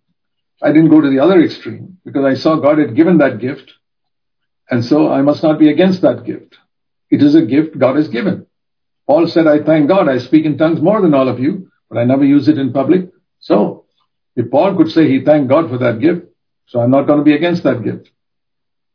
I 0.62 0.72
didn't 0.72 0.90
go 0.90 1.00
to 1.00 1.10
the 1.10 1.20
other 1.20 1.40
extreme 1.40 1.98
because 2.04 2.24
I 2.24 2.34
saw 2.34 2.56
God 2.56 2.78
had 2.78 2.96
given 2.96 3.18
that 3.18 3.38
gift 3.38 3.72
and 4.70 4.84
so 4.84 5.10
I 5.10 5.22
must 5.22 5.42
not 5.42 5.58
be 5.58 5.70
against 5.70 6.02
that 6.02 6.24
gift. 6.24 6.56
It 7.10 7.22
is 7.22 7.34
a 7.34 7.42
gift 7.42 7.78
God 7.78 7.96
has 7.96 8.08
given. 8.08 8.46
Paul 9.06 9.26
said, 9.26 9.46
I 9.46 9.62
thank 9.62 9.88
God 9.88 10.08
I 10.08 10.18
speak 10.18 10.44
in 10.44 10.58
tongues 10.58 10.82
more 10.82 11.00
than 11.00 11.14
all 11.14 11.28
of 11.28 11.40
you, 11.40 11.70
but 11.88 11.98
I 11.98 12.04
never 12.04 12.24
use 12.24 12.48
it 12.48 12.58
in 12.58 12.72
public. 12.72 13.08
So 13.40 13.86
if 14.36 14.50
Paul 14.50 14.76
could 14.76 14.90
say 14.90 15.08
he 15.08 15.24
thanked 15.24 15.48
God 15.48 15.70
for 15.70 15.78
that 15.78 16.00
gift, 16.00 16.26
so 16.66 16.80
I'm 16.80 16.90
not 16.90 17.06
going 17.06 17.18
to 17.18 17.24
be 17.24 17.34
against 17.34 17.62
that 17.62 17.82
gift. 17.82 18.10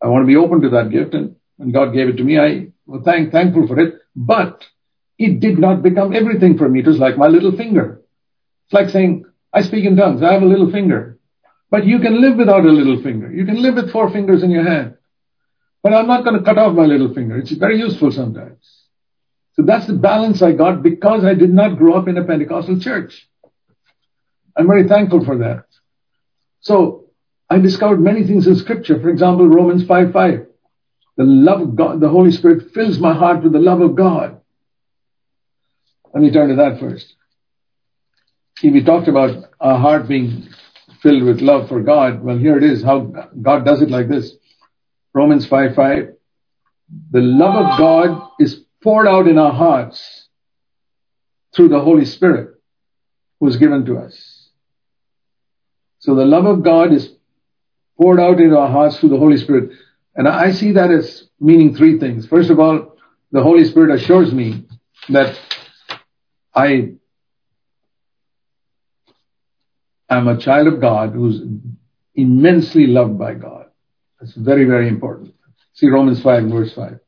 I 0.03 0.07
want 0.07 0.23
to 0.23 0.27
be 0.27 0.35
open 0.35 0.61
to 0.61 0.69
that 0.69 0.91
gift 0.91 1.13
and 1.13 1.35
when 1.57 1.71
God 1.71 1.93
gave 1.93 2.09
it 2.09 2.17
to 2.17 2.23
me, 2.23 2.37
I 2.37 2.67
was 2.85 3.03
thank, 3.05 3.31
thankful 3.31 3.67
for 3.67 3.79
it, 3.79 3.95
but 4.15 4.63
it 5.17 5.39
did 5.39 5.57
not 5.57 5.81
become 5.81 6.13
everything 6.13 6.57
for 6.57 6.67
me. 6.67 6.81
It 6.81 6.87
was 6.87 6.99
like 6.99 7.17
my 7.17 7.27
little 7.27 7.55
finger. 7.55 8.01
It's 8.65 8.73
like 8.73 8.89
saying, 8.89 9.25
I 9.53 9.61
speak 9.61 9.85
in 9.85 9.95
tongues. 9.95 10.21
I 10.21 10.33
have 10.33 10.41
a 10.41 10.47
little 10.47 10.71
finger, 10.71 11.19
but 11.69 11.85
you 11.85 11.99
can 11.99 12.19
live 12.19 12.37
without 12.37 12.65
a 12.65 12.71
little 12.71 13.01
finger. 13.01 13.31
You 13.31 13.45
can 13.45 13.61
live 13.61 13.75
with 13.75 13.91
four 13.91 14.09
fingers 14.09 14.43
in 14.43 14.49
your 14.49 14.63
hand. 14.63 14.95
But 15.83 15.93
I'm 15.93 16.07
not 16.07 16.23
going 16.23 16.37
to 16.37 16.43
cut 16.43 16.57
off 16.57 16.75
my 16.75 16.85
little 16.85 17.13
finger. 17.13 17.37
It's 17.37 17.51
very 17.51 17.77
useful 17.77 18.11
sometimes. 18.11 18.83
So 19.53 19.61
that's 19.61 19.85
the 19.85 19.93
balance 19.93 20.41
I 20.41 20.53
got 20.53 20.81
because 20.81 21.23
I 21.23 21.35
did 21.35 21.53
not 21.53 21.77
grow 21.77 21.93
up 21.93 22.07
in 22.07 22.17
a 22.17 22.23
Pentecostal 22.23 22.79
church. 22.79 23.29
I'm 24.55 24.67
very 24.67 24.87
thankful 24.87 25.23
for 25.23 25.37
that. 25.39 25.65
So 26.61 27.02
I 27.49 27.59
discovered 27.59 27.99
many 27.99 28.25
things 28.25 28.47
in 28.47 28.55
scripture. 28.55 28.99
For 28.99 29.09
example, 29.09 29.47
Romans 29.47 29.85
5 29.85 30.11
5. 30.11 30.47
The 31.15 31.23
love 31.23 31.61
of 31.61 31.75
God, 31.75 31.99
the 31.99 32.09
Holy 32.09 32.31
Spirit 32.31 32.71
fills 32.73 32.97
my 32.99 33.13
heart 33.13 33.43
with 33.43 33.53
the 33.53 33.59
love 33.59 33.81
of 33.81 33.95
God. 33.95 34.41
Let 36.13 36.23
me 36.23 36.31
turn 36.31 36.49
to 36.49 36.55
that 36.55 36.79
first. 36.79 37.15
See, 38.57 38.71
we 38.71 38.83
talked 38.83 39.07
about 39.07 39.45
our 39.59 39.77
heart 39.77 40.07
being 40.07 40.49
filled 41.01 41.23
with 41.23 41.41
love 41.41 41.67
for 41.67 41.81
God. 41.81 42.23
Well, 42.23 42.37
here 42.37 42.57
it 42.57 42.63
is 42.63 42.83
how 42.83 42.99
God 43.41 43.65
does 43.65 43.81
it 43.81 43.91
like 43.91 44.07
this. 44.07 44.33
Romans 45.13 45.45
5 45.45 45.75
5. 45.75 46.13
The 47.11 47.21
love 47.21 47.55
of 47.55 47.77
God 47.77 48.29
is 48.39 48.63
poured 48.81 49.07
out 49.07 49.27
in 49.27 49.37
our 49.37 49.53
hearts 49.53 50.27
through 51.55 51.69
the 51.69 51.79
Holy 51.79 52.05
Spirit 52.05 52.55
who 53.39 53.47
is 53.47 53.57
given 53.57 53.85
to 53.85 53.97
us. 53.97 54.49
So 55.99 56.15
the 56.15 56.25
love 56.25 56.45
of 56.45 56.63
God 56.63 56.91
is 56.91 57.09
poured 57.97 58.19
out 58.19 58.39
into 58.39 58.57
our 58.57 58.69
hearts 58.69 58.97
through 58.99 59.09
the 59.09 59.17
Holy 59.17 59.37
Spirit. 59.37 59.71
And 60.15 60.27
I 60.27 60.51
see 60.51 60.73
that 60.73 60.91
as 60.91 61.29
meaning 61.39 61.75
three 61.75 61.99
things. 61.99 62.25
First 62.27 62.49
of 62.49 62.59
all, 62.59 62.97
the 63.31 63.41
Holy 63.41 63.65
Spirit 63.65 63.99
assures 63.99 64.33
me 64.33 64.65
that 65.09 65.39
I 66.53 66.93
am 70.09 70.27
a 70.27 70.37
child 70.37 70.67
of 70.67 70.79
God 70.79 71.13
who's 71.13 71.41
immensely 72.15 72.87
loved 72.87 73.17
by 73.17 73.33
God. 73.33 73.65
That's 74.19 74.33
very, 74.33 74.65
very 74.65 74.87
important. 74.87 75.33
See 75.73 75.87
Romans 75.87 76.21
5 76.21 76.43
verse 76.45 76.73
5. 76.73 76.99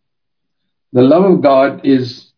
The 0.94 1.02
love 1.02 1.26
of 1.26 1.42
God 1.42 1.86
is 1.86 2.32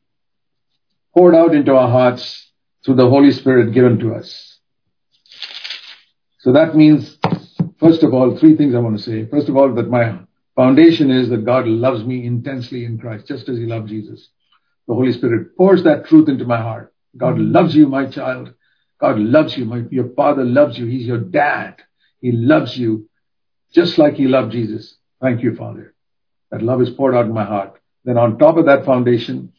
poured 1.13 1.35
out 1.35 1.55
into 1.55 1.73
our 1.75 1.89
hearts 1.89 2.51
through 2.83 2.95
the 2.95 3.09
Holy 3.09 3.31
Spirit 3.31 3.73
given 3.73 3.99
to 3.99 4.15
us. 4.15 4.59
So 6.39 6.53
that 6.53 6.75
means, 6.75 7.17
first 7.79 8.03
of 8.03 8.13
all, 8.13 8.37
three 8.37 8.55
things 8.55 8.75
I 8.75 8.79
want 8.79 8.97
to 8.97 9.03
say. 9.03 9.25
First 9.25 9.49
of 9.49 9.57
all, 9.57 9.73
that 9.73 9.89
my 9.89 10.19
foundation 10.55 11.11
is 11.11 11.29
that 11.29 11.45
God 11.45 11.67
loves 11.67 12.03
me 12.03 12.25
intensely 12.25 12.85
in 12.85 12.97
Christ, 12.97 13.27
just 13.27 13.47
as 13.49 13.57
He 13.57 13.65
loved 13.65 13.89
Jesus. 13.89 14.29
The 14.87 14.93
Holy 14.93 15.11
Spirit 15.11 15.55
pours 15.57 15.83
that 15.83 16.05
truth 16.05 16.29
into 16.29 16.45
my 16.45 16.61
heart. 16.61 16.93
God 17.15 17.35
mm-hmm. 17.35 17.51
loves 17.51 17.75
you, 17.75 17.87
my 17.87 18.07
child. 18.07 18.53
God 18.99 19.19
loves 19.19 19.57
you. 19.57 19.65
My, 19.65 19.83
your 19.89 20.09
father 20.09 20.43
loves 20.43 20.77
you. 20.77 20.85
He's 20.85 21.05
your 21.05 21.19
dad. 21.19 21.75
He 22.21 22.31
loves 22.31 22.77
you 22.77 23.09
just 23.73 23.97
like 23.97 24.15
he 24.15 24.27
loved 24.27 24.51
Jesus. 24.51 24.95
Thank 25.21 25.43
you, 25.43 25.55
Father. 25.55 25.93
That 26.51 26.61
love 26.61 26.81
is 26.81 26.89
poured 26.89 27.15
out 27.15 27.25
in 27.25 27.33
my 27.33 27.43
heart. 27.45 27.79
Then 28.05 28.17
on 28.17 28.39
top 28.39 28.57
of 28.57 28.65
that 28.65 28.85
foundation, 28.85 29.51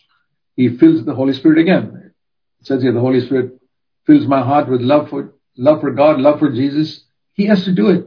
he 0.56 0.76
fills 0.76 1.04
the 1.04 1.14
Holy 1.14 1.34
Spirit 1.34 1.58
again. 1.58 2.12
It 2.60 2.66
says 2.66 2.82
here 2.82 2.92
the 2.92 3.00
Holy 3.00 3.20
Spirit 3.20 3.60
fills 4.06 4.26
my 4.26 4.42
heart 4.42 4.68
with 4.68 4.80
love 4.80 5.10
for 5.10 5.34
love 5.56 5.80
for 5.80 5.90
God, 5.90 6.18
love 6.18 6.38
for 6.38 6.50
Jesus. 6.50 7.04
He 7.39 7.47
has 7.47 7.64
to 7.64 7.72
do 7.72 7.89
it. 7.89 8.07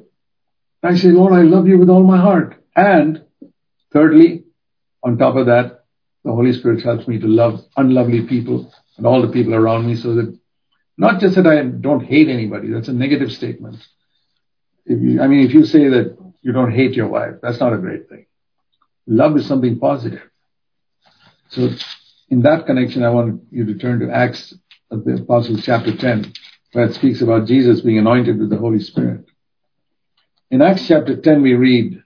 I 0.83 0.95
say, 0.95 1.07
Lord, 1.07 1.31
I 1.31 1.43
love 1.43 1.65
you 1.65 1.79
with 1.79 1.89
all 1.89 2.03
my 2.03 2.17
heart. 2.17 2.61
And 2.75 3.23
thirdly, 3.93 4.43
on 5.01 5.17
top 5.17 5.37
of 5.37 5.45
that, 5.45 5.85
the 6.25 6.33
Holy 6.33 6.51
Spirit 6.51 6.83
helps 6.83 7.07
me 7.07 7.17
to 7.17 7.27
love 7.27 7.61
unlovely 7.77 8.27
people 8.27 8.71
and 8.97 9.07
all 9.07 9.21
the 9.21 9.31
people 9.31 9.55
around 9.55 9.87
me 9.87 9.95
so 9.95 10.15
that 10.15 10.37
not 10.97 11.21
just 11.21 11.35
that 11.35 11.47
I 11.47 11.63
don't 11.63 12.03
hate 12.03 12.27
anybody, 12.27 12.73
that's 12.73 12.89
a 12.89 12.93
negative 12.93 13.31
statement. 13.31 13.77
You, 14.85 15.21
I 15.21 15.27
mean, 15.27 15.45
if 15.47 15.53
you 15.53 15.65
say 15.65 15.87
that 15.87 16.17
you 16.41 16.51
don't 16.51 16.73
hate 16.73 16.93
your 16.93 17.07
wife, 17.07 17.35
that's 17.41 17.61
not 17.61 17.71
a 17.71 17.77
great 17.77 18.09
thing. 18.09 18.25
Love 19.07 19.37
is 19.37 19.45
something 19.47 19.79
positive. 19.79 20.29
So 21.49 21.69
in 22.29 22.41
that 22.41 22.65
connection, 22.65 23.03
I 23.03 23.11
want 23.11 23.43
you 23.49 23.65
to 23.65 23.75
turn 23.75 24.01
to 24.01 24.13
Acts 24.13 24.53
of 24.91 25.05
the 25.05 25.13
Apostles, 25.13 25.63
chapter 25.63 25.95
10, 25.95 26.33
it 26.73 26.93
speaks 26.93 27.21
about 27.21 27.47
Jesus 27.47 27.81
being 27.81 27.97
anointed 27.97 28.39
with 28.39 28.49
the 28.49 28.57
Holy 28.57 28.79
Spirit. 28.79 29.25
In 30.49 30.61
Acts 30.61 30.87
chapter 30.87 31.15
10, 31.15 31.41
we 31.41 31.53
read, 31.53 32.01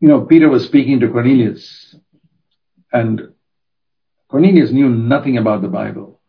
you 0.00 0.08
know, 0.08 0.22
Peter 0.22 0.48
was 0.48 0.64
speaking 0.64 1.00
to 1.00 1.08
Cornelius, 1.08 1.94
and 2.92 3.32
Cornelius 4.28 4.72
knew 4.72 4.88
nothing 4.88 5.38
about 5.38 5.62
the 5.62 5.68
Bible. 5.68 6.20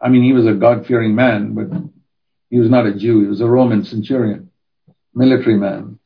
I 0.00 0.08
mean, 0.08 0.22
he 0.22 0.32
was 0.32 0.46
a 0.46 0.52
God 0.52 0.86
fearing 0.86 1.14
man, 1.14 1.54
but 1.54 1.68
he 2.50 2.58
was 2.58 2.68
not 2.68 2.86
a 2.86 2.94
Jew. 2.94 3.20
He 3.20 3.26
was 3.26 3.40
a 3.40 3.46
Roman 3.46 3.84
centurion, 3.84 4.50
military 5.14 5.56
man. 5.56 5.98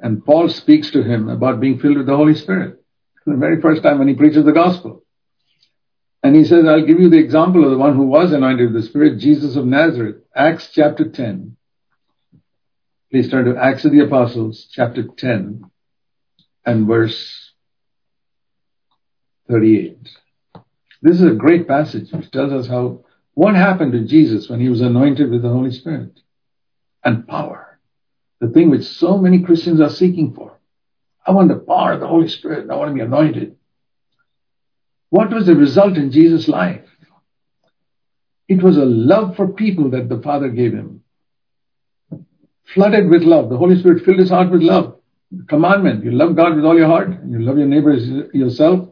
And 0.00 0.24
Paul 0.24 0.48
speaks 0.48 0.90
to 0.92 1.02
him 1.02 1.28
about 1.28 1.60
being 1.60 1.78
filled 1.78 1.98
with 1.98 2.06
the 2.06 2.16
Holy 2.16 2.34
Spirit. 2.34 2.82
The 3.26 3.36
very 3.36 3.60
first 3.60 3.82
time 3.82 3.98
when 3.98 4.08
he 4.08 4.14
preaches 4.14 4.44
the 4.44 4.52
gospel. 4.52 5.04
And 6.22 6.36
he 6.36 6.44
says, 6.44 6.66
I'll 6.66 6.84
give 6.84 7.00
you 7.00 7.08
the 7.08 7.18
example 7.18 7.64
of 7.64 7.70
the 7.70 7.78
one 7.78 7.96
who 7.96 8.04
was 8.04 8.32
anointed 8.32 8.72
with 8.72 8.82
the 8.82 8.88
Spirit, 8.88 9.18
Jesus 9.18 9.56
of 9.56 9.64
Nazareth. 9.64 10.16
Acts 10.34 10.70
chapter 10.72 11.08
10. 11.08 11.56
Please 13.10 13.30
turn 13.30 13.46
to 13.46 13.56
Acts 13.56 13.84
of 13.84 13.92
the 13.92 14.00
Apostles, 14.00 14.68
chapter 14.70 15.02
10 15.02 15.64
and 16.64 16.86
verse 16.86 17.52
38. 19.48 19.98
This 21.02 21.16
is 21.16 21.22
a 21.22 21.34
great 21.34 21.66
passage 21.66 22.12
which 22.12 22.30
tells 22.30 22.52
us 22.52 22.68
how 22.68 23.04
what 23.34 23.54
happened 23.54 23.92
to 23.92 24.04
Jesus 24.04 24.48
when 24.48 24.60
he 24.60 24.68
was 24.68 24.80
anointed 24.80 25.30
with 25.30 25.42
the 25.42 25.48
Holy 25.48 25.72
Spirit 25.72 26.20
and 27.02 27.26
power. 27.26 27.78
The 28.40 28.48
thing 28.48 28.70
which 28.70 28.84
so 28.84 29.16
many 29.16 29.42
Christians 29.42 29.80
are 29.80 29.90
seeking 29.90 30.34
for. 30.34 30.58
I 31.26 31.32
want 31.32 31.48
the 31.48 31.56
power 31.56 31.92
of 31.92 32.00
the 32.00 32.06
Holy 32.06 32.28
Spirit. 32.28 32.70
I 32.70 32.76
want 32.76 32.90
to 32.90 32.94
be 32.94 33.00
anointed. 33.00 33.56
What 35.10 35.30
was 35.32 35.46
the 35.46 35.54
result 35.54 35.96
in 35.96 36.12
Jesus' 36.12 36.48
life? 36.48 36.84
It 38.48 38.62
was 38.62 38.76
a 38.76 38.84
love 38.84 39.36
for 39.36 39.48
people 39.48 39.90
that 39.90 40.08
the 40.08 40.20
Father 40.22 40.48
gave 40.48 40.72
him. 40.72 41.02
Flooded 42.74 43.08
with 43.08 43.22
love. 43.22 43.50
The 43.50 43.56
Holy 43.56 43.78
Spirit 43.78 44.04
filled 44.04 44.20
his 44.20 44.30
heart 44.30 44.50
with 44.50 44.62
love. 44.62 44.98
The 45.32 45.44
commandment, 45.44 46.04
you 46.04 46.12
love 46.12 46.36
God 46.36 46.56
with 46.56 46.64
all 46.64 46.76
your 46.76 46.88
heart 46.88 47.08
and 47.08 47.32
you 47.32 47.40
love 47.40 47.58
your 47.58 47.66
neighbor 47.66 47.90
as 47.92 48.06
yourself. 48.32 48.88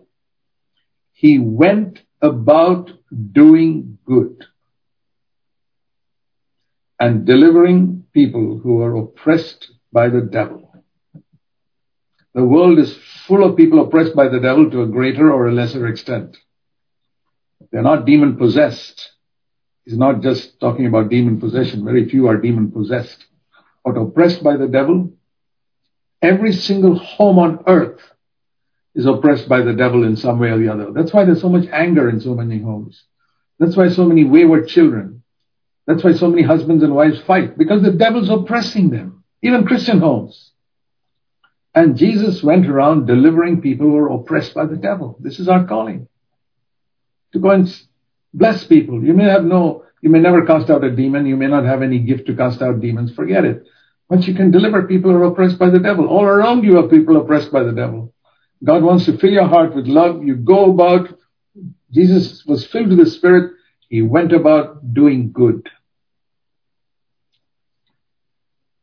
He 1.12 1.38
went 1.38 2.00
about 2.20 2.92
doing 3.32 3.98
good 4.04 4.44
and 7.00 7.24
delivering 7.24 8.04
people 8.12 8.58
who 8.62 8.82
are 8.82 8.96
oppressed 8.96 9.70
by 9.92 10.08
the 10.08 10.20
devil. 10.20 10.67
The 12.38 12.44
world 12.44 12.78
is 12.78 12.96
full 13.26 13.42
of 13.42 13.56
people 13.56 13.80
oppressed 13.80 14.14
by 14.14 14.28
the 14.28 14.38
devil 14.38 14.70
to 14.70 14.82
a 14.82 14.86
greater 14.86 15.32
or 15.32 15.48
a 15.48 15.52
lesser 15.52 15.88
extent. 15.88 16.36
They're 17.72 17.82
not 17.82 18.06
demon 18.06 18.36
possessed. 18.36 19.10
He's 19.84 19.98
not 19.98 20.22
just 20.22 20.60
talking 20.60 20.86
about 20.86 21.08
demon 21.08 21.40
possession. 21.40 21.84
Very 21.84 22.08
few 22.08 22.28
are 22.28 22.36
demon 22.36 22.70
possessed. 22.70 23.26
But 23.84 23.96
oppressed 23.96 24.44
by 24.44 24.56
the 24.56 24.68
devil, 24.68 25.14
every 26.22 26.52
single 26.52 26.96
home 26.96 27.40
on 27.40 27.64
earth 27.66 28.00
is 28.94 29.06
oppressed 29.06 29.48
by 29.48 29.62
the 29.62 29.72
devil 29.72 30.04
in 30.04 30.14
some 30.14 30.38
way 30.38 30.50
or 30.50 30.58
the 30.58 30.72
other. 30.72 30.92
That's 30.92 31.12
why 31.12 31.24
there's 31.24 31.40
so 31.40 31.48
much 31.48 31.66
anger 31.72 32.08
in 32.08 32.20
so 32.20 32.36
many 32.36 32.60
homes. 32.60 33.02
That's 33.58 33.76
why 33.76 33.88
so 33.88 34.04
many 34.04 34.22
wayward 34.22 34.68
children. 34.68 35.24
That's 35.88 36.04
why 36.04 36.12
so 36.12 36.28
many 36.28 36.42
husbands 36.42 36.84
and 36.84 36.94
wives 36.94 37.20
fight 37.20 37.58
because 37.58 37.82
the 37.82 37.90
devil's 37.90 38.30
oppressing 38.30 38.90
them. 38.90 39.24
Even 39.42 39.66
Christian 39.66 39.98
homes. 39.98 40.52
And 41.74 41.96
Jesus 41.96 42.42
went 42.42 42.66
around 42.66 43.06
delivering 43.06 43.60
people 43.60 43.86
who 43.86 43.92
were 43.92 44.08
oppressed 44.08 44.54
by 44.54 44.66
the 44.66 44.76
devil. 44.76 45.16
This 45.20 45.38
is 45.38 45.48
our 45.48 45.64
calling. 45.66 46.08
To 47.32 47.38
go 47.38 47.50
and 47.50 47.72
bless 48.32 48.64
people. 48.64 49.04
You 49.04 49.12
may 49.14 49.24
have 49.24 49.44
no, 49.44 49.84
you 50.00 50.10
may 50.10 50.18
never 50.18 50.44
cast 50.44 50.70
out 50.70 50.84
a 50.84 50.90
demon. 50.90 51.26
You 51.26 51.36
may 51.36 51.46
not 51.46 51.64
have 51.64 51.82
any 51.82 51.98
gift 51.98 52.26
to 52.26 52.34
cast 52.34 52.62
out 52.62 52.80
demons. 52.80 53.14
Forget 53.14 53.44
it. 53.44 53.64
But 54.08 54.26
you 54.26 54.34
can 54.34 54.50
deliver 54.50 54.84
people 54.84 55.10
who 55.10 55.18
are 55.18 55.24
oppressed 55.24 55.58
by 55.58 55.70
the 55.70 55.78
devil. 55.78 56.06
All 56.08 56.24
around 56.24 56.64
you 56.64 56.78
are 56.78 56.88
people 56.88 57.16
oppressed 57.18 57.52
by 57.52 57.62
the 57.62 57.72
devil. 57.72 58.14
God 58.64 58.82
wants 58.82 59.04
to 59.04 59.18
fill 59.18 59.30
your 59.30 59.46
heart 59.46 59.74
with 59.74 59.86
love. 59.86 60.24
You 60.24 60.36
go 60.36 60.72
about, 60.72 61.16
Jesus 61.92 62.44
was 62.46 62.66
filled 62.66 62.88
with 62.88 62.98
the 62.98 63.06
Spirit. 63.06 63.52
He 63.88 64.02
went 64.02 64.32
about 64.32 64.94
doing 64.94 65.30
good. 65.32 65.68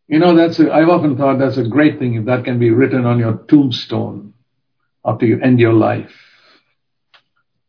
You 0.08 0.20
know, 0.20 0.36
that's 0.36 0.60
a, 0.60 0.72
I've 0.72 0.89
often 0.89 1.18
thought 1.18 1.39
that's 1.39 1.58
a 1.58 1.68
great 1.68 1.97
thing 1.97 2.14
if 2.16 2.26
that 2.26 2.45
can 2.45 2.60
be 2.60 2.70
written 2.70 3.06
on 3.06 3.20
your 3.20 3.38
tombstone 3.47 4.34
after 5.03 5.26
you 5.26 5.39
end 5.41 5.60
your 5.60 5.74
life. 5.74 6.14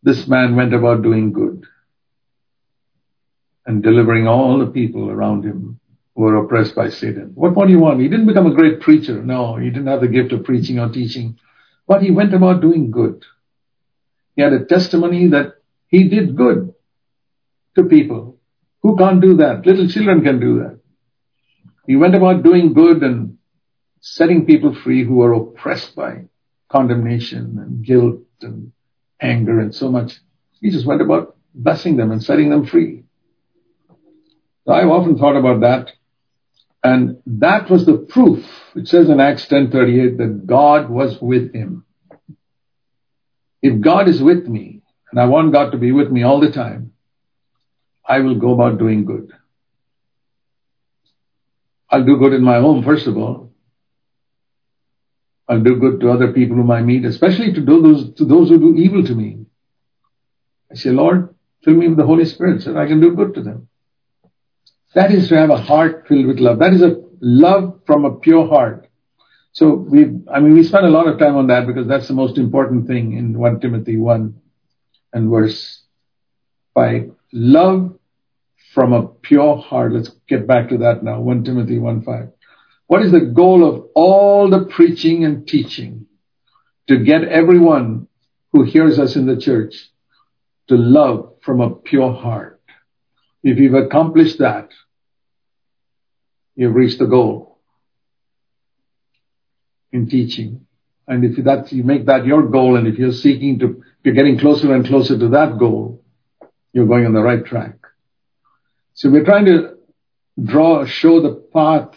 This 0.03 0.26
man 0.28 0.55
went 0.55 0.74
about 0.74 1.03
doing 1.03 1.32
good 1.32 1.64
and 3.64 3.82
delivering 3.82 4.28
all 4.28 4.59
the 4.59 4.70
people 4.70 5.11
around 5.11 5.45
him 5.45 5.80
who 6.14 6.22
were 6.22 6.37
oppressed 6.37 6.74
by 6.74 6.91
Satan. 6.91 7.32
What 7.34 7.55
more 7.55 7.66
do 7.66 7.72
you 7.72 7.78
want? 7.78 8.01
He 8.01 8.09
didn't 8.09 8.26
become 8.26 8.47
a 8.47 8.55
great 8.55 8.80
preacher. 8.80 9.22
No, 9.22 9.57
he 9.57 9.70
didn't 9.70 9.89
have 9.89 10.03
the 10.03 10.09
gift 10.09 10.32
of 10.32 10.45
preaching 10.45 10.78
or 10.78 10.91
teaching, 10.91 11.39
but 11.89 12.03
he 12.03 12.11
went 12.11 12.34
about 12.34 12.61
doing 12.61 12.91
good. 12.91 13.24
He 14.34 14.43
had 14.43 14.53
a 14.53 14.64
testimony 14.64 15.28
that 15.28 15.55
he 15.89 16.09
did 16.09 16.37
good 16.37 16.74
to 17.76 17.84
people. 17.84 18.39
Who 18.82 18.97
can't 18.97 19.20
do 19.20 19.37
that? 19.39 19.66
Little 19.66 19.89
children 19.89 20.22
can 20.22 20.39
do 20.39 20.59
that. 20.61 20.78
He 21.87 21.97
went 21.97 22.14
about 22.14 22.43
doing 22.43 22.72
good 22.72 23.03
and 23.03 23.39
setting 24.01 24.47
people 24.47 24.74
free 24.74 25.05
who 25.05 25.16
were 25.16 25.32
oppressed 25.32 25.95
by 25.95 26.24
condemnation 26.70 27.59
and 27.59 27.84
guilt 27.84 28.22
and 28.43 28.72
anger 29.20 29.61
and 29.61 29.74
so 29.74 29.91
much. 29.91 30.14
He 30.61 30.70
just 30.70 30.87
went 30.87 31.03
about 31.03 31.37
blessing 31.55 31.97
them 31.97 32.11
and 32.11 32.22
setting 32.22 32.51
them 32.51 32.66
free. 32.66 33.05
So 34.66 34.72
I've 34.72 34.89
often 34.89 35.16
thought 35.16 35.37
about 35.37 35.61
that. 35.61 35.93
And 36.82 37.18
that 37.26 37.70
was 37.70 37.87
the 37.87 37.99
proof. 37.99 38.45
It 38.74 38.89
says 38.89 39.09
in 39.09 39.20
Acts 39.20 39.47
10:38 39.47 40.18
that 40.18 40.47
God 40.47 40.91
was 40.91 41.20
with 41.20 41.53
him. 41.53 41.84
If 43.62 43.80
God 43.80 44.09
is 44.09 44.22
with 44.22 44.47
me, 44.47 44.82
and 45.11 45.20
I 45.20 45.26
want 45.26 45.53
God 45.53 45.70
to 45.70 45.78
be 45.78 45.93
with 45.93 46.11
me 46.11 46.22
all 46.22 46.41
the 46.41 46.53
time, 46.53 46.93
I 48.09 48.20
will 48.20 48.39
go 48.39 48.53
about 48.53 48.78
doing 48.78 49.05
good. 49.05 49.32
I'll 51.91 52.05
do 52.05 52.16
good 52.16 52.32
in 52.32 52.43
my 52.43 52.59
home, 52.59 52.82
first 52.82 53.07
of 53.07 53.16
all. 53.16 53.53
I'll 55.49 55.62
do 55.62 55.76
good 55.76 56.01
to 56.01 56.11
other 56.11 56.32
people 56.32 56.57
whom 56.57 56.70
I 56.70 56.82
meet, 56.82 57.05
especially 57.05 57.53
to 57.53 57.61
those, 57.61 58.14
to 58.14 58.24
those 58.24 58.49
who 58.49 58.59
do 58.59 58.74
evil 58.74 59.05
to 59.05 59.14
me. 59.14 59.47
I 60.70 60.74
say, 60.74 60.91
Lord, 60.91 61.34
fill 61.64 61.74
me 61.74 61.89
with 61.89 61.99
the 61.99 62.07
Holy 62.07 62.24
Spirit 62.24 62.62
so 62.62 62.72
that 62.72 62.80
I 62.80 62.87
can 62.87 63.01
do 63.01 63.14
good 63.14 63.34
to 63.34 63.43
them. 63.43 63.68
That 64.95 65.12
is 65.12 65.28
to 65.28 65.37
have 65.37 65.51
a 65.51 65.57
heart 65.57 66.07
filled 66.09 66.26
with 66.26 66.41
love. 66.41 66.59
That 66.59 66.72
is 66.72 66.82
a 66.82 67.03
love 67.20 67.80
from 67.87 68.05
a 68.05 68.16
pure 68.16 68.49
heart. 68.49 68.89
So 69.53 69.74
we, 69.74 70.07
I 70.30 70.41
mean, 70.41 70.55
we 70.55 70.64
spend 70.64 70.87
a 70.87 70.91
lot 70.91 71.07
of 71.07 71.18
time 71.18 71.37
on 71.37 71.47
that 71.47 71.66
because 71.66 71.87
that's 71.87 72.09
the 72.09 72.14
most 72.14 72.39
important 72.39 72.87
thing 72.87 73.16
in 73.16 73.39
1 73.39 73.61
Timothy 73.61 73.97
1 73.97 74.41
and 75.12 75.30
verse 75.30 75.82
5. 76.74 77.12
Love 77.32 77.99
from 78.77 78.93
a 78.93 79.09
pure 79.09 79.57
heart. 79.57 79.95
Let's 79.95 80.11
get 80.29 80.47
back 80.47 80.68
to 80.68 80.77
that 80.79 81.03
now. 81.03 81.18
1 81.18 81.45
Timothy 81.45 81.79
1 81.79 82.03
5. 82.03 82.29
What 82.89 83.01
is 83.01 83.11
the 83.11 83.22
goal 83.22 83.66
of 83.66 83.87
all 83.95 84.51
the 84.51 84.66
preaching 84.66 85.24
and 85.24 85.49
teaching? 85.49 86.05
To 86.89 86.99
get 86.99 87.24
everyone 87.24 88.07
who 88.53 88.64
hears 88.64 88.99
us 88.99 89.16
in 89.16 89.24
the 89.24 89.41
church 89.41 89.74
to 90.68 90.77
love 90.77 91.37
from 91.41 91.62
a 91.62 91.70
pure 91.70 92.12
heart. 92.12 92.61
If 93.43 93.59
you've 93.59 93.72
accomplished 93.72 94.41
that, 94.41 94.68
you've 96.55 96.74
reached 96.74 96.99
the 96.99 97.07
goal 97.07 97.59
in 99.91 100.11
teaching. 100.11 100.66
And 101.09 101.24
if 101.24 101.43
that, 101.45 101.72
you 101.72 101.83
make 101.83 102.05
that 102.07 102.27
your 102.27 102.47
goal, 102.47 102.77
and 102.77 102.87
if 102.87 102.99
you're 102.99 103.12
seeking 103.12 103.59
to, 103.61 103.83
you're 104.05 104.14
getting 104.14 104.39
closer 104.39 104.74
and 104.74 104.87
closer 104.87 105.18
to 105.18 105.29
that 105.29 105.59
goal, 105.59 106.05
you're 106.74 106.87
going 106.87 107.07
on 107.07 107.14
the 107.14 107.22
right 107.22 107.45
track. 107.45 107.77
So 108.97 109.11
we're 109.11 109.24
trying 109.24 109.44
to 109.44 109.76
draw, 110.42 110.86
show 110.86 111.20
the 111.20 111.34
path 111.53 111.94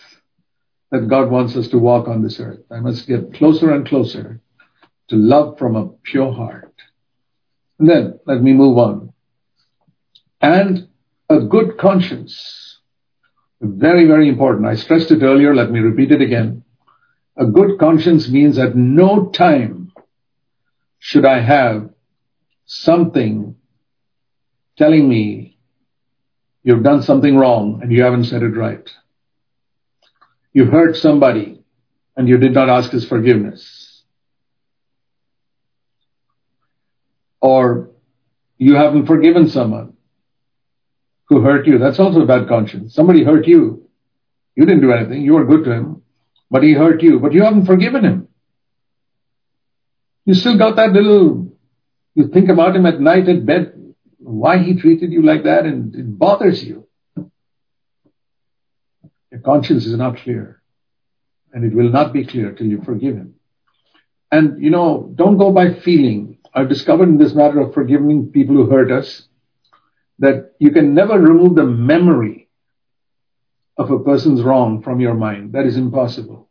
that 0.91 1.07
God 1.07 1.31
wants 1.31 1.55
us 1.55 1.69
to 1.69 1.77
walk 1.77 2.09
on 2.09 2.21
this 2.21 2.41
earth. 2.41 2.59
I 2.69 2.81
must 2.81 3.07
get 3.07 3.33
closer 3.33 3.71
and 3.71 3.87
closer 3.87 4.41
to 5.07 5.15
love 5.15 5.57
from 5.57 5.77
a 5.77 5.87
pure 6.03 6.33
heart. 6.33 6.73
And 7.79 7.89
then 7.89 8.19
let 8.25 8.41
me 8.41 8.51
move 8.51 8.77
on. 8.77 9.13
And 10.41 10.89
a 11.29 11.39
good 11.39 11.77
conscience. 11.77 12.79
Very, 13.61 14.05
very 14.05 14.27
important. 14.27 14.65
I 14.67 14.75
stressed 14.75 15.11
it 15.11 15.23
earlier. 15.23 15.55
Let 15.55 15.71
me 15.71 15.79
repeat 15.79 16.11
it 16.11 16.21
again. 16.21 16.65
A 17.37 17.45
good 17.45 17.79
conscience 17.79 18.27
means 18.27 18.57
at 18.57 18.75
no 18.75 19.29
time 19.29 19.93
should 20.97 21.25
I 21.25 21.39
have 21.39 21.91
something 22.65 23.55
telling 24.77 25.07
me 25.07 25.58
You've 26.69 26.83
done 26.83 27.01
something 27.01 27.35
wrong 27.35 27.79
and 27.81 27.91
you 27.91 28.03
haven't 28.03 28.25
said 28.25 28.43
it 28.43 28.55
right. 28.55 28.87
You 30.53 30.65
hurt 30.65 30.95
somebody 30.95 31.63
and 32.15 32.29
you 32.29 32.37
did 32.37 32.53
not 32.53 32.69
ask 32.69 32.91
his 32.91 33.07
forgiveness. 33.07 33.89
or 37.41 37.89
you 38.57 38.75
haven't 38.75 39.05
forgiven 39.05 39.47
someone 39.47 39.93
who 41.29 41.41
hurt 41.41 41.67
you. 41.67 41.77
That's 41.77 41.99
also 41.99 42.21
a 42.21 42.25
bad 42.25 42.47
conscience. 42.47 42.93
Somebody 42.93 43.23
hurt 43.23 43.47
you. 43.47 43.87
You 44.55 44.65
didn't 44.65 44.81
do 44.81 44.91
anything. 44.91 45.21
You 45.21 45.33
were 45.33 45.45
good 45.45 45.63
to 45.65 45.71
him, 45.71 46.01
but 46.51 46.63
he 46.63 46.73
hurt 46.73 47.01
you, 47.01 47.19
but 47.19 47.33
you 47.33 47.43
haven't 47.43 47.65
forgiven 47.65 48.03
him. 48.03 48.27
You 50.25 50.33
still 50.33 50.57
got 50.57 50.75
that 50.75 50.91
little, 50.91 51.51
you 52.13 52.27
think 52.27 52.49
about 52.49 52.75
him 52.75 52.85
at 52.85 52.99
night 52.99 53.29
at 53.29 53.45
bed, 53.45 53.78
why 54.19 54.59
he 54.59 54.75
treated 54.75 55.11
you 55.11 55.21
like 55.21 55.43
that, 55.43 55.65
and 55.65 55.95
it 55.95 56.17
bothers 56.17 56.63
you. 56.63 56.87
Your 59.31 59.41
conscience 59.41 59.85
is 59.85 59.95
not 59.95 60.17
clear, 60.17 60.61
and 61.53 61.63
it 61.63 61.73
will 61.73 61.89
not 61.89 62.13
be 62.13 62.25
clear 62.25 62.51
till 62.51 62.67
you 62.67 62.81
forgive 62.83 63.15
him. 63.15 63.35
And, 64.31 64.61
you 64.63 64.69
know, 64.69 65.11
don't 65.15 65.37
go 65.37 65.51
by 65.51 65.73
feeling. 65.73 66.37
I've 66.53 66.69
discovered 66.69 67.09
in 67.09 67.17
this 67.17 67.33
matter 67.33 67.59
of 67.59 67.73
forgiving 67.73 68.31
people 68.31 68.55
who 68.55 68.69
hurt 68.69 68.91
us 68.91 69.27
that 70.19 70.51
you 70.59 70.71
can 70.71 70.93
never 70.93 71.17
remove 71.17 71.55
the 71.55 71.63
memory 71.63 72.49
of 73.77 73.89
a 73.89 73.99
person's 73.99 74.41
wrong 74.41 74.83
from 74.83 74.99
your 74.99 75.13
mind. 75.13 75.53
That 75.53 75.65
is 75.65 75.77
impossible. 75.77 76.49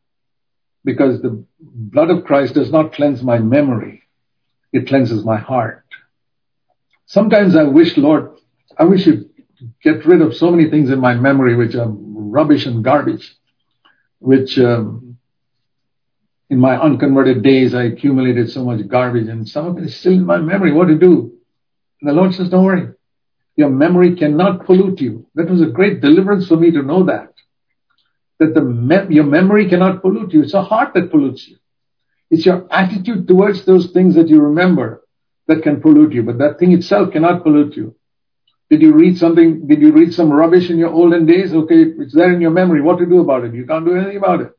Because 0.85 1.21
the 1.21 1.45
blood 1.61 2.11
of 2.11 2.25
Christ 2.25 2.55
does 2.55 2.73
not 2.73 2.95
cleanse 2.95 3.23
my 3.23 3.39
memory. 3.39 4.05
It 4.73 4.89
cleanses 4.89 5.25
my 5.25 5.37
heart. 5.37 5.85
Sometimes 7.09 7.57
I 7.57 7.63
wish, 7.63 7.97
Lord, 7.97 8.39
I 8.77 8.85
wish 8.85 9.07
you'd 9.07 9.31
get 9.83 10.05
rid 10.05 10.21
of 10.21 10.37
so 10.37 10.51
many 10.51 10.69
things 10.69 10.91
in 10.91 11.01
my 11.01 11.15
memory 11.15 11.57
which 11.57 11.75
are 11.75 11.89
rubbish 11.89 12.67
and 12.67 12.85
garbage, 12.85 13.35
which 14.19 14.59
um, 14.59 15.17
in 16.51 16.59
my 16.59 16.79
unconverted 16.79 17.43
days 17.43 17.75
I 17.75 17.85
accumulated 17.85 18.51
so 18.51 18.63
much 18.63 18.87
garbage 18.89 19.27
and 19.27 19.49
some 19.49 19.67
of 19.67 19.79
it 19.79 19.85
is 19.85 19.97
still 19.97 20.13
in 20.13 20.27
my 20.27 20.37
memory. 20.37 20.71
What 20.71 20.89
to 20.89 20.99
do? 20.99 21.33
And 22.03 22.11
the 22.11 22.13
Lord 22.13 22.35
says, 22.35 22.51
don't 22.51 22.65
worry. 22.65 22.89
Your 23.57 23.71
memory 23.71 24.15
cannot 24.15 24.67
pollute 24.67 25.01
you. 25.01 25.27
That 25.35 25.49
was 25.49 25.63
a 25.63 25.67
great 25.67 26.03
deliverance 26.03 26.47
for 26.47 26.59
me 26.59 26.71
to 26.73 26.83
know 26.83 27.05
that. 27.05 27.33
That 28.39 28.53
the 28.53 29.07
your 29.09 29.25
memory 29.25 29.67
cannot 29.67 30.03
pollute 30.03 30.35
you. 30.35 30.43
It's 30.43 30.55
a 30.55 30.63
heart 30.63 30.93
that 30.93 31.11
pollutes 31.11 31.49
you. 31.49 31.57
It's 32.31 32.45
your 32.45 32.69
attitude 32.71 33.27
towards 33.27 33.65
those 33.65 33.93
things 33.93 34.15
that 34.15 34.29
you 34.29 34.43
remember 34.43 35.03
that 35.49 35.63
can 35.63 35.81
pollute 35.81 36.13
you, 36.13 36.23
but 36.23 36.39
that 36.39 36.59
thing 36.59 36.73
itself 36.73 37.13
cannot 37.13 37.43
pollute 37.43 37.75
you. 37.77 37.97
Did 38.71 38.83
you 38.83 38.93
read 38.93 39.17
something? 39.17 39.67
Did 39.67 39.81
you 39.81 39.93
read 39.93 40.13
some 40.13 40.31
rubbish 40.31 40.69
in 40.71 40.77
your 40.79 40.91
olden 40.91 41.25
days? 41.25 41.55
Okay, 41.55 41.85
it's 41.99 42.15
there 42.15 42.33
in 42.33 42.41
your 42.41 42.51
memory. 42.51 42.83
What 42.83 42.99
to 42.99 43.07
do 43.07 43.21
about 43.21 43.45
it? 43.45 43.55
You 43.55 43.67
can't 43.67 43.87
do 43.87 43.97
anything 43.97 44.19
about 44.19 44.43
it. 44.43 44.53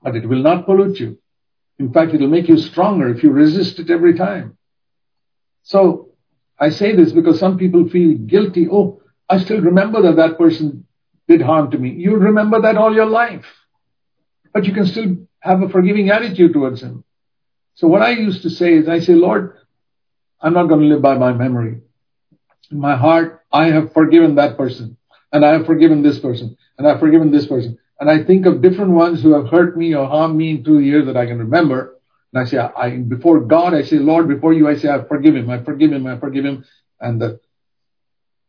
But 0.00 0.14
it 0.14 0.28
will 0.28 0.42
not 0.42 0.64
pollute 0.64 1.00
you. 1.00 1.18
In 1.78 1.92
fact, 1.92 2.14
it'll 2.14 2.28
make 2.28 2.48
you 2.48 2.56
stronger 2.56 3.08
if 3.08 3.24
you 3.24 3.30
resist 3.30 3.80
it 3.80 3.90
every 3.90 4.14
time. 4.16 4.56
So 5.64 6.10
I 6.58 6.70
say 6.70 6.94
this 6.94 7.10
because 7.10 7.40
some 7.40 7.58
people 7.58 7.88
feel 7.88 8.16
guilty. 8.16 8.68
Oh, 8.70 9.02
I 9.28 9.38
still 9.38 9.60
remember 9.60 10.02
that 10.02 10.16
that 10.16 10.38
person 10.38 10.86
did 11.26 11.42
harm 11.42 11.72
to 11.72 11.78
me. 11.78 11.90
You'll 11.90 12.16
remember 12.16 12.60
that 12.62 12.76
all 12.76 12.94
your 12.94 13.06
life. 13.06 13.46
But 14.52 14.66
you 14.66 14.72
can 14.72 14.86
still 14.86 15.16
have 15.40 15.62
a 15.62 15.68
forgiving 15.68 16.10
attitude 16.10 16.52
towards 16.52 16.80
him. 16.80 17.02
So 17.74 17.88
what 17.88 18.02
I 18.02 18.10
used 18.10 18.42
to 18.42 18.50
say 18.50 18.74
is 18.74 18.88
I 18.88 19.00
say, 19.00 19.14
Lord, 19.14 19.58
I'm 20.40 20.52
not 20.52 20.66
going 20.68 20.80
to 20.80 20.86
live 20.86 21.02
by 21.02 21.16
my 21.16 21.32
memory. 21.32 21.80
In 22.70 22.78
my 22.78 22.96
heart, 22.96 23.42
I 23.52 23.66
have 23.70 23.92
forgiven 23.92 24.36
that 24.36 24.56
person. 24.56 24.96
And 25.32 25.44
I 25.44 25.52
have 25.52 25.66
forgiven 25.66 26.02
this 26.02 26.18
person. 26.18 26.56
And 26.78 26.86
I've 26.86 27.00
forgiven 27.00 27.30
this 27.30 27.46
person. 27.46 27.78
And 27.98 28.10
I 28.10 28.24
think 28.24 28.46
of 28.46 28.62
different 28.62 28.92
ones 28.92 29.22
who 29.22 29.32
have 29.34 29.48
hurt 29.48 29.76
me 29.76 29.94
or 29.94 30.06
harmed 30.06 30.36
me 30.36 30.50
in 30.50 30.64
two 30.64 30.80
years 30.80 31.06
that 31.06 31.16
I 31.16 31.26
can 31.26 31.38
remember. 31.38 31.98
And 32.32 32.42
I 32.42 32.44
say, 32.46 32.58
I, 32.58 32.96
before 32.96 33.40
God, 33.40 33.74
I 33.74 33.82
say, 33.82 33.96
Lord, 33.96 34.28
before 34.28 34.52
you, 34.52 34.68
I 34.68 34.76
say, 34.76 34.88
I 34.88 35.04
forgive 35.04 35.36
him, 35.36 35.50
I 35.50 35.62
forgive 35.62 35.92
him, 35.92 36.06
I 36.06 36.18
forgive 36.18 36.44
him. 36.44 36.64
And 37.00 37.20
the 37.20 37.40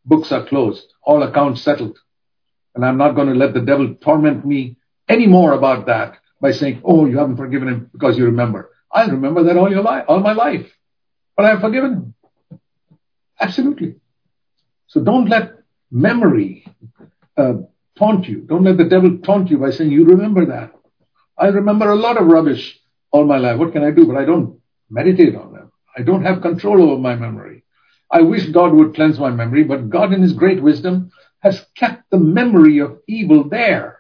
books 0.06 0.32
are 0.32 0.46
closed, 0.46 0.94
all 1.04 1.24
accounts 1.24 1.62
settled. 1.62 1.98
And 2.74 2.86
I'm 2.86 2.98
not 2.98 3.14
going 3.14 3.28
to 3.28 3.36
let 3.36 3.54
the 3.54 3.62
devil 3.62 3.96
torment 3.96 4.46
me 4.46 4.78
anymore 5.08 5.54
about 5.54 5.86
that 5.86 6.18
by 6.42 6.52
saying, 6.52 6.82
oh, 6.84 7.06
you 7.06 7.18
haven't 7.18 7.38
forgiven 7.38 7.68
him 7.68 7.90
because 7.92 8.18
you 8.18 8.26
remember. 8.26 8.72
I 8.96 9.06
remember 9.08 9.44
that 9.44 9.58
all 9.58 9.70
your 9.70 9.84
life, 9.84 10.06
all 10.08 10.22
my 10.22 10.32
life. 10.32 10.72
But 11.36 11.46
I 11.46 11.50
have 11.50 11.60
forgiven 11.60 11.92
him. 11.94 12.14
Absolutely. 13.38 13.96
So 14.88 15.04
don't 15.04 15.28
let 15.28 15.52
memory 15.92 16.66
uh, 17.36 17.56
taunt 18.00 18.30
you. 18.30 18.40
Don't 18.40 18.64
let 18.64 18.78
the 18.78 18.86
devil 18.86 19.18
taunt 19.18 19.52
you 19.52 19.58
by 19.58 19.72
saying, 19.72 19.92
you 19.92 20.06
remember 20.06 20.46
that. 20.46 20.72
I 21.38 21.48
remember 21.48 21.90
a 21.90 21.96
lot 21.96 22.16
of 22.16 22.28
rubbish 22.28 22.80
all 23.12 23.26
my 23.26 23.38
life. 23.38 23.60
What 23.60 23.74
can 23.74 23.84
I 23.84 23.92
do? 23.92 24.08
But 24.08 24.16
I 24.16 24.24
don't 24.24 24.62
meditate 24.90 25.36
on 25.36 25.52
them. 25.52 25.74
I 25.98 26.02
don't 26.02 26.24
have 26.24 26.42
control 26.42 26.82
over 26.82 27.02
my 27.02 27.16
memory. 27.16 27.64
I 28.10 28.22
wish 28.22 28.46
God 28.46 28.72
would 28.72 28.96
cleanse 28.96 29.20
my 29.20 29.32
memory, 29.32 29.66
but 29.66 29.90
God 29.90 30.14
in 30.14 30.22
his 30.22 30.32
great 30.32 30.62
wisdom 30.62 31.12
has 31.40 31.66
kept 31.76 32.10
the 32.12 32.18
memory 32.18 32.80
of 32.80 33.00
evil 33.10 33.50
there. 33.50 34.00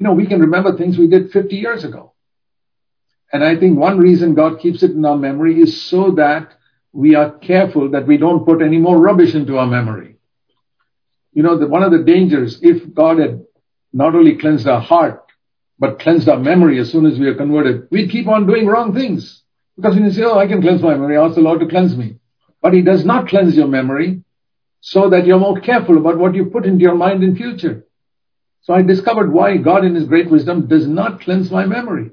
You 0.00 0.04
know, 0.04 0.14
we 0.14 0.26
can 0.26 0.40
remember 0.40 0.76
things 0.76 0.98
we 0.98 1.06
did 1.06 1.30
50 1.30 1.54
years 1.54 1.84
ago. 1.84 2.14
And 3.32 3.44
I 3.44 3.56
think 3.56 3.78
one 3.78 3.98
reason 3.98 4.34
God 4.34 4.60
keeps 4.60 4.82
it 4.82 4.92
in 4.92 5.04
our 5.04 5.16
memory 5.16 5.60
is 5.60 5.82
so 5.82 6.12
that 6.12 6.54
we 6.92 7.14
are 7.14 7.30
careful 7.30 7.90
that 7.90 8.06
we 8.06 8.16
don't 8.16 8.46
put 8.46 8.62
any 8.62 8.78
more 8.78 8.98
rubbish 8.98 9.34
into 9.34 9.58
our 9.58 9.66
memory. 9.66 10.16
You 11.32 11.42
know, 11.42 11.58
the, 11.58 11.66
one 11.66 11.82
of 11.82 11.92
the 11.92 12.02
dangers, 12.02 12.58
if 12.62 12.94
God 12.94 13.18
had 13.18 13.44
not 13.92 14.14
only 14.14 14.36
cleansed 14.36 14.66
our 14.66 14.80
heart, 14.80 15.24
but 15.78 16.00
cleansed 16.00 16.28
our 16.28 16.38
memory 16.38 16.80
as 16.80 16.90
soon 16.90 17.06
as 17.06 17.18
we 17.18 17.26
are 17.28 17.34
converted, 17.34 17.88
we'd 17.90 18.10
keep 18.10 18.26
on 18.26 18.46
doing 18.46 18.66
wrong 18.66 18.94
things. 18.94 19.42
Because 19.76 19.94
when 19.94 20.04
you 20.04 20.10
say, 20.10 20.24
oh, 20.24 20.38
I 20.38 20.48
can 20.48 20.60
cleanse 20.60 20.82
my 20.82 20.90
memory, 20.94 21.16
ask 21.16 21.36
the 21.36 21.40
Lord 21.40 21.60
to 21.60 21.68
cleanse 21.68 21.96
me. 21.96 22.16
But 22.60 22.72
He 22.72 22.82
does 22.82 23.04
not 23.04 23.28
cleanse 23.28 23.54
your 23.54 23.68
memory 23.68 24.24
so 24.80 25.10
that 25.10 25.26
you're 25.26 25.38
more 25.38 25.60
careful 25.60 25.98
about 25.98 26.18
what 26.18 26.34
you 26.34 26.46
put 26.46 26.66
into 26.66 26.82
your 26.82 26.96
mind 26.96 27.22
in 27.22 27.36
future. 27.36 27.84
So 28.62 28.74
I 28.74 28.82
discovered 28.82 29.32
why 29.32 29.56
God 29.58 29.84
in 29.84 29.94
His 29.94 30.04
great 30.04 30.30
wisdom 30.30 30.66
does 30.66 30.88
not 30.88 31.20
cleanse 31.20 31.50
my 31.50 31.64
memory. 31.64 32.10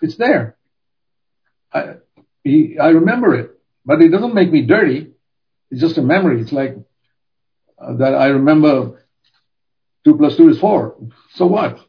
It's 0.00 0.16
there. 0.16 0.56
I, 1.72 1.94
he, 2.42 2.78
I 2.78 2.88
remember 2.90 3.34
it, 3.34 3.58
but 3.84 4.00
it 4.00 4.08
doesn't 4.08 4.34
make 4.34 4.50
me 4.50 4.62
dirty. 4.62 5.12
It's 5.70 5.80
just 5.80 5.98
a 5.98 6.02
memory. 6.02 6.40
It's 6.40 6.52
like 6.52 6.76
uh, 7.78 7.94
that 7.96 8.14
I 8.14 8.28
remember 8.28 9.06
two 10.04 10.16
plus 10.16 10.36
two 10.36 10.48
is 10.48 10.58
four. 10.58 10.96
So 11.34 11.46
what? 11.46 11.78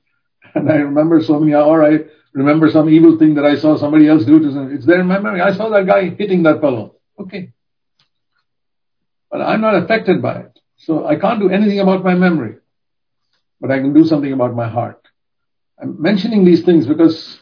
And 0.53 0.69
I 0.69 0.75
remember 0.75 1.21
so 1.23 1.39
many, 1.39 1.53
or 1.53 1.81
I 1.81 1.99
remember 2.33 2.69
some 2.69 2.89
evil 2.89 3.17
thing 3.17 3.35
that 3.35 3.45
I 3.45 3.55
saw 3.55 3.77
somebody 3.77 4.09
else 4.09 4.25
do 4.25 4.37
it's 4.73 4.85
there 4.85 4.99
in 4.99 5.07
my 5.07 5.17
memory. 5.17 5.39
I 5.39 5.53
saw 5.53 5.69
that 5.69 5.87
guy 5.87 6.09
hitting 6.09 6.43
that 6.43 6.59
fellow. 6.59 6.95
Okay. 7.17 7.53
But 9.29 9.41
I'm 9.41 9.61
not 9.61 9.75
affected 9.75 10.21
by 10.21 10.39
it. 10.41 10.59
So 10.77 11.05
I 11.05 11.15
can't 11.15 11.39
do 11.39 11.49
anything 11.49 11.79
about 11.79 12.03
my 12.03 12.15
memory, 12.15 12.55
but 13.61 13.71
I 13.71 13.79
can 13.79 13.93
do 13.93 14.03
something 14.03 14.33
about 14.33 14.55
my 14.55 14.67
heart. 14.67 15.07
I'm 15.81 16.01
mentioning 16.01 16.43
these 16.43 16.63
things 16.63 16.85
because 16.85 17.40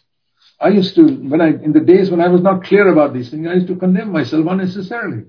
I 0.60 0.70
used 0.70 0.95
to, 0.95 1.07
when 1.07 1.39
I, 1.39 1.49
in 1.49 1.72
the 1.72 1.80
days 1.80 2.12
when 2.12 2.20
I 2.20 2.28
was 2.28 2.41
not 2.41 2.64
clear 2.64 2.89
about 2.89 3.14
these 3.14 3.30
things, 3.30 3.47
I 3.47 3.53
used 3.53 3.68
to 3.68 3.76
condemn 3.76 4.12
myself 4.12 4.45
unnecessarily. 4.47 5.26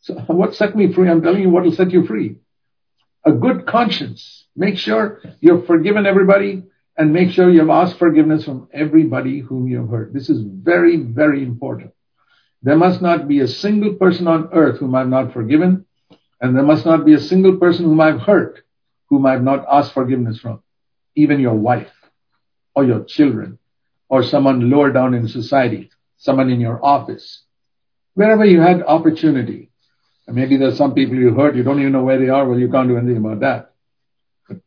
So 0.00 0.14
what 0.26 0.54
set 0.54 0.76
me 0.76 0.92
free? 0.92 1.08
I'm 1.08 1.22
telling 1.22 1.42
you 1.42 1.50
what 1.50 1.64
will 1.64 1.72
set 1.72 1.92
you 1.92 2.04
free. 2.06 2.36
A 3.24 3.32
good 3.32 3.66
conscience. 3.66 4.46
Make 4.56 4.78
sure 4.78 5.22
you've 5.40 5.66
forgiven 5.66 6.06
everybody 6.06 6.64
and 6.96 7.12
make 7.12 7.30
sure 7.30 7.48
you've 7.50 7.70
asked 7.70 7.98
forgiveness 7.98 8.44
from 8.44 8.68
everybody 8.72 9.38
whom 9.38 9.68
you've 9.68 9.88
hurt. 9.88 10.12
This 10.12 10.28
is 10.28 10.42
very, 10.42 10.96
very 10.96 11.42
important. 11.42 11.92
There 12.62 12.76
must 12.76 13.00
not 13.00 13.28
be 13.28 13.40
a 13.40 13.48
single 13.48 13.94
person 13.94 14.26
on 14.26 14.50
earth 14.52 14.78
whom 14.78 14.94
I've 14.94 15.08
not 15.08 15.32
forgiven, 15.32 15.86
and 16.40 16.56
there 16.56 16.64
must 16.64 16.84
not 16.84 17.04
be 17.06 17.14
a 17.14 17.20
single 17.20 17.56
person 17.56 17.86
whom 17.86 18.00
I've 18.00 18.20
hurt 18.20 18.62
whom 19.08 19.26
I've 19.26 19.42
not 19.42 19.64
asked 19.70 19.92
forgiveness 19.92 20.38
from. 20.38 20.62
Even 21.14 21.38
your 21.38 21.54
wife 21.54 21.92
or 22.74 22.84
your 22.84 23.04
children 23.04 23.58
or 24.12 24.22
someone 24.22 24.68
lower 24.68 24.92
down 24.92 25.14
in 25.14 25.26
society, 25.26 25.90
someone 26.18 26.50
in 26.50 26.60
your 26.60 26.84
office. 26.84 27.44
Wherever 28.12 28.44
you 28.44 28.60
had 28.60 28.82
opportunity, 28.82 29.70
and 30.26 30.36
maybe 30.36 30.58
there's 30.58 30.76
some 30.76 30.92
people 30.92 31.16
you 31.16 31.32
hurt, 31.34 31.56
you 31.56 31.62
don't 31.62 31.80
even 31.80 31.92
know 31.92 32.02
where 32.02 32.18
they 32.18 32.28
are, 32.28 32.46
well, 32.46 32.58
you 32.58 32.70
can't 32.70 32.88
do 32.88 32.98
anything 32.98 33.16
about 33.16 33.40
that. 33.40 33.72
But 34.46 34.58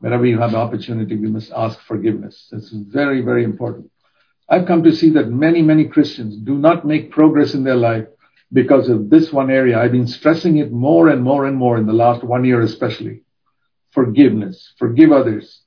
wherever 0.00 0.26
you 0.26 0.38
have 0.40 0.50
the 0.50 0.58
opportunity, 0.58 1.16
we 1.16 1.28
must 1.28 1.50
ask 1.56 1.80
forgiveness. 1.80 2.50
It's 2.52 2.68
very, 2.68 3.22
very 3.22 3.44
important. 3.44 3.90
I've 4.46 4.66
come 4.66 4.82
to 4.82 4.92
see 4.92 5.08
that 5.12 5.30
many, 5.30 5.62
many 5.62 5.86
Christians 5.86 6.36
do 6.36 6.54
not 6.54 6.86
make 6.86 7.12
progress 7.12 7.54
in 7.54 7.64
their 7.64 7.76
life 7.76 8.08
because 8.52 8.90
of 8.90 9.08
this 9.08 9.32
one 9.32 9.50
area. 9.50 9.80
I've 9.80 9.92
been 9.92 10.06
stressing 10.06 10.58
it 10.58 10.70
more 10.70 11.08
and 11.08 11.22
more 11.22 11.46
and 11.46 11.56
more 11.56 11.78
in 11.78 11.86
the 11.86 11.94
last 11.94 12.22
one 12.22 12.44
year, 12.44 12.60
especially. 12.60 13.22
Forgiveness. 13.92 14.74
Forgive 14.76 15.12
others 15.12 15.62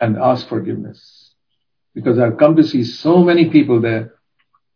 and 0.00 0.18
ask 0.18 0.48
forgiveness 0.48 1.19
because 1.94 2.18
I've 2.18 2.38
come 2.38 2.56
to 2.56 2.64
see 2.64 2.84
so 2.84 3.18
many 3.24 3.50
people 3.50 3.80
there, 3.80 4.14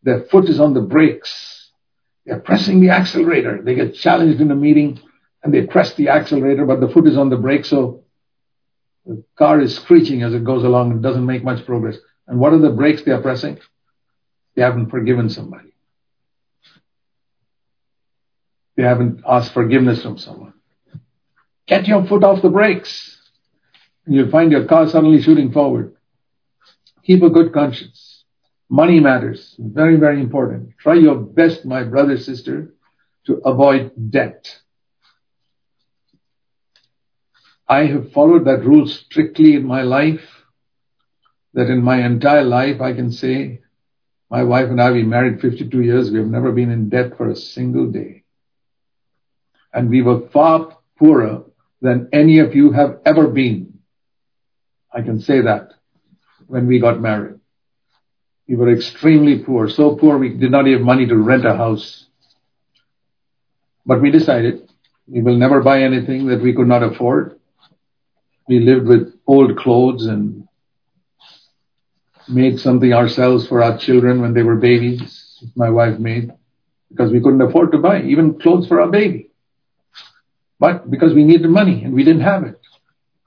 their 0.02 0.22
foot 0.24 0.48
is 0.48 0.60
on 0.60 0.74
the 0.74 0.80
brakes. 0.80 1.70
They're 2.26 2.40
pressing 2.40 2.80
the 2.80 2.90
accelerator. 2.90 3.62
They 3.62 3.74
get 3.74 3.94
challenged 3.94 4.40
in 4.40 4.50
a 4.50 4.56
meeting 4.56 5.00
and 5.42 5.52
they 5.52 5.66
press 5.66 5.94
the 5.94 6.08
accelerator, 6.08 6.64
but 6.64 6.80
the 6.80 6.88
foot 6.88 7.06
is 7.06 7.18
on 7.18 7.28
the 7.28 7.36
brake, 7.36 7.66
so 7.66 8.04
the 9.04 9.22
car 9.36 9.60
is 9.60 9.76
screeching 9.76 10.22
as 10.22 10.32
it 10.32 10.42
goes 10.42 10.64
along 10.64 10.90
and 10.90 11.02
doesn't 11.02 11.26
make 11.26 11.44
much 11.44 11.66
progress. 11.66 11.96
And 12.26 12.38
what 12.38 12.54
are 12.54 12.58
the 12.58 12.70
brakes 12.70 13.02
they 13.02 13.12
are 13.12 13.20
pressing? 13.20 13.58
They 14.56 14.62
haven't 14.62 14.88
forgiven 14.88 15.28
somebody. 15.28 15.74
They 18.76 18.82
haven't 18.82 19.22
asked 19.28 19.52
forgiveness 19.52 20.02
from 20.02 20.18
someone. 20.18 20.54
Get 21.66 21.86
your 21.86 22.06
foot 22.06 22.24
off 22.24 22.42
the 22.42 22.48
brakes. 22.48 23.18
And 24.06 24.14
you'll 24.14 24.30
find 24.30 24.50
your 24.50 24.64
car 24.66 24.88
suddenly 24.88 25.20
shooting 25.22 25.52
forward. 25.52 25.94
Keep 27.04 27.22
a 27.22 27.30
good 27.30 27.52
conscience. 27.52 28.24
Money 28.70 29.00
matters. 29.00 29.54
Very, 29.58 29.96
very 29.96 30.20
important. 30.20 30.70
Try 30.78 30.94
your 30.94 31.16
best, 31.16 31.64
my 31.64 31.84
brother, 31.84 32.16
sister, 32.16 32.74
to 33.26 33.40
avoid 33.44 33.92
debt. 34.10 34.58
I 37.68 37.86
have 37.86 38.12
followed 38.12 38.44
that 38.46 38.64
rule 38.64 38.86
strictly 38.86 39.54
in 39.54 39.64
my 39.66 39.82
life, 39.82 40.44
that 41.54 41.70
in 41.70 41.82
my 41.82 42.04
entire 42.04 42.44
life 42.44 42.80
I 42.80 42.92
can 42.92 43.10
say, 43.10 43.60
my 44.30 44.42
wife 44.42 44.68
and 44.70 44.80
I, 44.80 44.90
we 44.90 45.02
married 45.02 45.40
52 45.40 45.82
years, 45.82 46.10
we 46.10 46.18
have 46.18 46.26
never 46.28 46.52
been 46.52 46.70
in 46.70 46.88
debt 46.88 47.16
for 47.16 47.28
a 47.28 47.36
single 47.36 47.86
day. 47.86 48.24
And 49.72 49.90
we 49.90 50.02
were 50.02 50.28
far 50.28 50.76
poorer 50.98 51.42
than 51.80 52.08
any 52.12 52.38
of 52.38 52.54
you 52.54 52.72
have 52.72 53.00
ever 53.04 53.28
been. 53.28 53.78
I 54.92 55.02
can 55.02 55.20
say 55.20 55.40
that 55.42 55.72
when 56.46 56.66
we 56.66 56.78
got 56.78 57.00
married. 57.00 57.40
We 58.48 58.56
were 58.56 58.72
extremely 58.72 59.38
poor, 59.38 59.68
so 59.68 59.96
poor 59.96 60.18
we 60.18 60.28
did 60.30 60.50
not 60.50 60.66
have 60.66 60.80
money 60.80 61.06
to 61.06 61.16
rent 61.16 61.46
a 61.46 61.56
house. 61.56 62.06
But 63.86 64.00
we 64.02 64.10
decided 64.10 64.68
we 65.06 65.22
will 65.22 65.36
never 65.36 65.62
buy 65.62 65.82
anything 65.82 66.26
that 66.26 66.42
we 66.42 66.54
could 66.54 66.68
not 66.68 66.82
afford. 66.82 67.38
We 68.48 68.60
lived 68.60 68.86
with 68.86 69.14
old 69.26 69.56
clothes 69.56 70.06
and 70.06 70.46
made 72.28 72.58
something 72.58 72.92
ourselves 72.92 73.46
for 73.46 73.62
our 73.62 73.78
children 73.78 74.20
when 74.20 74.34
they 74.34 74.42
were 74.42 74.56
babies. 74.56 75.42
My 75.56 75.70
wife 75.70 75.98
made 75.98 76.32
because 76.90 77.10
we 77.10 77.20
couldn't 77.20 77.42
afford 77.42 77.72
to 77.72 77.78
buy 77.78 78.02
even 78.02 78.38
clothes 78.38 78.68
for 78.68 78.80
our 78.80 78.88
baby. 78.90 79.30
But 80.58 80.90
because 80.90 81.12
we 81.12 81.24
needed 81.24 81.48
money 81.48 81.82
and 81.84 81.92
we 81.92 82.04
didn't 82.04 82.22
have 82.22 82.44
it. 82.44 82.60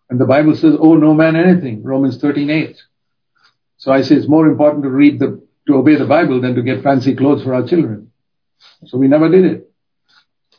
And 0.10 0.20
the 0.20 0.26
Bible 0.26 0.56
says, 0.56 0.76
oh 0.80 0.96
no 0.96 1.14
man 1.14 1.36
anything, 1.36 1.84
Romans 1.84 2.18
13, 2.18 2.50
8. 2.50 2.78
So 3.88 3.94
I 3.94 4.02
say 4.02 4.16
it's 4.16 4.28
more 4.28 4.48
important 4.48 4.84
to 4.84 4.90
read 4.90 5.18
the, 5.18 5.42
to 5.66 5.76
obey 5.76 5.96
the 5.96 6.04
Bible 6.04 6.42
than 6.42 6.56
to 6.56 6.62
get 6.62 6.84
fancy 6.84 7.16
clothes 7.16 7.42
for 7.46 7.54
our 7.54 7.66
children. 7.66 8.12
So 8.86 8.98
we 8.98 9.08
never 9.08 9.30
did 9.30 9.46
it. 9.46 9.72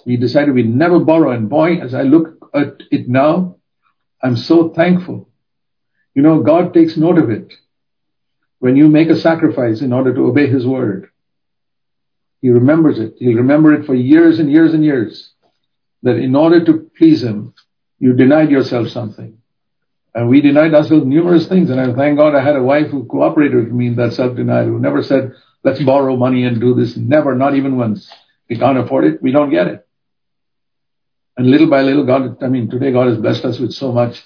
We 0.06 0.16
decided 0.16 0.54
we'd 0.54 0.74
never 0.74 0.98
borrow. 0.98 1.32
And 1.32 1.50
boy, 1.50 1.76
as 1.76 1.92
I 1.92 2.04
look 2.04 2.38
at 2.54 2.82
it 2.90 3.06
now, 3.06 3.56
I'm 4.22 4.34
so 4.34 4.70
thankful. 4.70 5.28
You 6.14 6.22
know, 6.22 6.40
God 6.40 6.72
takes 6.72 6.96
note 6.96 7.18
of 7.18 7.28
it. 7.28 7.52
When 8.60 8.76
you 8.76 8.88
make 8.88 9.10
a 9.10 9.20
sacrifice 9.20 9.82
in 9.82 9.92
order 9.92 10.14
to 10.14 10.26
obey 10.28 10.46
His 10.46 10.66
word, 10.66 11.10
He 12.40 12.48
remembers 12.48 12.98
it. 12.98 13.16
He'll 13.18 13.36
remember 13.36 13.74
it 13.74 13.84
for 13.84 13.94
years 13.94 14.38
and 14.38 14.50
years 14.50 14.72
and 14.72 14.82
years. 14.82 15.34
That 16.02 16.16
in 16.16 16.34
order 16.34 16.64
to 16.64 16.90
please 16.96 17.22
Him, 17.22 17.52
you 17.98 18.14
denied 18.14 18.50
yourself 18.50 18.88
something. 18.88 19.37
And 20.18 20.28
we 20.28 20.40
denied 20.40 20.74
ourselves 20.74 21.06
numerous 21.06 21.46
things. 21.46 21.70
And 21.70 21.80
I 21.80 21.94
thank 21.94 22.18
God 22.18 22.34
I 22.34 22.42
had 22.42 22.56
a 22.56 22.62
wife 22.62 22.88
who 22.88 23.04
cooperated 23.04 23.56
with 23.56 23.72
me 23.72 23.86
in 23.86 23.94
that 23.96 24.14
self-denial, 24.14 24.64
who 24.64 24.80
never 24.80 25.00
said, 25.00 25.30
let's 25.62 25.80
borrow 25.80 26.16
money 26.16 26.42
and 26.42 26.60
do 26.60 26.74
this. 26.74 26.96
Never, 26.96 27.36
not 27.36 27.54
even 27.54 27.76
once. 27.76 28.12
We 28.50 28.58
can't 28.58 28.78
afford 28.78 29.04
it. 29.04 29.22
We 29.22 29.30
don't 29.30 29.50
get 29.50 29.68
it. 29.68 29.86
And 31.36 31.48
little 31.48 31.70
by 31.70 31.82
little, 31.82 32.04
God, 32.04 32.42
I 32.42 32.48
mean, 32.48 32.68
today 32.68 32.90
God 32.90 33.06
has 33.06 33.18
blessed 33.18 33.44
us 33.44 33.60
with 33.60 33.72
so 33.72 33.92
much 33.92 34.20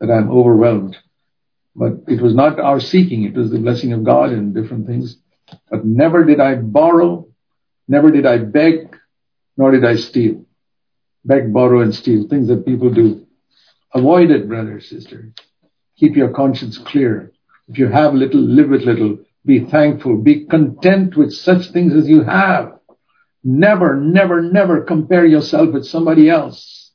that 0.00 0.10
I'm 0.10 0.30
overwhelmed. 0.30 0.96
But 1.74 2.04
it 2.08 2.22
was 2.22 2.34
not 2.34 2.58
our 2.58 2.80
seeking. 2.80 3.24
It 3.24 3.34
was 3.34 3.50
the 3.50 3.58
blessing 3.58 3.92
of 3.92 4.04
God 4.04 4.30
and 4.30 4.54
different 4.54 4.86
things. 4.86 5.18
But 5.70 5.84
never 5.84 6.24
did 6.24 6.40
I 6.40 6.54
borrow, 6.54 7.28
never 7.86 8.10
did 8.10 8.24
I 8.24 8.38
beg, 8.38 8.96
nor 9.58 9.70
did 9.72 9.84
I 9.84 9.96
steal. 9.96 10.46
Beg, 11.26 11.52
borrow, 11.52 11.82
and 11.82 11.94
steal. 11.94 12.26
Things 12.26 12.48
that 12.48 12.64
people 12.64 12.88
do. 12.88 13.25
Avoid 13.94 14.30
it, 14.30 14.48
brother, 14.48 14.80
sister. 14.80 15.32
Keep 15.98 16.16
your 16.16 16.30
conscience 16.30 16.78
clear. 16.78 17.32
If 17.68 17.78
you 17.78 17.88
have 17.88 18.14
little, 18.14 18.40
live 18.40 18.68
with 18.68 18.82
little. 18.82 19.18
Be 19.44 19.60
thankful. 19.60 20.18
Be 20.18 20.44
content 20.46 21.16
with 21.16 21.32
such 21.32 21.70
things 21.70 21.94
as 21.94 22.08
you 22.08 22.22
have. 22.22 22.78
Never, 23.42 23.96
never, 23.96 24.42
never 24.42 24.82
compare 24.82 25.24
yourself 25.24 25.72
with 25.72 25.86
somebody 25.86 26.28
else. 26.28 26.90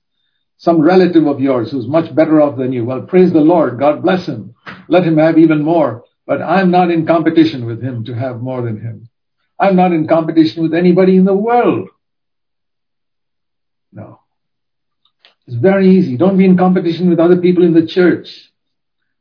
Some 0.58 0.82
relative 0.82 1.26
of 1.26 1.40
yours 1.40 1.72
who's 1.72 1.88
much 1.88 2.14
better 2.14 2.42
off 2.42 2.58
than 2.58 2.72
you. 2.72 2.86
Well, 2.86 3.02
praise 3.04 3.34
the 3.34 3.40
Lord. 3.40 3.80
God 3.80 4.04
bless 4.04 4.28
him. 4.28 4.54
Let 4.88 5.04
him 5.04 5.18
have 5.18 5.38
even 5.38 5.64
more. 5.64 6.04
But 6.28 6.42
I'm 6.42 6.70
not 6.70 6.92
in 6.92 7.08
competition 7.08 7.66
with 7.66 7.82
him 7.82 8.04
to 8.06 8.14
have 8.14 8.42
more 8.42 8.62
than 8.62 8.80
him. 8.80 9.10
I'm 9.60 9.76
not 9.76 9.92
in 9.92 10.08
competition 10.08 10.62
with 10.64 10.74
anybody 10.74 11.18
in 11.18 11.26
the 11.26 11.34
world. 11.34 11.90
No. 13.92 14.21
It's 15.52 15.60
very 15.60 15.90
easy. 15.98 16.16
Don't 16.16 16.38
be 16.38 16.46
in 16.46 16.56
competition 16.56 17.10
with 17.10 17.20
other 17.20 17.36
people 17.36 17.66
in 17.66 17.74
the 17.74 17.86
church. 17.86 18.54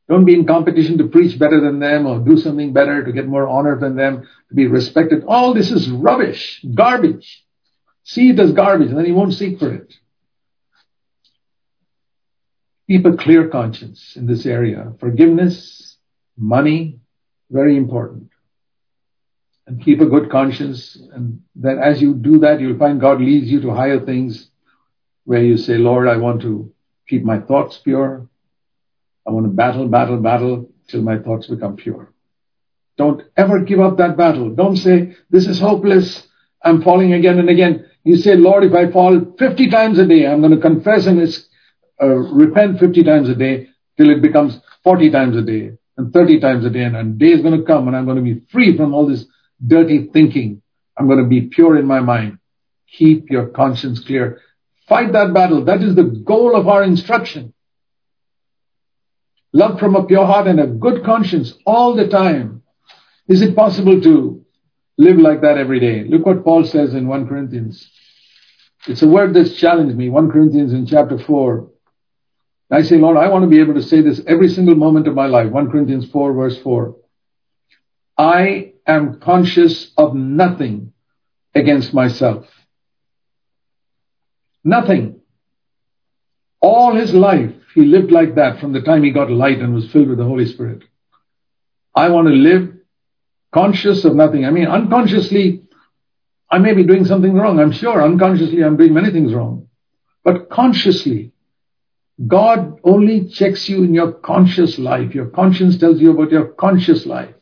Don't 0.07 0.23
be 0.23 0.33
in 0.33 0.47
competition 0.47 0.97
to 0.99 1.09
preach 1.09 1.37
better 1.37 1.59
than 1.59 1.79
them 1.79 2.07
or 2.07 2.19
do 2.19 2.37
something 2.37 2.71
better 2.71 3.03
to 3.03 3.11
get 3.11 3.27
more 3.27 3.49
honor 3.49 3.77
than 3.77 3.97
them, 3.97 4.25
to 4.47 4.55
be 4.55 4.65
respected. 4.65 5.25
All 5.27 5.53
this 5.53 5.71
is 5.71 5.89
rubbish, 5.89 6.63
garbage. 6.73 7.43
See 8.03 8.29
it 8.29 8.39
as 8.39 8.53
garbage 8.53 8.87
and 8.87 8.97
then 8.97 9.07
you 9.07 9.13
won't 9.13 9.33
seek 9.33 9.59
for 9.59 9.73
it. 9.73 9.93
Keep 12.87 13.05
a 13.07 13.17
clear 13.17 13.49
conscience 13.49 14.13
in 14.15 14.25
this 14.25 14.45
area. 14.45 14.93
Forgiveness, 15.01 15.97
money, 16.37 16.99
very 17.49 17.75
important. 17.75 18.29
And 19.67 19.83
keep 19.83 19.99
a 19.99 20.05
good 20.05 20.31
conscience. 20.31 20.95
And 21.13 21.41
that 21.57 21.77
as 21.77 22.01
you 22.01 22.13
do 22.13 22.39
that, 22.39 22.61
you'll 22.61 22.79
find 22.79 23.01
God 23.01 23.19
leads 23.19 23.51
you 23.51 23.59
to 23.63 23.71
higher 23.71 23.99
things 23.99 24.50
where 25.25 25.43
you 25.43 25.57
say, 25.57 25.77
Lord, 25.77 26.07
I 26.07 26.17
want 26.17 26.41
to 26.41 26.71
keep 27.07 27.23
my 27.23 27.39
thoughts 27.39 27.77
pure. 27.77 28.27
I 29.27 29.31
want 29.31 29.45
to 29.45 29.51
battle, 29.51 29.87
battle, 29.87 30.17
battle 30.17 30.69
till 30.87 31.01
my 31.01 31.19
thoughts 31.19 31.47
become 31.47 31.75
pure. 31.75 32.11
Don't 32.97 33.23
ever 33.37 33.59
give 33.59 33.79
up 33.79 33.97
that 33.97 34.17
battle. 34.17 34.49
Don't 34.49 34.77
say, 34.77 35.15
this 35.29 35.47
is 35.47 35.59
hopeless. 35.59 36.27
I'm 36.63 36.81
falling 36.81 37.13
again 37.13 37.39
and 37.39 37.49
again. 37.49 37.85
You 38.03 38.15
say, 38.17 38.35
Lord, 38.35 38.63
if 38.63 38.73
I 38.73 38.91
fall 38.91 39.33
50 39.37 39.69
times 39.69 39.99
a 39.99 40.05
day, 40.05 40.27
I'm 40.27 40.41
going 40.41 40.55
to 40.55 40.61
confess 40.61 41.05
and 41.05 41.19
uh, 42.01 42.07
repent 42.07 42.79
50 42.79 43.03
times 43.03 43.29
a 43.29 43.35
day 43.35 43.69
till 43.97 44.09
it 44.09 44.21
becomes 44.21 44.59
40 44.83 45.11
times 45.11 45.37
a 45.37 45.41
day 45.41 45.71
and 45.97 46.11
30 46.13 46.39
times 46.39 46.65
a 46.65 46.69
day. 46.69 46.83
And 46.83 46.95
a 46.95 47.03
day 47.03 47.31
is 47.31 47.41
going 47.41 47.59
to 47.59 47.65
come 47.65 47.87
and 47.87 47.95
I'm 47.95 48.05
going 48.05 48.17
to 48.17 48.23
be 48.23 48.41
free 48.51 48.75
from 48.75 48.93
all 48.93 49.07
this 49.07 49.25
dirty 49.65 50.09
thinking. 50.11 50.61
I'm 50.97 51.07
going 51.07 51.19
to 51.19 51.29
be 51.29 51.41
pure 51.41 51.77
in 51.77 51.85
my 51.85 51.99
mind. 51.99 52.39
Keep 52.91 53.29
your 53.29 53.47
conscience 53.47 53.99
clear. 53.99 54.41
Fight 54.91 55.13
that 55.13 55.33
battle. 55.33 55.63
That 55.63 55.81
is 55.81 55.95
the 55.95 56.03
goal 56.03 56.53
of 56.53 56.67
our 56.67 56.83
instruction 56.83 57.53
love 59.53 59.79
from 59.79 59.95
a 59.95 60.05
pure 60.05 60.25
heart 60.25 60.47
and 60.47 60.59
a 60.59 60.67
good 60.67 61.03
conscience 61.03 61.53
all 61.65 61.95
the 61.95 62.07
time. 62.07 62.63
Is 63.27 63.41
it 63.41 63.55
possible 63.55 64.01
to 64.01 64.45
live 64.97 65.17
like 65.17 65.41
that 65.41 65.57
every 65.57 65.79
day? 65.79 66.03
Look 66.03 66.25
what 66.25 66.43
Paul 66.43 66.65
says 66.65 66.93
in 66.93 67.07
1 67.07 67.27
Corinthians. 67.27 67.89
It's 68.87 69.01
a 69.01 69.07
word 69.07 69.33
that's 69.33 69.55
challenged 69.55 69.95
me. 69.95 70.09
1 70.09 70.31
Corinthians 70.31 70.73
in 70.73 70.85
chapter 70.85 71.17
4. 71.17 71.69
I 72.71 72.81
say, 72.81 72.97
Lord, 72.97 73.17
I 73.17 73.27
want 73.27 73.43
to 73.43 73.49
be 73.49 73.59
able 73.59 73.73
to 73.75 73.81
say 73.81 74.01
this 74.01 74.21
every 74.27 74.47
single 74.47 74.75
moment 74.75 75.07
of 75.07 75.15
my 75.15 75.27
life. 75.27 75.51
1 75.51 75.71
Corinthians 75.71 76.09
4 76.09 76.33
verse 76.33 76.57
4. 76.59 76.95
I 78.17 78.73
am 78.87 79.19
conscious 79.19 79.91
of 79.97 80.15
nothing 80.15 80.93
against 81.53 81.93
myself. 81.93 82.45
Nothing. 84.63 85.21
All 86.61 86.95
his 86.95 87.13
life, 87.13 87.53
he 87.73 87.81
lived 87.81 88.11
like 88.11 88.35
that 88.35 88.59
from 88.59 88.73
the 88.73 88.81
time 88.81 89.03
he 89.03 89.11
got 89.11 89.31
light 89.31 89.59
and 89.59 89.73
was 89.73 89.91
filled 89.91 90.09
with 90.09 90.17
the 90.17 90.25
Holy 90.25 90.45
Spirit. 90.45 90.83
I 91.95 92.09
want 92.09 92.27
to 92.27 92.33
live 92.33 92.73
conscious 93.53 94.05
of 94.05 94.15
nothing. 94.15 94.45
I 94.45 94.51
mean, 94.51 94.67
unconsciously, 94.67 95.63
I 96.49 96.59
may 96.59 96.73
be 96.73 96.83
doing 96.83 97.05
something 97.05 97.33
wrong. 97.33 97.59
I'm 97.59 97.71
sure 97.71 98.03
unconsciously 98.03 98.63
I'm 98.63 98.77
doing 98.77 98.93
many 98.93 99.11
things 99.11 99.33
wrong. 99.33 99.67
But 100.23 100.49
consciously, 100.49 101.31
God 102.27 102.79
only 102.83 103.27
checks 103.29 103.67
you 103.67 103.83
in 103.83 103.93
your 103.93 104.11
conscious 104.11 104.77
life. 104.77 105.15
Your 105.15 105.27
conscience 105.27 105.77
tells 105.77 105.99
you 105.99 106.11
about 106.11 106.31
your 106.31 106.49
conscious 106.49 107.05
life. 107.05 107.33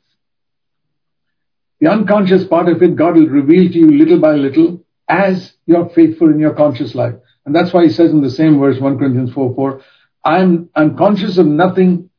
The 1.82 1.90
unconscious 1.90 2.46
part 2.46 2.70
of 2.70 2.82
it, 2.82 2.96
God 2.96 3.16
will 3.16 3.28
reveal 3.28 3.72
to 3.72 3.78
you 3.78 3.92
little 3.92 4.20
by 4.20 4.34
little 4.34 4.86
as 5.10 5.54
you're 5.66 5.90
faithful 5.90 6.30
in 6.30 6.40
your 6.40 6.54
conscious 6.54 6.96
life. 6.96 7.16
And 7.46 7.56
that's 7.56 7.74
why 7.74 7.84
he 7.84 7.90
says 7.90 8.12
in 8.12 8.22
the 8.22 8.30
same 8.30 8.60
verse, 8.60 8.80
1 8.80 8.98
Corinthians 9.00 9.34
4 9.34 9.56
4, 9.56 9.82
I'm, 10.24 10.70
I'm 10.76 10.96
conscious 10.96 11.38
of 11.38 11.48
nothing 11.48 12.10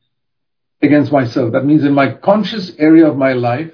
against 0.81 1.11
myself. 1.11 1.53
That 1.53 1.65
means 1.65 1.83
in 1.83 1.93
my 1.93 2.13
conscious 2.13 2.71
area 2.77 3.07
of 3.07 3.15
my 3.15 3.33
life, 3.33 3.71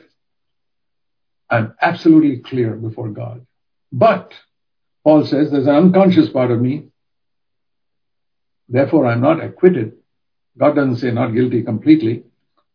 I'm 1.49 1.73
absolutely 1.81 2.39
clear 2.39 2.75
before 2.75 3.09
God. 3.09 3.45
But, 3.91 4.33
Paul 5.03 5.25
says, 5.25 5.51
there's 5.51 5.67
an 5.67 5.75
unconscious 5.75 6.29
part 6.29 6.51
of 6.51 6.61
me. 6.61 6.89
Therefore, 8.69 9.07
I'm 9.07 9.21
not 9.21 9.43
acquitted. 9.43 9.93
God 10.57 10.75
doesn't 10.75 10.97
say 10.97 11.11
not 11.11 11.33
guilty 11.33 11.63
completely, 11.63 12.23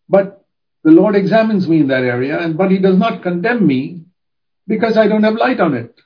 but 0.09 0.43
The 0.84 0.90
Lord 0.90 1.14
examines 1.14 1.68
me 1.68 1.80
in 1.80 1.88
that 1.88 2.03
area, 2.03 2.38
and 2.38 2.57
but 2.57 2.70
He 2.70 2.78
does 2.78 2.99
not 2.99 3.22
condemn 3.22 3.66
me 3.66 4.05
because 4.66 4.97
I 4.97 5.07
don't 5.07 5.22
have 5.22 5.34
light 5.34 5.61
on 5.61 5.74
it. 5.74 6.01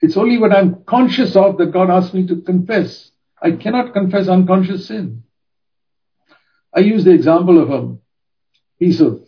It's 0.00 0.16
only 0.16 0.38
what 0.38 0.52
I'm 0.52 0.84
conscious 0.84 1.34
of 1.34 1.58
that 1.58 1.72
God 1.72 1.90
asks 1.90 2.14
me 2.14 2.26
to 2.28 2.40
confess. 2.42 3.10
I 3.40 3.52
cannot 3.52 3.92
confess 3.92 4.28
unconscious 4.28 4.86
sin. 4.86 5.24
I 6.74 6.80
use 6.80 7.04
the 7.04 7.12
example 7.12 7.60
of 7.60 7.70
a 7.70 7.96
piece 8.78 9.00
of 9.00 9.24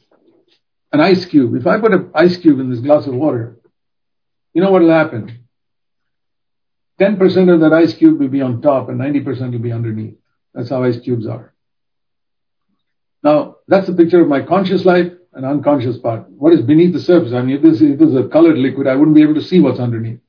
an 0.93 1.01
ice 1.01 1.25
cube. 1.25 1.55
If 1.55 1.67
I 1.67 1.81
put 1.81 1.93
an 1.93 2.11
ice 2.15 2.37
cube 2.37 2.61
in 2.61 2.71
this 2.71 2.81
glass 2.81 3.07
of 3.07 3.15
water, 3.15 3.59
you 4.53 4.63
know 4.63 4.71
what 4.71 4.83
will 4.83 4.91
happen? 4.91 5.45
10% 7.01 7.55
of 7.55 7.61
that 7.61 7.73
ice 7.73 7.95
cube 7.95 8.21
will 8.21 8.29
be 8.29 8.43
on 8.43 8.61
top 8.61 8.89
and 8.89 9.01
90% 9.01 9.53
will 9.53 9.59
be 9.59 9.73
underneath. 9.73 10.17
That's 10.53 10.69
how 10.69 10.83
ice 10.85 11.01
cubes 11.01 11.27
are. 11.27 11.55
Now, 13.23 13.57
that's 13.69 13.89
a 13.89 13.93
picture 13.93 14.21
of 14.21 14.29
my 14.29 14.43
conscious 14.43 14.85
life 14.85 15.13
and 15.33 15.47
unconscious 15.47 15.99
part. 15.99 16.29
What 16.31 16.53
is 16.53 16.63
beneath 16.63 16.93
the 16.93 17.01
surface? 17.01 17.33
I 17.33 17.43
mean, 17.43 17.57
if 17.57 17.63
this, 17.63 17.81
if 17.81 17.99
this 17.99 18.09
is 18.09 18.17
a 18.17 18.29
colored 18.29 18.59
liquid, 18.59 18.87
I 18.87 18.97
wouldn't 18.97 19.15
be 19.15 19.23
able 19.23 19.35
to 19.35 19.43
see 19.43 19.61
what's 19.61 19.79
underneath. 19.79 20.21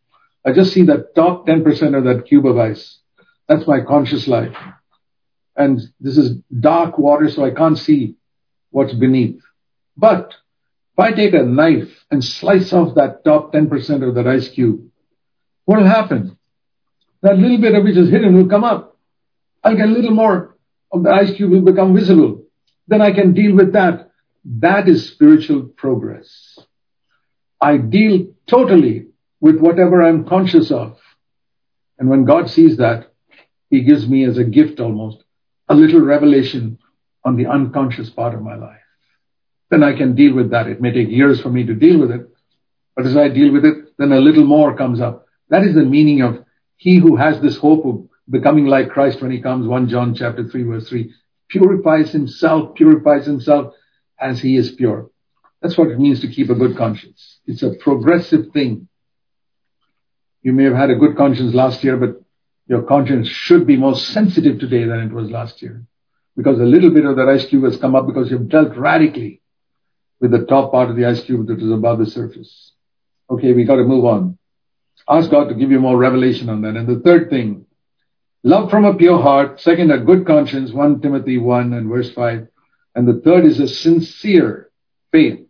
I 0.45 0.53
just 0.53 0.73
see 0.73 0.83
that 0.83 1.13
top 1.15 1.45
10% 1.47 1.97
of 1.97 2.03
that 2.05 2.25
cube 2.27 2.45
of 2.45 2.57
ice. 2.57 2.99
That's 3.47 3.67
my 3.67 3.81
conscious 3.81 4.27
life. 4.27 4.55
And 5.55 5.79
this 5.99 6.17
is 6.17 6.37
dark 6.59 6.97
water, 6.97 7.29
so 7.29 7.45
I 7.45 7.51
can't 7.51 7.77
see 7.77 8.15
what's 8.71 8.93
beneath. 8.93 9.41
But 9.97 10.33
if 10.93 10.99
I 10.99 11.11
take 11.11 11.33
a 11.33 11.43
knife 11.43 12.05
and 12.09 12.23
slice 12.23 12.73
off 12.73 12.95
that 12.95 13.23
top 13.23 13.53
10% 13.53 14.07
of 14.07 14.15
that 14.15 14.27
ice 14.27 14.49
cube, 14.49 14.89
what 15.65 15.79
will 15.79 15.87
happen? 15.87 16.37
That 17.21 17.37
little 17.37 17.59
bit 17.59 17.75
of 17.75 17.83
which 17.83 17.97
is 17.97 18.09
hidden 18.09 18.35
will 18.35 18.49
come 18.49 18.63
up. 18.63 18.97
I'll 19.63 19.75
get 19.75 19.89
a 19.89 19.91
little 19.91 20.11
more 20.11 20.57
of 20.91 21.03
the 21.03 21.11
ice 21.11 21.33
cube 21.35 21.51
will 21.51 21.61
become 21.61 21.95
visible. 21.95 22.43
Then 22.87 23.01
I 23.01 23.11
can 23.11 23.33
deal 23.33 23.55
with 23.55 23.73
that. 23.73 24.11
That 24.43 24.89
is 24.89 25.07
spiritual 25.11 25.63
progress. 25.63 26.57
I 27.61 27.77
deal 27.77 28.33
totally 28.47 29.10
with 29.41 29.59
whatever 29.59 30.01
I'm 30.01 30.25
conscious 30.25 30.71
of. 30.71 30.97
And 31.99 32.09
when 32.09 32.23
God 32.23 32.49
sees 32.49 32.77
that, 32.77 33.11
He 33.69 33.81
gives 33.81 34.07
me 34.07 34.23
as 34.23 34.37
a 34.37 34.43
gift 34.45 34.79
almost 34.79 35.23
a 35.67 35.75
little 35.75 36.01
revelation 36.01 36.79
on 37.25 37.35
the 37.35 37.47
unconscious 37.47 38.09
part 38.09 38.33
of 38.33 38.41
my 38.41 38.55
life. 38.55 38.77
Then 39.69 39.83
I 39.83 39.95
can 39.95 40.15
deal 40.15 40.33
with 40.33 40.51
that. 40.51 40.67
It 40.67 40.81
may 40.81 40.91
take 40.91 41.09
years 41.09 41.41
for 41.41 41.49
me 41.49 41.65
to 41.65 41.73
deal 41.73 41.99
with 41.99 42.11
it, 42.11 42.29
but 42.95 43.05
as 43.05 43.15
I 43.15 43.29
deal 43.29 43.51
with 43.51 43.65
it, 43.65 43.97
then 43.97 44.11
a 44.11 44.19
little 44.19 44.45
more 44.45 44.75
comes 44.75 44.99
up. 44.99 45.25
That 45.49 45.63
is 45.63 45.75
the 45.75 45.83
meaning 45.83 46.21
of 46.21 46.43
he 46.77 46.97
who 46.97 47.15
has 47.15 47.39
this 47.41 47.57
hope 47.57 47.85
of 47.85 48.07
becoming 48.29 48.65
like 48.65 48.89
Christ 48.89 49.21
when 49.21 49.31
he 49.31 49.41
comes, 49.41 49.67
1 49.67 49.89
John 49.89 50.15
chapter 50.15 50.47
3 50.47 50.63
verse 50.63 50.89
3, 50.89 51.13
purifies 51.49 52.11
himself, 52.11 52.75
purifies 52.75 53.25
himself 53.25 53.73
as 54.19 54.41
he 54.41 54.57
is 54.57 54.71
pure. 54.71 55.09
That's 55.61 55.77
what 55.77 55.89
it 55.89 55.99
means 55.99 56.21
to 56.21 56.27
keep 56.27 56.49
a 56.49 56.55
good 56.55 56.75
conscience. 56.75 57.39
It's 57.45 57.63
a 57.63 57.75
progressive 57.75 58.51
thing. 58.51 58.87
You 60.41 60.53
may 60.53 60.63
have 60.63 60.75
had 60.75 60.89
a 60.89 60.95
good 60.95 61.15
conscience 61.15 61.53
last 61.53 61.83
year, 61.83 61.97
but 61.97 62.21
your 62.67 62.83
conscience 62.83 63.27
should 63.27 63.67
be 63.67 63.77
more 63.77 63.95
sensitive 63.95 64.59
today 64.59 64.85
than 64.85 64.99
it 64.99 65.11
was 65.11 65.29
last 65.29 65.61
year. 65.61 65.83
Because 66.35 66.59
a 66.59 66.63
little 66.63 66.89
bit 66.91 67.05
of 67.05 67.17
that 67.17 67.27
ice 67.27 67.45
cube 67.45 67.63
has 67.65 67.77
come 67.77 67.95
up 67.95 68.07
because 68.07 68.31
you've 68.31 68.49
dealt 68.49 68.75
radically 68.75 69.41
with 70.19 70.31
the 70.31 70.45
top 70.45 70.71
part 70.71 70.89
of 70.89 70.95
the 70.95 71.05
ice 71.05 71.23
cube 71.23 71.47
that 71.47 71.61
is 71.61 71.71
above 71.71 71.99
the 71.99 72.05
surface. 72.05 72.71
Okay, 73.29 73.53
we 73.53 73.65
got 73.65 73.75
to 73.75 73.83
move 73.83 74.05
on. 74.05 74.37
Ask 75.09 75.29
God 75.29 75.49
to 75.49 75.55
give 75.55 75.71
you 75.71 75.79
more 75.79 75.97
revelation 75.97 76.49
on 76.49 76.61
that. 76.61 76.75
And 76.75 76.87
the 76.87 76.99
third 76.99 77.29
thing, 77.29 77.65
love 78.43 78.69
from 78.69 78.85
a 78.85 78.95
pure 78.95 79.21
heart. 79.21 79.59
Second, 79.59 79.91
a 79.91 79.99
good 79.99 80.25
conscience, 80.25 80.71
1 80.71 81.01
Timothy 81.01 81.37
1 81.37 81.73
and 81.73 81.89
verse 81.89 82.11
5. 82.11 82.47
And 82.95 83.07
the 83.07 83.21
third 83.23 83.45
is 83.45 83.59
a 83.59 83.67
sincere 83.67 84.69
faith. 85.11 85.47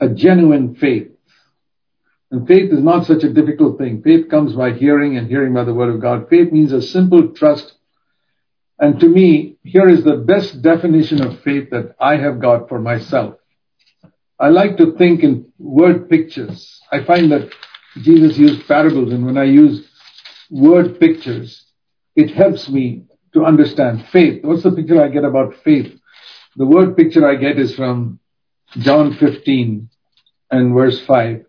A 0.00 0.08
genuine 0.08 0.74
faith. 0.74 1.09
And 2.30 2.46
faith 2.46 2.72
is 2.72 2.82
not 2.82 3.06
such 3.06 3.24
a 3.24 3.32
difficult 3.32 3.78
thing. 3.78 4.02
Faith 4.02 4.28
comes 4.28 4.54
by 4.54 4.72
hearing 4.72 5.16
and 5.16 5.26
hearing 5.26 5.52
by 5.52 5.64
the 5.64 5.74
word 5.74 5.92
of 5.92 6.00
God. 6.00 6.28
Faith 6.28 6.52
means 6.52 6.72
a 6.72 6.80
simple 6.80 7.28
trust. 7.28 7.72
And 8.78 9.00
to 9.00 9.08
me, 9.08 9.58
here 9.64 9.88
is 9.88 10.04
the 10.04 10.16
best 10.16 10.62
definition 10.62 11.22
of 11.22 11.40
faith 11.42 11.70
that 11.70 11.96
I 12.00 12.16
have 12.16 12.40
got 12.40 12.68
for 12.68 12.78
myself. 12.80 13.34
I 14.38 14.48
like 14.48 14.76
to 14.78 14.96
think 14.96 15.22
in 15.22 15.52
word 15.58 16.08
pictures. 16.08 16.80
I 16.90 17.04
find 17.04 17.30
that 17.32 17.52
Jesus 17.96 18.38
used 18.38 18.66
parables, 18.66 19.12
and 19.12 19.26
when 19.26 19.36
I 19.36 19.44
use 19.44 19.86
word 20.50 20.98
pictures, 20.98 21.66
it 22.16 22.30
helps 22.30 22.68
me 22.68 23.04
to 23.34 23.44
understand 23.44 24.06
faith. 24.10 24.42
What's 24.44 24.62
the 24.62 24.72
picture 24.72 25.02
I 25.02 25.08
get 25.08 25.24
about 25.24 25.56
faith? 25.62 25.92
The 26.56 26.66
word 26.66 26.96
picture 26.96 27.28
I 27.28 27.34
get 27.34 27.58
is 27.58 27.74
from 27.74 28.18
John 28.78 29.14
15 29.14 29.88
and 30.50 30.74
verse 30.74 31.04
5. 31.04 31.44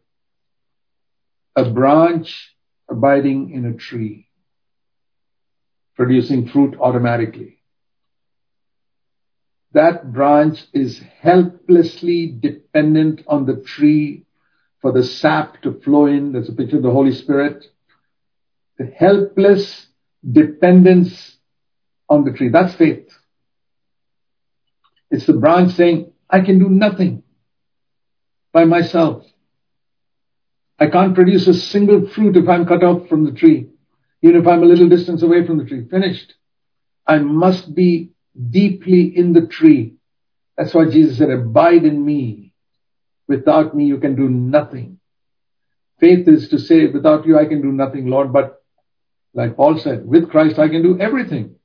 A 1.55 1.69
branch 1.69 2.55
abiding 2.89 3.51
in 3.51 3.65
a 3.65 3.73
tree, 3.73 4.27
producing 5.95 6.47
fruit 6.47 6.75
automatically 6.79 7.61
that 9.73 10.11
branch 10.11 10.65
is 10.73 11.01
helplessly 11.21 12.27
dependent 12.39 13.21
on 13.27 13.45
the 13.45 13.55
tree 13.55 14.25
for 14.81 14.91
the 14.91 15.03
sap 15.03 15.61
to 15.61 15.79
flow 15.81 16.07
in. 16.07 16.33
That's 16.33 16.49
a 16.49 16.53
picture 16.53 16.77
of 16.77 16.83
the 16.83 16.91
Holy 16.91 17.13
Spirit. 17.13 17.65
The 18.77 18.85
helpless 18.85 19.87
dependence 20.29 21.37
on 22.09 22.25
the 22.25 22.33
tree. 22.33 22.49
That's 22.49 22.73
faith. 22.75 23.07
It's 25.09 25.25
the 25.25 25.33
branch 25.33 25.73
saying, 25.73 26.11
I 26.29 26.41
can 26.41 26.59
do 26.59 26.69
nothing 26.69 27.23
by 28.51 28.65
myself. 28.65 29.25
I 30.81 30.87
can't 30.87 31.13
produce 31.13 31.47
a 31.47 31.53
single 31.53 32.07
fruit 32.07 32.35
if 32.35 32.49
I'm 32.49 32.65
cut 32.65 32.83
off 32.83 33.07
from 33.07 33.23
the 33.23 33.31
tree, 33.31 33.69
even 34.23 34.41
if 34.41 34.47
I'm 34.47 34.63
a 34.63 34.65
little 34.65 34.89
distance 34.89 35.21
away 35.21 35.45
from 35.45 35.59
the 35.59 35.63
tree. 35.63 35.87
Finished. 35.87 36.33
I 37.05 37.19
must 37.19 37.75
be 37.75 38.13
deeply 38.49 39.15
in 39.15 39.33
the 39.33 39.45
tree. 39.45 39.97
That's 40.57 40.73
why 40.73 40.89
Jesus 40.89 41.19
said, 41.19 41.29
abide 41.29 41.83
in 41.83 42.03
me. 42.03 42.53
Without 43.27 43.75
me, 43.75 43.85
you 43.85 43.99
can 43.99 44.15
do 44.15 44.27
nothing. 44.27 44.99
Faith 45.99 46.27
is 46.27 46.49
to 46.49 46.57
say, 46.57 46.87
without 46.87 47.27
you, 47.27 47.37
I 47.37 47.45
can 47.45 47.61
do 47.61 47.71
nothing, 47.71 48.07
Lord. 48.07 48.33
But 48.33 48.59
like 49.35 49.55
Paul 49.55 49.77
said, 49.77 50.03
with 50.03 50.31
Christ, 50.31 50.57
I 50.57 50.67
can 50.67 50.81
do 50.81 50.99
everything. 50.99 51.57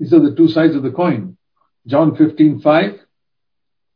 These 0.00 0.12
are 0.12 0.18
the 0.18 0.34
two 0.34 0.48
sides 0.48 0.74
of 0.74 0.82
the 0.82 0.90
coin. 0.90 1.36
John 1.86 2.16
15, 2.16 2.60
5 2.62 3.00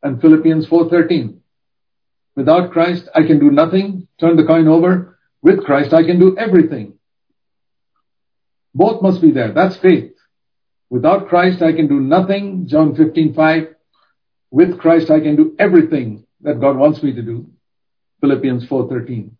and 0.05 0.21
Philippians 0.21 0.69
4.13. 0.69 1.40
Without 2.37 2.73
Christ, 2.73 3.09
I 3.15 3.23
can 3.23 3.39
do 3.39 3.51
nothing. 3.51 4.09
Turn 4.19 4.37
the 4.37 4.45
coin 4.45 4.69
over. 4.69 5.19
With 5.43 5.65
Christ, 5.65 5.93
I 5.93 6.05
can 6.05 6.19
do 6.19 6.37
everything. 6.37 6.95
Both 8.75 9.03
must 9.03 9.21
be 9.21 9.33
there. 9.33 9.53
That's 9.53 9.77
faith. 9.77 10.13
Without 10.89 11.29
Christ, 11.29 11.63
I 11.63 11.73
can 11.73 11.89
do 11.89 12.01
nothing. 12.01 12.67
John 12.67 12.95
15, 12.95 13.35
5. 13.35 13.75
With 14.51 14.79
Christ, 14.79 15.11
I 15.11 15.21
can 15.21 15.37
do 15.37 15.55
everything 15.59 16.27
that 16.43 16.61
God 16.61 16.77
wants 16.77 17.03
me 17.03 17.15
to 17.15 17.23
do. 17.23 17.51
Philippians 18.21 18.67
4:13. 18.67 19.37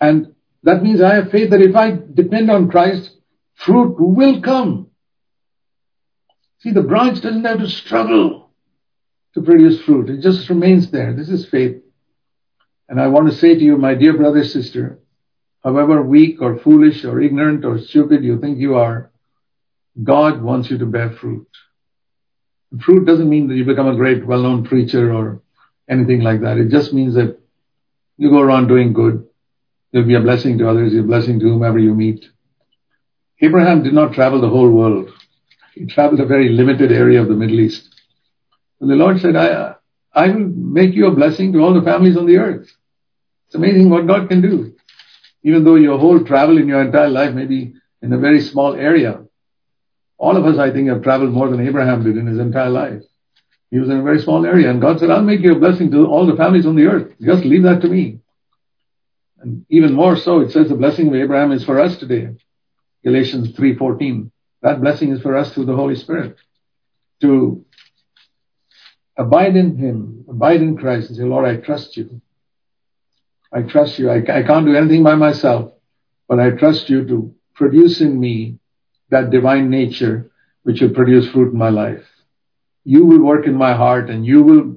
And 0.00 0.34
that 0.62 0.82
means 0.82 1.00
I 1.00 1.14
have 1.14 1.30
faith 1.30 1.50
that 1.50 1.62
if 1.62 1.76
I 1.76 1.90
depend 1.90 2.50
on 2.50 2.70
Christ, 2.70 3.10
fruit 3.54 3.96
will 3.98 4.40
come. 4.40 4.88
See, 6.60 6.72
the 6.72 6.82
branch 6.82 7.20
doesn't 7.20 7.44
have 7.44 7.58
to 7.58 7.68
struggle 7.68 8.49
to 9.34 9.42
produce 9.42 9.80
fruit. 9.82 10.10
It 10.10 10.20
just 10.20 10.48
remains 10.48 10.90
there. 10.90 11.14
This 11.14 11.28
is 11.28 11.48
faith. 11.48 11.82
And 12.88 13.00
I 13.00 13.06
want 13.06 13.30
to 13.30 13.36
say 13.36 13.54
to 13.54 13.60
you, 13.60 13.76
my 13.76 13.94
dear 13.94 14.16
brother, 14.16 14.42
sister, 14.44 14.98
however 15.62 16.02
weak 16.02 16.42
or 16.42 16.58
foolish 16.58 17.04
or 17.04 17.20
ignorant 17.20 17.64
or 17.64 17.78
stupid 17.78 18.24
you 18.24 18.40
think 18.40 18.58
you 18.58 18.76
are, 18.76 19.10
God 20.02 20.42
wants 20.42 20.70
you 20.70 20.78
to 20.78 20.86
bear 20.86 21.10
fruit. 21.10 21.46
Fruit 22.80 23.04
doesn't 23.04 23.28
mean 23.28 23.48
that 23.48 23.56
you 23.56 23.64
become 23.64 23.88
a 23.88 23.96
great, 23.96 24.26
well-known 24.26 24.64
preacher 24.64 25.12
or 25.12 25.42
anything 25.88 26.20
like 26.20 26.40
that. 26.42 26.58
It 26.58 26.68
just 26.68 26.92
means 26.92 27.14
that 27.14 27.38
you 28.16 28.30
go 28.30 28.40
around 28.40 28.68
doing 28.68 28.92
good. 28.92 29.26
You'll 29.92 30.06
be 30.06 30.14
a 30.14 30.20
blessing 30.20 30.58
to 30.58 30.68
others. 30.68 30.92
You're 30.92 31.04
a 31.04 31.06
blessing 31.06 31.40
to 31.40 31.46
whomever 31.46 31.78
you 31.78 31.94
meet. 31.94 32.24
Abraham 33.40 33.82
did 33.82 33.92
not 33.92 34.12
travel 34.12 34.40
the 34.40 34.48
whole 34.48 34.70
world. 34.70 35.10
He 35.74 35.86
traveled 35.86 36.20
a 36.20 36.26
very 36.26 36.50
limited 36.50 36.92
area 36.92 37.20
of 37.20 37.28
the 37.28 37.34
Middle 37.34 37.58
East. 37.60 37.99
And 38.80 38.90
the 38.90 38.94
Lord 38.94 39.20
said, 39.20 39.36
I, 39.36 39.74
I 40.12 40.28
will 40.28 40.48
make 40.48 40.94
you 40.94 41.06
a 41.06 41.14
blessing 41.14 41.52
to 41.52 41.60
all 41.60 41.74
the 41.74 41.82
families 41.82 42.16
on 42.16 42.26
the 42.26 42.38
earth. 42.38 42.68
It's 43.46 43.54
amazing 43.54 43.90
what 43.90 44.06
God 44.06 44.28
can 44.28 44.40
do. 44.40 44.74
Even 45.42 45.64
though 45.64 45.76
your 45.76 45.98
whole 45.98 46.24
travel 46.24 46.58
in 46.58 46.68
your 46.68 46.82
entire 46.82 47.08
life 47.08 47.34
may 47.34 47.46
be 47.46 47.74
in 48.02 48.12
a 48.12 48.18
very 48.18 48.40
small 48.40 48.74
area, 48.74 49.20
all 50.18 50.36
of 50.36 50.44
us, 50.44 50.58
I 50.58 50.70
think, 50.70 50.88
have 50.88 51.02
traveled 51.02 51.32
more 51.32 51.48
than 51.48 51.66
Abraham 51.66 52.04
did 52.04 52.16
in 52.16 52.26
his 52.26 52.38
entire 52.38 52.70
life. 52.70 53.02
He 53.70 53.78
was 53.78 53.88
in 53.88 53.98
a 53.98 54.02
very 54.02 54.20
small 54.20 54.44
area, 54.44 54.68
and 54.68 54.80
God 54.80 54.98
said, 54.98 55.10
I'll 55.10 55.22
make 55.22 55.40
you 55.40 55.52
a 55.52 55.58
blessing 55.58 55.90
to 55.92 56.06
all 56.06 56.26
the 56.26 56.36
families 56.36 56.66
on 56.66 56.76
the 56.76 56.86
earth. 56.86 57.14
Just 57.20 57.44
leave 57.44 57.62
that 57.62 57.80
to 57.82 57.88
me. 57.88 58.18
And 59.40 59.64
even 59.70 59.94
more 59.94 60.16
so, 60.16 60.40
it 60.40 60.50
says 60.50 60.68
the 60.68 60.74
blessing 60.74 61.08
of 61.08 61.14
Abraham 61.14 61.52
is 61.52 61.64
for 61.64 61.80
us 61.80 61.96
today. 61.96 62.36
Galatians 63.02 63.52
3.14. 63.52 64.30
That 64.62 64.80
blessing 64.80 65.12
is 65.12 65.22
for 65.22 65.36
us 65.36 65.54
through 65.54 65.64
the 65.66 65.76
Holy 65.76 65.94
Spirit. 65.94 66.36
To 67.22 67.64
abide 69.16 69.56
in 69.56 69.76
Him, 69.76 70.24
abide 70.28 70.62
in 70.62 70.76
Christ, 70.76 71.08
and 71.08 71.16
say, 71.16 71.24
Lord, 71.24 71.46
I 71.46 71.56
trust 71.56 71.96
you. 71.96 72.20
I 73.52 73.62
trust 73.62 73.98
you. 73.98 74.10
I, 74.10 74.18
I 74.18 74.42
can't 74.42 74.66
do 74.66 74.76
anything 74.76 75.02
by 75.02 75.14
myself, 75.14 75.72
but 76.28 76.38
I 76.38 76.50
trust 76.50 76.88
you 76.88 77.06
to 77.06 77.34
produce 77.54 78.00
in 78.00 78.18
me 78.18 78.58
that 79.10 79.30
divine 79.30 79.70
nature 79.70 80.30
which 80.62 80.80
will 80.80 80.90
produce 80.90 81.28
fruit 81.30 81.52
in 81.52 81.58
my 81.58 81.70
life. 81.70 82.04
You 82.84 83.04
will 83.04 83.22
work 83.22 83.46
in 83.46 83.54
my 83.54 83.74
heart 83.74 84.08
and 84.08 84.24
you 84.24 84.42
will 84.42 84.76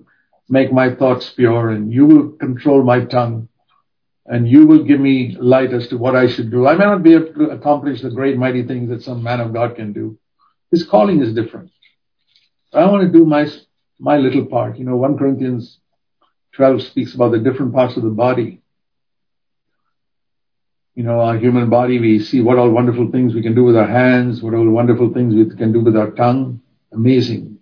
make 0.49 0.73
my 0.73 0.93
thoughts 0.93 1.29
pure 1.29 1.69
and 1.69 1.91
you 1.93 2.05
will 2.05 2.29
control 2.31 2.83
my 2.83 3.05
tongue 3.05 3.47
and 4.25 4.47
you 4.47 4.65
will 4.65 4.83
give 4.83 4.99
me 4.99 5.35
light 5.39 5.73
as 5.73 5.87
to 5.89 5.97
what 5.97 6.15
I 6.15 6.27
should 6.27 6.49
do. 6.49 6.67
I 6.67 6.75
may 6.75 6.85
not 6.85 7.03
be 7.03 7.13
able 7.13 7.33
to 7.33 7.49
accomplish 7.51 8.01
the 8.01 8.09
great 8.09 8.37
mighty 8.37 8.63
things 8.63 8.89
that 8.89 9.03
some 9.03 9.21
man 9.21 9.41
of 9.41 9.53
God 9.53 9.75
can 9.75 9.93
do. 9.93 10.17
His 10.71 10.85
calling 10.85 11.21
is 11.21 11.33
different. 11.33 11.71
I 12.73 12.85
want 12.85 13.03
to 13.03 13.17
do 13.17 13.25
my, 13.25 13.47
my 13.99 14.17
little 14.17 14.45
part. 14.45 14.77
You 14.77 14.85
know, 14.85 14.95
1 14.95 15.17
Corinthians 15.17 15.79
12 16.55 16.83
speaks 16.83 17.15
about 17.15 17.31
the 17.31 17.39
different 17.39 17.73
parts 17.73 17.97
of 17.97 18.03
the 18.03 18.09
body. 18.09 18.61
You 20.95 21.03
know, 21.03 21.19
our 21.21 21.37
human 21.37 21.69
body, 21.69 21.99
we 21.99 22.19
see 22.19 22.41
what 22.41 22.59
all 22.59 22.69
wonderful 22.69 23.11
things 23.11 23.33
we 23.33 23.41
can 23.41 23.55
do 23.55 23.63
with 23.63 23.75
our 23.75 23.87
hands, 23.87 24.43
what 24.43 24.53
all 24.53 24.69
wonderful 24.69 25.11
things 25.11 25.33
we 25.33 25.45
can 25.55 25.71
do 25.71 25.81
with 25.81 25.97
our 25.97 26.11
tongue. 26.11 26.61
Amazing. 26.91 27.57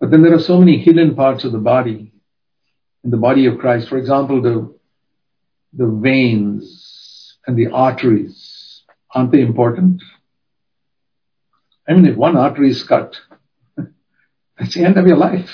But 0.00 0.10
then 0.10 0.22
there 0.22 0.34
are 0.34 0.40
so 0.40 0.58
many 0.58 0.78
hidden 0.78 1.14
parts 1.14 1.44
of 1.44 1.52
the 1.52 1.58
body, 1.58 2.12
in 3.04 3.10
the 3.10 3.18
body 3.18 3.46
of 3.46 3.58
Christ. 3.58 3.88
For 3.88 3.98
example, 3.98 4.40
the, 4.40 4.74
the 5.74 5.86
veins 5.86 7.36
and 7.46 7.56
the 7.56 7.68
arteries. 7.68 8.82
Aren't 9.14 9.32
they 9.32 9.42
important? 9.42 10.02
I 11.86 11.92
mean, 11.92 12.06
if 12.06 12.16
one 12.16 12.36
artery 12.36 12.70
is 12.70 12.82
cut, 12.82 13.16
that's 14.60 14.74
the 14.74 14.84
end 14.84 14.98
of 14.98 15.06
your 15.06 15.16
life. 15.16 15.48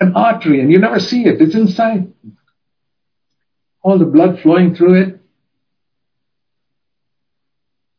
An 0.00 0.14
artery, 0.14 0.60
and 0.60 0.70
you 0.70 0.78
never 0.78 0.98
see 0.98 1.24
it, 1.24 1.40
it's 1.40 1.54
inside. 1.54 2.12
All 3.82 3.98
the 3.98 4.04
blood 4.04 4.40
flowing 4.40 4.74
through 4.74 4.94
it. 5.02 5.20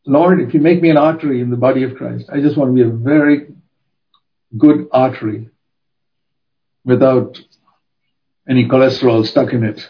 Lord, 0.05 0.41
if 0.41 0.53
you 0.53 0.59
make 0.59 0.81
me 0.81 0.89
an 0.89 0.97
artery 0.97 1.41
in 1.41 1.49
the 1.49 1.55
body 1.55 1.83
of 1.83 1.95
Christ, 1.95 2.29
I 2.31 2.41
just 2.41 2.57
want 2.57 2.69
to 2.69 2.75
be 2.75 2.87
a 2.87 2.91
very 2.91 3.47
good 4.57 4.87
artery 4.91 5.49
without 6.83 7.39
any 8.49 8.67
cholesterol 8.67 9.25
stuck 9.25 9.53
in 9.53 9.63
it, 9.63 9.89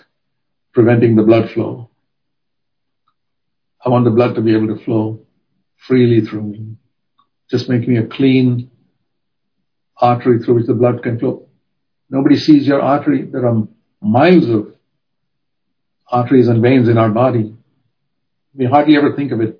preventing 0.74 1.16
the 1.16 1.24
blood 1.24 1.50
flow. 1.52 1.90
I 3.84 3.90
want 3.90 4.06
the 4.06 4.12
blood 4.12 4.36
to 4.36 4.42
be 4.42 4.56
able 4.56 4.68
to 4.76 4.84
flow 4.84 5.26
freely 5.88 6.22
through 6.22 6.44
me. 6.44 6.78
Just 7.50 7.70
make 7.70 7.88
me 7.88 7.98
a 7.98 8.06
clean 8.06 8.70
artery 10.00 10.40
through 10.40 10.56
which 10.56 10.68
the 10.68 10.74
blood 10.74 11.02
can 11.04 11.20
flow. 11.20 11.48
Nobody 12.10 12.38
sees 12.38 12.68
your 12.68 12.82
artery. 12.82 13.24
There 13.26 13.46
are 13.48 13.68
miles 14.02 14.50
of 14.50 14.74
arteries 16.10 16.48
and 16.48 16.62
veins 16.62 16.88
in 16.88 16.98
our 16.98 17.10
body. 17.10 17.56
We 18.54 18.66
hardly 18.66 18.96
ever 18.98 19.16
think 19.16 19.32
of 19.32 19.42
it. 19.42 19.60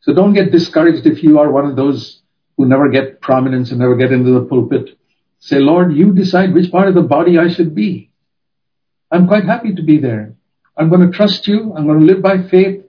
So 0.00 0.14
don't 0.14 0.34
get 0.34 0.52
discouraged 0.52 1.06
if 1.06 1.22
you 1.22 1.38
are 1.38 1.50
one 1.50 1.66
of 1.66 1.76
those 1.76 2.22
who 2.56 2.66
never 2.66 2.88
get 2.88 3.20
prominence 3.20 3.70
and 3.70 3.80
never 3.80 3.96
get 3.96 4.12
into 4.12 4.32
the 4.32 4.44
pulpit. 4.44 4.98
Say, 5.40 5.58
Lord, 5.58 5.94
you 5.94 6.12
decide 6.12 6.52
which 6.52 6.70
part 6.70 6.88
of 6.88 6.94
the 6.94 7.02
body 7.02 7.38
I 7.38 7.48
should 7.48 7.74
be. 7.74 8.10
I'm 9.10 9.26
quite 9.26 9.44
happy 9.44 9.74
to 9.74 9.82
be 9.82 9.98
there. 9.98 10.34
I'm 10.76 10.88
going 10.88 11.10
to 11.10 11.16
trust 11.16 11.46
you. 11.48 11.72
I'm 11.74 11.86
going 11.86 12.00
to 12.00 12.06
live 12.06 12.22
by 12.22 12.42
faith 12.48 12.84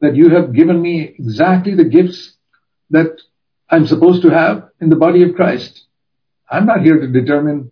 that 0.00 0.16
you 0.16 0.30
have 0.30 0.54
given 0.54 0.80
me 0.80 1.14
exactly 1.18 1.74
the 1.74 1.84
gifts 1.84 2.34
that 2.90 3.20
I'm 3.70 3.86
supposed 3.86 4.22
to 4.22 4.30
have 4.30 4.68
in 4.80 4.90
the 4.90 4.96
body 4.96 5.22
of 5.22 5.34
Christ. 5.34 5.86
I'm 6.50 6.66
not 6.66 6.82
here 6.82 6.98
to 6.98 7.06
determine 7.06 7.70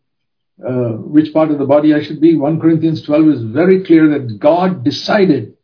uh, 0.64 0.92
which 0.92 1.32
part 1.32 1.50
of 1.50 1.58
the 1.58 1.64
body 1.64 1.94
I 1.94 2.02
should 2.02 2.20
be. 2.20 2.36
1 2.36 2.60
Corinthians 2.60 3.02
12 3.02 3.28
is 3.28 3.42
very 3.42 3.84
clear 3.84 4.08
that 4.10 4.38
God 4.38 4.84
decided, 4.84 5.54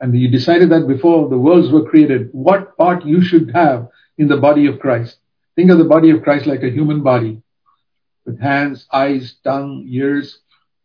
and 0.00 0.14
He 0.14 0.28
decided 0.28 0.70
that 0.70 0.86
before 0.86 1.28
the 1.28 1.38
worlds 1.38 1.70
were 1.70 1.88
created, 1.88 2.28
what 2.32 2.76
part 2.76 3.04
you 3.06 3.22
should 3.22 3.50
have 3.52 3.88
in 4.18 4.28
the 4.28 4.36
body 4.36 4.66
of 4.66 4.78
Christ. 4.78 5.16
Think 5.56 5.70
of 5.70 5.78
the 5.78 5.84
body 5.84 6.10
of 6.10 6.22
Christ 6.22 6.46
like 6.46 6.62
a 6.62 6.70
human 6.70 7.02
body 7.02 7.42
with 8.26 8.40
hands, 8.40 8.86
eyes, 8.92 9.36
tongue, 9.44 9.86
ears, 9.88 10.38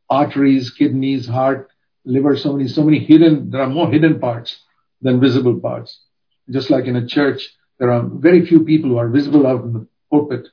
arteries, 0.09 0.71
kidneys, 0.71 1.27
heart, 1.27 1.69
liver, 2.05 2.35
so 2.37 2.53
many, 2.53 2.67
so 2.67 2.83
many 2.83 2.99
hidden, 2.99 3.49
there 3.49 3.61
are 3.61 3.69
more 3.69 3.89
hidden 3.91 4.19
parts 4.19 4.61
than 5.01 5.19
visible 5.19 5.59
parts. 5.59 6.01
Just 6.49 6.69
like 6.69 6.85
in 6.85 6.95
a 6.95 7.07
church, 7.07 7.55
there 7.79 7.91
are 7.91 8.03
very 8.03 8.45
few 8.45 8.63
people 8.63 8.89
who 8.91 8.97
are 8.97 9.09
visible 9.09 9.47
out 9.47 9.63
in 9.63 9.73
the 9.73 9.87
pulpit 10.11 10.47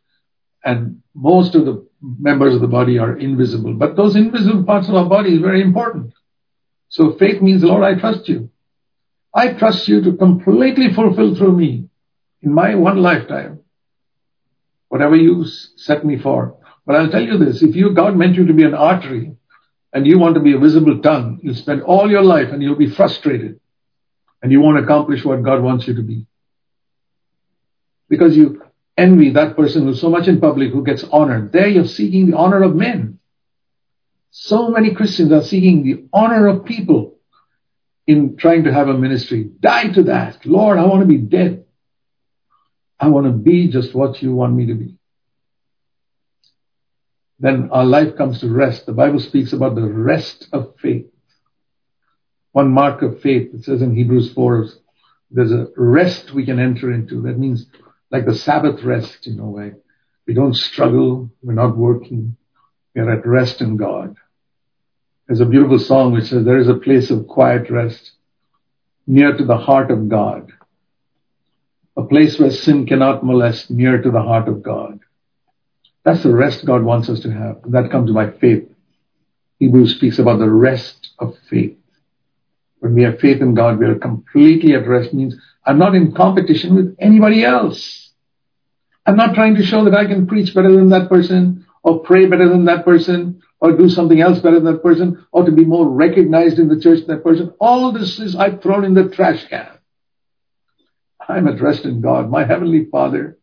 and 0.64 1.02
most 1.14 1.54
of 1.54 1.64
the 1.64 1.86
members 2.00 2.54
of 2.54 2.60
the 2.60 2.66
body 2.66 2.98
are 2.98 3.16
invisible. 3.16 3.74
But 3.74 3.96
those 3.96 4.16
invisible 4.16 4.64
parts 4.64 4.88
of 4.88 4.94
our 4.94 5.08
body 5.08 5.34
is 5.34 5.40
very 5.40 5.62
important. 5.62 6.12
So 6.88 7.16
faith 7.18 7.42
means, 7.42 7.62
Lord, 7.62 7.82
I 7.82 7.98
trust 7.98 8.28
you. 8.28 8.50
I 9.34 9.52
trust 9.52 9.86
you 9.88 10.02
to 10.02 10.16
completely 10.16 10.94
fulfill 10.94 11.34
through 11.34 11.56
me 11.56 11.88
in 12.42 12.52
my 12.52 12.74
one 12.74 13.02
lifetime 13.02 13.60
whatever 14.88 15.16
you 15.16 15.44
set 15.76 16.04
me 16.04 16.18
for. 16.18 16.56
But 16.86 16.96
I'll 16.96 17.10
tell 17.10 17.22
you 17.22 17.38
this, 17.38 17.62
if 17.62 17.74
you, 17.74 17.92
God 17.92 18.16
meant 18.16 18.36
you 18.36 18.46
to 18.46 18.54
be 18.54 18.62
an 18.62 18.74
artery, 18.74 19.36
and 19.96 20.06
you 20.06 20.18
want 20.18 20.34
to 20.34 20.42
be 20.42 20.52
a 20.52 20.58
visible 20.58 21.00
tongue, 21.00 21.40
you'll 21.42 21.54
spend 21.54 21.80
all 21.80 22.10
your 22.10 22.22
life 22.22 22.48
and 22.52 22.62
you'll 22.62 22.76
be 22.76 22.90
frustrated 22.90 23.58
and 24.42 24.52
you 24.52 24.60
won't 24.60 24.82
accomplish 24.84 25.24
what 25.24 25.42
God 25.42 25.62
wants 25.62 25.86
you 25.86 25.94
to 25.94 26.02
be. 26.02 26.26
Because 28.08 28.36
you 28.36 28.62
envy 28.96 29.30
that 29.30 29.56
person 29.56 29.84
who's 29.84 30.00
so 30.00 30.10
much 30.10 30.28
in 30.28 30.40
public 30.40 30.72
who 30.72 30.84
gets 30.84 31.04
honored. 31.04 31.52
There 31.52 31.68
you're 31.68 31.86
seeking 31.86 32.30
the 32.30 32.36
honor 32.36 32.62
of 32.62 32.74
men. 32.74 33.18
So 34.30 34.68
many 34.70 34.94
Christians 34.94 35.32
are 35.32 35.42
seeking 35.42 35.82
the 35.82 36.08
honor 36.12 36.46
of 36.46 36.64
people 36.64 37.18
in 38.06 38.36
trying 38.36 38.64
to 38.64 38.72
have 38.72 38.88
a 38.88 38.94
ministry. 38.94 39.50
Die 39.60 39.88
to 39.94 40.04
that. 40.04 40.44
Lord, 40.46 40.78
I 40.78 40.86
want 40.86 41.00
to 41.00 41.06
be 41.06 41.18
dead. 41.18 41.64
I 42.98 43.08
want 43.08 43.26
to 43.26 43.32
be 43.32 43.68
just 43.68 43.94
what 43.94 44.22
you 44.22 44.34
want 44.34 44.54
me 44.54 44.66
to 44.66 44.74
be 44.74 44.96
then 47.38 47.68
our 47.70 47.84
life 47.84 48.16
comes 48.16 48.40
to 48.40 48.48
rest. 48.48 48.86
The 48.86 48.92
Bible 48.92 49.20
speaks 49.20 49.52
about 49.52 49.74
the 49.74 49.86
rest 49.86 50.48
of 50.52 50.74
faith. 50.80 51.06
One 52.52 52.70
mark 52.70 53.02
of 53.02 53.20
faith, 53.20 53.54
it 53.54 53.64
says 53.64 53.82
in 53.82 53.94
Hebrews 53.94 54.32
4, 54.32 54.68
there's 55.30 55.52
a 55.52 55.68
rest 55.76 56.32
we 56.32 56.46
can 56.46 56.58
enter 56.58 56.92
into. 56.92 57.22
That 57.22 57.38
means 57.38 57.66
like 58.10 58.26
the 58.26 58.34
Sabbath 58.34 58.82
rest 58.82 59.26
in 59.26 59.38
a 59.38 59.46
way. 59.46 59.72
We 60.26 60.34
don't 60.34 60.54
struggle. 60.54 61.30
We're 61.42 61.54
not 61.54 61.76
working. 61.76 62.36
We're 62.94 63.10
at 63.10 63.26
rest 63.26 63.60
in 63.60 63.76
God. 63.76 64.16
There's 65.26 65.40
a 65.40 65.46
beautiful 65.46 65.78
song 65.78 66.12
which 66.12 66.26
says 66.26 66.44
there 66.44 66.58
is 66.58 66.68
a 66.68 66.74
place 66.74 67.10
of 67.10 67.26
quiet 67.26 67.70
rest 67.70 68.12
near 69.06 69.36
to 69.36 69.44
the 69.44 69.56
heart 69.56 69.90
of 69.90 70.08
God. 70.08 70.52
A 71.96 72.02
place 72.02 72.38
where 72.38 72.50
sin 72.50 72.86
cannot 72.86 73.24
molest 73.24 73.70
near 73.70 74.00
to 74.00 74.10
the 74.10 74.22
heart 74.22 74.48
of 74.48 74.62
God. 74.62 75.00
That's 76.04 76.22
the 76.22 76.34
rest 76.34 76.64
God 76.64 76.84
wants 76.84 77.08
us 77.08 77.20
to 77.20 77.30
have. 77.30 77.60
That 77.66 77.90
comes 77.90 78.12
by 78.12 78.30
faith. 78.30 78.68
Hebrews 79.58 79.96
speaks 79.96 80.18
about 80.18 80.38
the 80.38 80.50
rest 80.50 81.10
of 81.18 81.36
faith. 81.50 81.76
When 82.78 82.94
we 82.94 83.02
have 83.02 83.18
faith 83.18 83.40
in 83.40 83.54
God, 83.54 83.78
we 83.78 83.86
are 83.86 83.98
completely 83.98 84.74
at 84.74 84.86
rest. 84.86 85.14
Means 85.14 85.34
I'm 85.66 85.78
not 85.78 85.96
in 85.96 86.12
competition 86.12 86.76
with 86.76 86.96
anybody 87.00 87.44
else. 87.44 88.12
I'm 89.04 89.16
not 89.16 89.34
trying 89.34 89.56
to 89.56 89.64
show 89.64 89.84
that 89.84 89.94
I 89.94 90.06
can 90.06 90.26
preach 90.26 90.54
better 90.54 90.72
than 90.72 90.90
that 90.90 91.08
person, 91.08 91.66
or 91.82 92.00
pray 92.00 92.26
better 92.26 92.48
than 92.48 92.66
that 92.66 92.84
person, 92.84 93.42
or 93.60 93.76
do 93.76 93.88
something 93.88 94.20
else 94.20 94.38
better 94.38 94.60
than 94.60 94.74
that 94.74 94.82
person, 94.82 95.26
or 95.32 95.44
to 95.44 95.52
be 95.52 95.64
more 95.64 95.88
recognized 95.88 96.58
in 96.58 96.68
the 96.68 96.80
church 96.80 97.06
than 97.06 97.16
that 97.16 97.24
person. 97.24 97.52
All 97.58 97.92
this 97.92 98.20
is 98.20 98.36
I've 98.36 98.62
thrown 98.62 98.84
in 98.84 98.94
the 98.94 99.08
trash 99.08 99.46
can. 99.48 99.68
I'm 101.28 101.48
addressed 101.48 101.84
in 101.84 102.00
God. 102.00 102.30
My 102.30 102.44
Heavenly 102.44 102.84
Father 102.84 103.38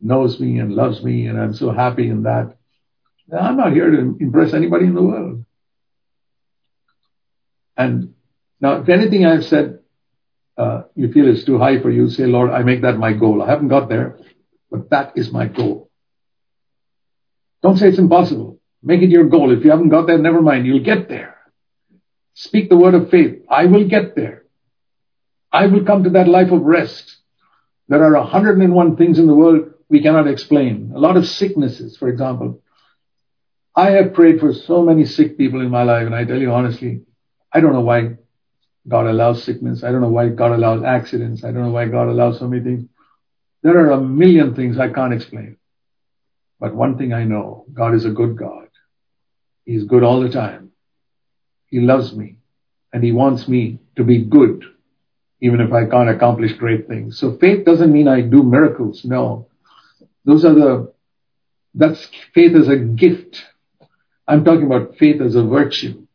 knows 0.00 0.38
me 0.38 0.58
and 0.58 0.74
loves 0.74 1.02
me, 1.02 1.26
and 1.26 1.40
I'm 1.40 1.54
so 1.54 1.70
happy 1.70 2.08
in 2.08 2.24
that. 2.24 2.56
I'm 3.32 3.56
not 3.56 3.72
here 3.72 3.90
to 3.90 4.16
impress 4.20 4.54
anybody 4.54 4.86
in 4.86 4.94
the 4.94 5.02
world. 5.02 5.44
And 7.76 8.14
now, 8.60 8.80
if 8.80 8.88
anything 8.88 9.24
I've 9.24 9.44
said 9.44 9.77
Uh, 10.58 10.82
you 10.96 11.12
feel 11.12 11.28
it's 11.28 11.44
too 11.44 11.56
high 11.56 11.80
for 11.80 11.88
you, 11.88 12.08
say, 12.08 12.26
Lord, 12.26 12.50
I 12.50 12.64
make 12.64 12.82
that 12.82 12.98
my 12.98 13.12
goal. 13.12 13.42
I 13.42 13.48
haven't 13.48 13.68
got 13.68 13.88
there, 13.88 14.18
but 14.70 14.90
that 14.90 15.12
is 15.14 15.30
my 15.30 15.46
goal. 15.46 15.88
Don't 17.62 17.76
say 17.76 17.88
it's 17.88 17.98
impossible. 17.98 18.58
Make 18.82 19.02
it 19.02 19.10
your 19.10 19.28
goal. 19.28 19.56
If 19.56 19.64
you 19.64 19.70
haven't 19.70 19.90
got 19.90 20.08
there, 20.08 20.18
never 20.18 20.42
mind. 20.42 20.66
You'll 20.66 20.84
get 20.84 21.08
there. 21.08 21.36
Speak 22.34 22.68
the 22.68 22.76
word 22.76 22.94
of 22.94 23.10
faith. 23.10 23.42
I 23.48 23.66
will 23.66 23.88
get 23.88 24.16
there. 24.16 24.44
I 25.52 25.66
will 25.66 25.84
come 25.84 26.04
to 26.04 26.10
that 26.10 26.28
life 26.28 26.50
of 26.50 26.62
rest. 26.62 27.16
There 27.88 28.04
are 28.04 28.20
101 28.20 28.96
things 28.96 29.18
in 29.18 29.26
the 29.26 29.34
world 29.34 29.70
we 29.88 30.02
cannot 30.02 30.28
explain. 30.28 30.92
A 30.94 30.98
lot 30.98 31.16
of 31.16 31.26
sicknesses, 31.26 31.96
for 31.96 32.08
example. 32.08 32.62
I 33.74 33.92
have 33.92 34.12
prayed 34.12 34.40
for 34.40 34.52
so 34.52 34.82
many 34.82 35.04
sick 35.04 35.38
people 35.38 35.60
in 35.60 35.70
my 35.70 35.84
life, 35.84 36.06
and 36.06 36.14
I 36.14 36.24
tell 36.24 36.38
you 36.38 36.52
honestly, 36.52 37.02
I 37.52 37.60
don't 37.60 37.72
know 37.72 37.80
why 37.80 38.16
God 38.88 39.06
allows 39.06 39.44
sickness. 39.44 39.84
I 39.84 39.92
don't 39.92 40.00
know 40.00 40.08
why 40.08 40.28
God 40.28 40.52
allows 40.52 40.82
accidents. 40.82 41.44
I 41.44 41.52
don't 41.52 41.62
know 41.62 41.70
why 41.70 41.86
God 41.86 42.08
allows 42.08 42.38
so 42.38 42.48
many 42.48 42.62
things. 42.62 42.88
There 43.62 43.78
are 43.78 43.90
a 43.90 44.00
million 44.00 44.54
things 44.54 44.78
I 44.78 44.88
can't 44.88 45.12
explain. 45.12 45.58
But 46.58 46.74
one 46.74 46.96
thing 46.96 47.12
I 47.12 47.24
know, 47.24 47.66
God 47.72 47.94
is 47.94 48.04
a 48.04 48.10
good 48.10 48.36
God. 48.36 48.68
He's 49.64 49.84
good 49.84 50.02
all 50.02 50.20
the 50.20 50.30
time. 50.30 50.72
He 51.66 51.80
loves 51.80 52.14
me 52.14 52.36
and 52.92 53.04
he 53.04 53.12
wants 53.12 53.46
me 53.46 53.78
to 53.96 54.04
be 54.04 54.24
good, 54.24 54.64
even 55.40 55.60
if 55.60 55.72
I 55.72 55.84
can't 55.84 56.08
accomplish 56.08 56.54
great 56.54 56.88
things. 56.88 57.18
So 57.18 57.36
faith 57.36 57.66
doesn't 57.66 57.92
mean 57.92 58.08
I 58.08 58.22
do 58.22 58.42
miracles. 58.42 59.04
No. 59.04 59.48
Those 60.24 60.44
are 60.44 60.54
the, 60.54 60.92
that's 61.74 62.08
faith 62.34 62.56
as 62.56 62.68
a 62.68 62.76
gift. 62.76 63.44
I'm 64.26 64.44
talking 64.44 64.66
about 64.66 64.96
faith 64.96 65.20
as 65.20 65.34
a 65.36 65.42
virtue. 65.42 66.06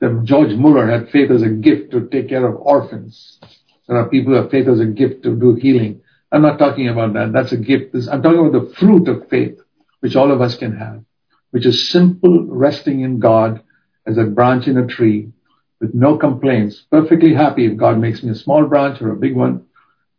That 0.00 0.22
George 0.24 0.52
Muller 0.54 0.86
had 0.86 1.10
faith 1.10 1.30
as 1.30 1.42
a 1.42 1.48
gift 1.48 1.90
to 1.90 2.08
take 2.08 2.28
care 2.28 2.46
of 2.46 2.56
orphans. 2.60 3.40
There 3.88 3.96
are 3.96 4.08
people 4.08 4.32
who 4.32 4.40
have 4.40 4.50
faith 4.50 4.68
as 4.68 4.80
a 4.80 4.86
gift 4.86 5.24
to 5.24 5.34
do 5.34 5.54
healing. 5.54 6.02
I'm 6.30 6.42
not 6.42 6.58
talking 6.58 6.88
about 6.88 7.14
that. 7.14 7.32
That's 7.32 7.52
a 7.52 7.56
gift. 7.56 7.94
I'm 7.94 8.22
talking 8.22 8.46
about 8.46 8.52
the 8.52 8.74
fruit 8.74 9.08
of 9.08 9.28
faith, 9.28 9.58
which 10.00 10.14
all 10.14 10.30
of 10.30 10.40
us 10.40 10.56
can 10.56 10.76
have, 10.76 11.02
which 11.50 11.66
is 11.66 11.88
simple 11.90 12.44
resting 12.44 13.00
in 13.00 13.18
God 13.18 13.62
as 14.06 14.18
a 14.18 14.24
branch 14.24 14.68
in 14.68 14.76
a 14.76 14.86
tree 14.86 15.32
with 15.80 15.94
no 15.94 16.16
complaints, 16.16 16.84
perfectly 16.90 17.34
happy 17.34 17.66
if 17.66 17.76
God 17.76 17.98
makes 17.98 18.22
me 18.22 18.30
a 18.30 18.34
small 18.34 18.66
branch 18.66 19.00
or 19.00 19.10
a 19.10 19.16
big 19.16 19.36
one. 19.36 19.66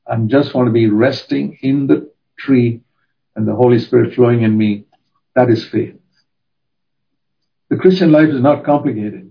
I 0.08 0.16
just 0.28 0.54
want 0.54 0.68
to 0.68 0.72
be 0.72 0.88
resting 0.88 1.60
in 1.62 1.88
the 1.88 2.12
tree 2.38 2.82
and 3.36 3.48
the 3.48 3.56
Holy 3.56 3.80
Spirit 3.80 4.16
flowing 4.16 4.42
in 4.42 4.58
me. 4.58 4.86
That 5.36 5.50
is 5.50 5.68
faith. 5.68 5.96
The 7.70 7.78
Christian 7.78 8.12
life 8.12 8.30
is 8.30 8.42
not 8.42 8.64
complicated. 8.64 9.29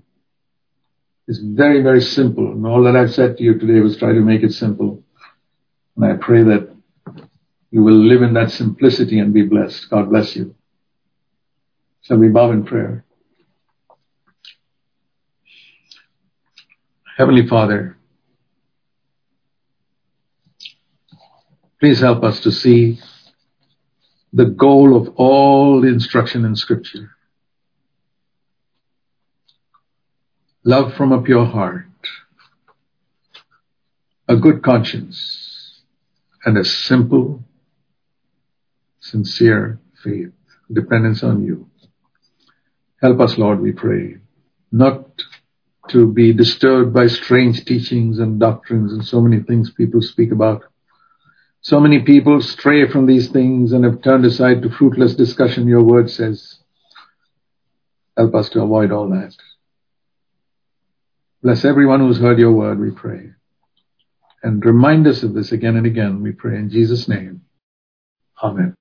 It's 1.29 1.41
very, 1.41 1.83
very 1.83 2.01
simple. 2.01 2.51
And 2.51 2.67
all 2.67 2.83
that 2.85 2.97
I've 2.97 3.13
said 3.13 3.37
to 3.37 3.45
you 3.45 3.59
today 3.59 3.81
was 3.81 3.99
try 3.99 4.15
to 4.15 4.21
make 4.21 4.43
it 4.43 4.53
simple. 4.53 5.05
And 5.95 6.05
I 6.07 6.17
pray 6.17 6.43
that 6.43 6.75
you 7.71 7.83
will 7.83 7.99
live 7.99 8.23
in 8.23 8.33
that 8.33 8.51
simplicity 8.51 9.19
and 9.19 9.35
be 9.35 9.43
blessed. 9.43 9.91
God 9.91 10.09
bless 10.09 10.35
you. 10.35 10.55
Shall 12.01 12.17
we 12.17 12.29
bow 12.29 12.51
in 12.51 12.65
prayer? 12.65 13.05
Heavenly 17.19 17.47
Father, 17.47 17.99
please 21.79 22.01
help 22.01 22.25
us 22.25 22.41
to 22.41 22.51
see 22.51 23.01
the 24.33 24.47
goal 24.47 24.97
of 24.97 25.09
all 25.17 25.85
instruction 25.85 26.47
in 26.47 26.57
Scripture. 26.57 27.11
Love 30.69 30.93
from 30.93 31.13
a 31.13 31.23
pure 31.23 31.47
heart, 31.47 31.87
a 34.29 34.37
good 34.37 34.63
conscience, 34.63 35.81
and 36.45 36.59
a 36.59 36.63
simple, 36.63 37.43
sincere 39.01 39.81
faith, 40.05 40.35
dependence 40.71 41.23
on 41.23 41.43
you. 41.43 41.71
Help 43.01 43.19
us, 43.19 43.39
Lord, 43.39 43.63
we 43.63 43.73
pray, 43.73 44.17
not 44.71 45.07
to 45.89 46.13
be 46.13 46.35
disturbed 46.35 46.93
by 46.93 47.07
strange 47.07 47.65
teachings 47.65 48.19
and 48.19 48.39
doctrines 48.39 48.93
and 48.93 49.03
so 49.03 49.23
many 49.23 49.43
things 49.43 49.71
people 49.71 50.03
speak 50.03 50.33
about. 50.33 50.65
So 51.63 51.81
many 51.81 52.01
people 52.01 52.43
stray 52.43 52.87
from 52.91 53.07
these 53.07 53.31
things 53.31 53.73
and 53.73 53.85
have 53.85 54.03
turned 54.03 54.27
aside 54.27 54.61
to 54.61 54.69
fruitless 54.69 55.15
discussion, 55.15 55.67
your 55.67 55.83
word 55.83 56.11
says. 56.11 56.59
Help 58.19 58.35
us 58.35 58.51
to 58.51 58.61
avoid 58.61 58.93
all 58.93 59.09
that. 59.09 59.35
Bless 61.43 61.65
everyone 61.65 62.01
who's 62.01 62.19
heard 62.19 62.39
your 62.39 62.53
word, 62.53 62.81
we 62.81 62.91
pray. 62.91 63.31
And 64.43 64.65
remind 64.65 65.07
us 65.07 65.23
of 65.23 65.35
this 65.35 65.53
again 65.53 65.77
and 65.77 65.87
again, 65.87 66.23
we 66.23 66.33
pray 66.33 66.57
in 66.57 66.71
Jesus' 66.71 67.09
name. 67.09 67.43
Amen. 68.43 68.78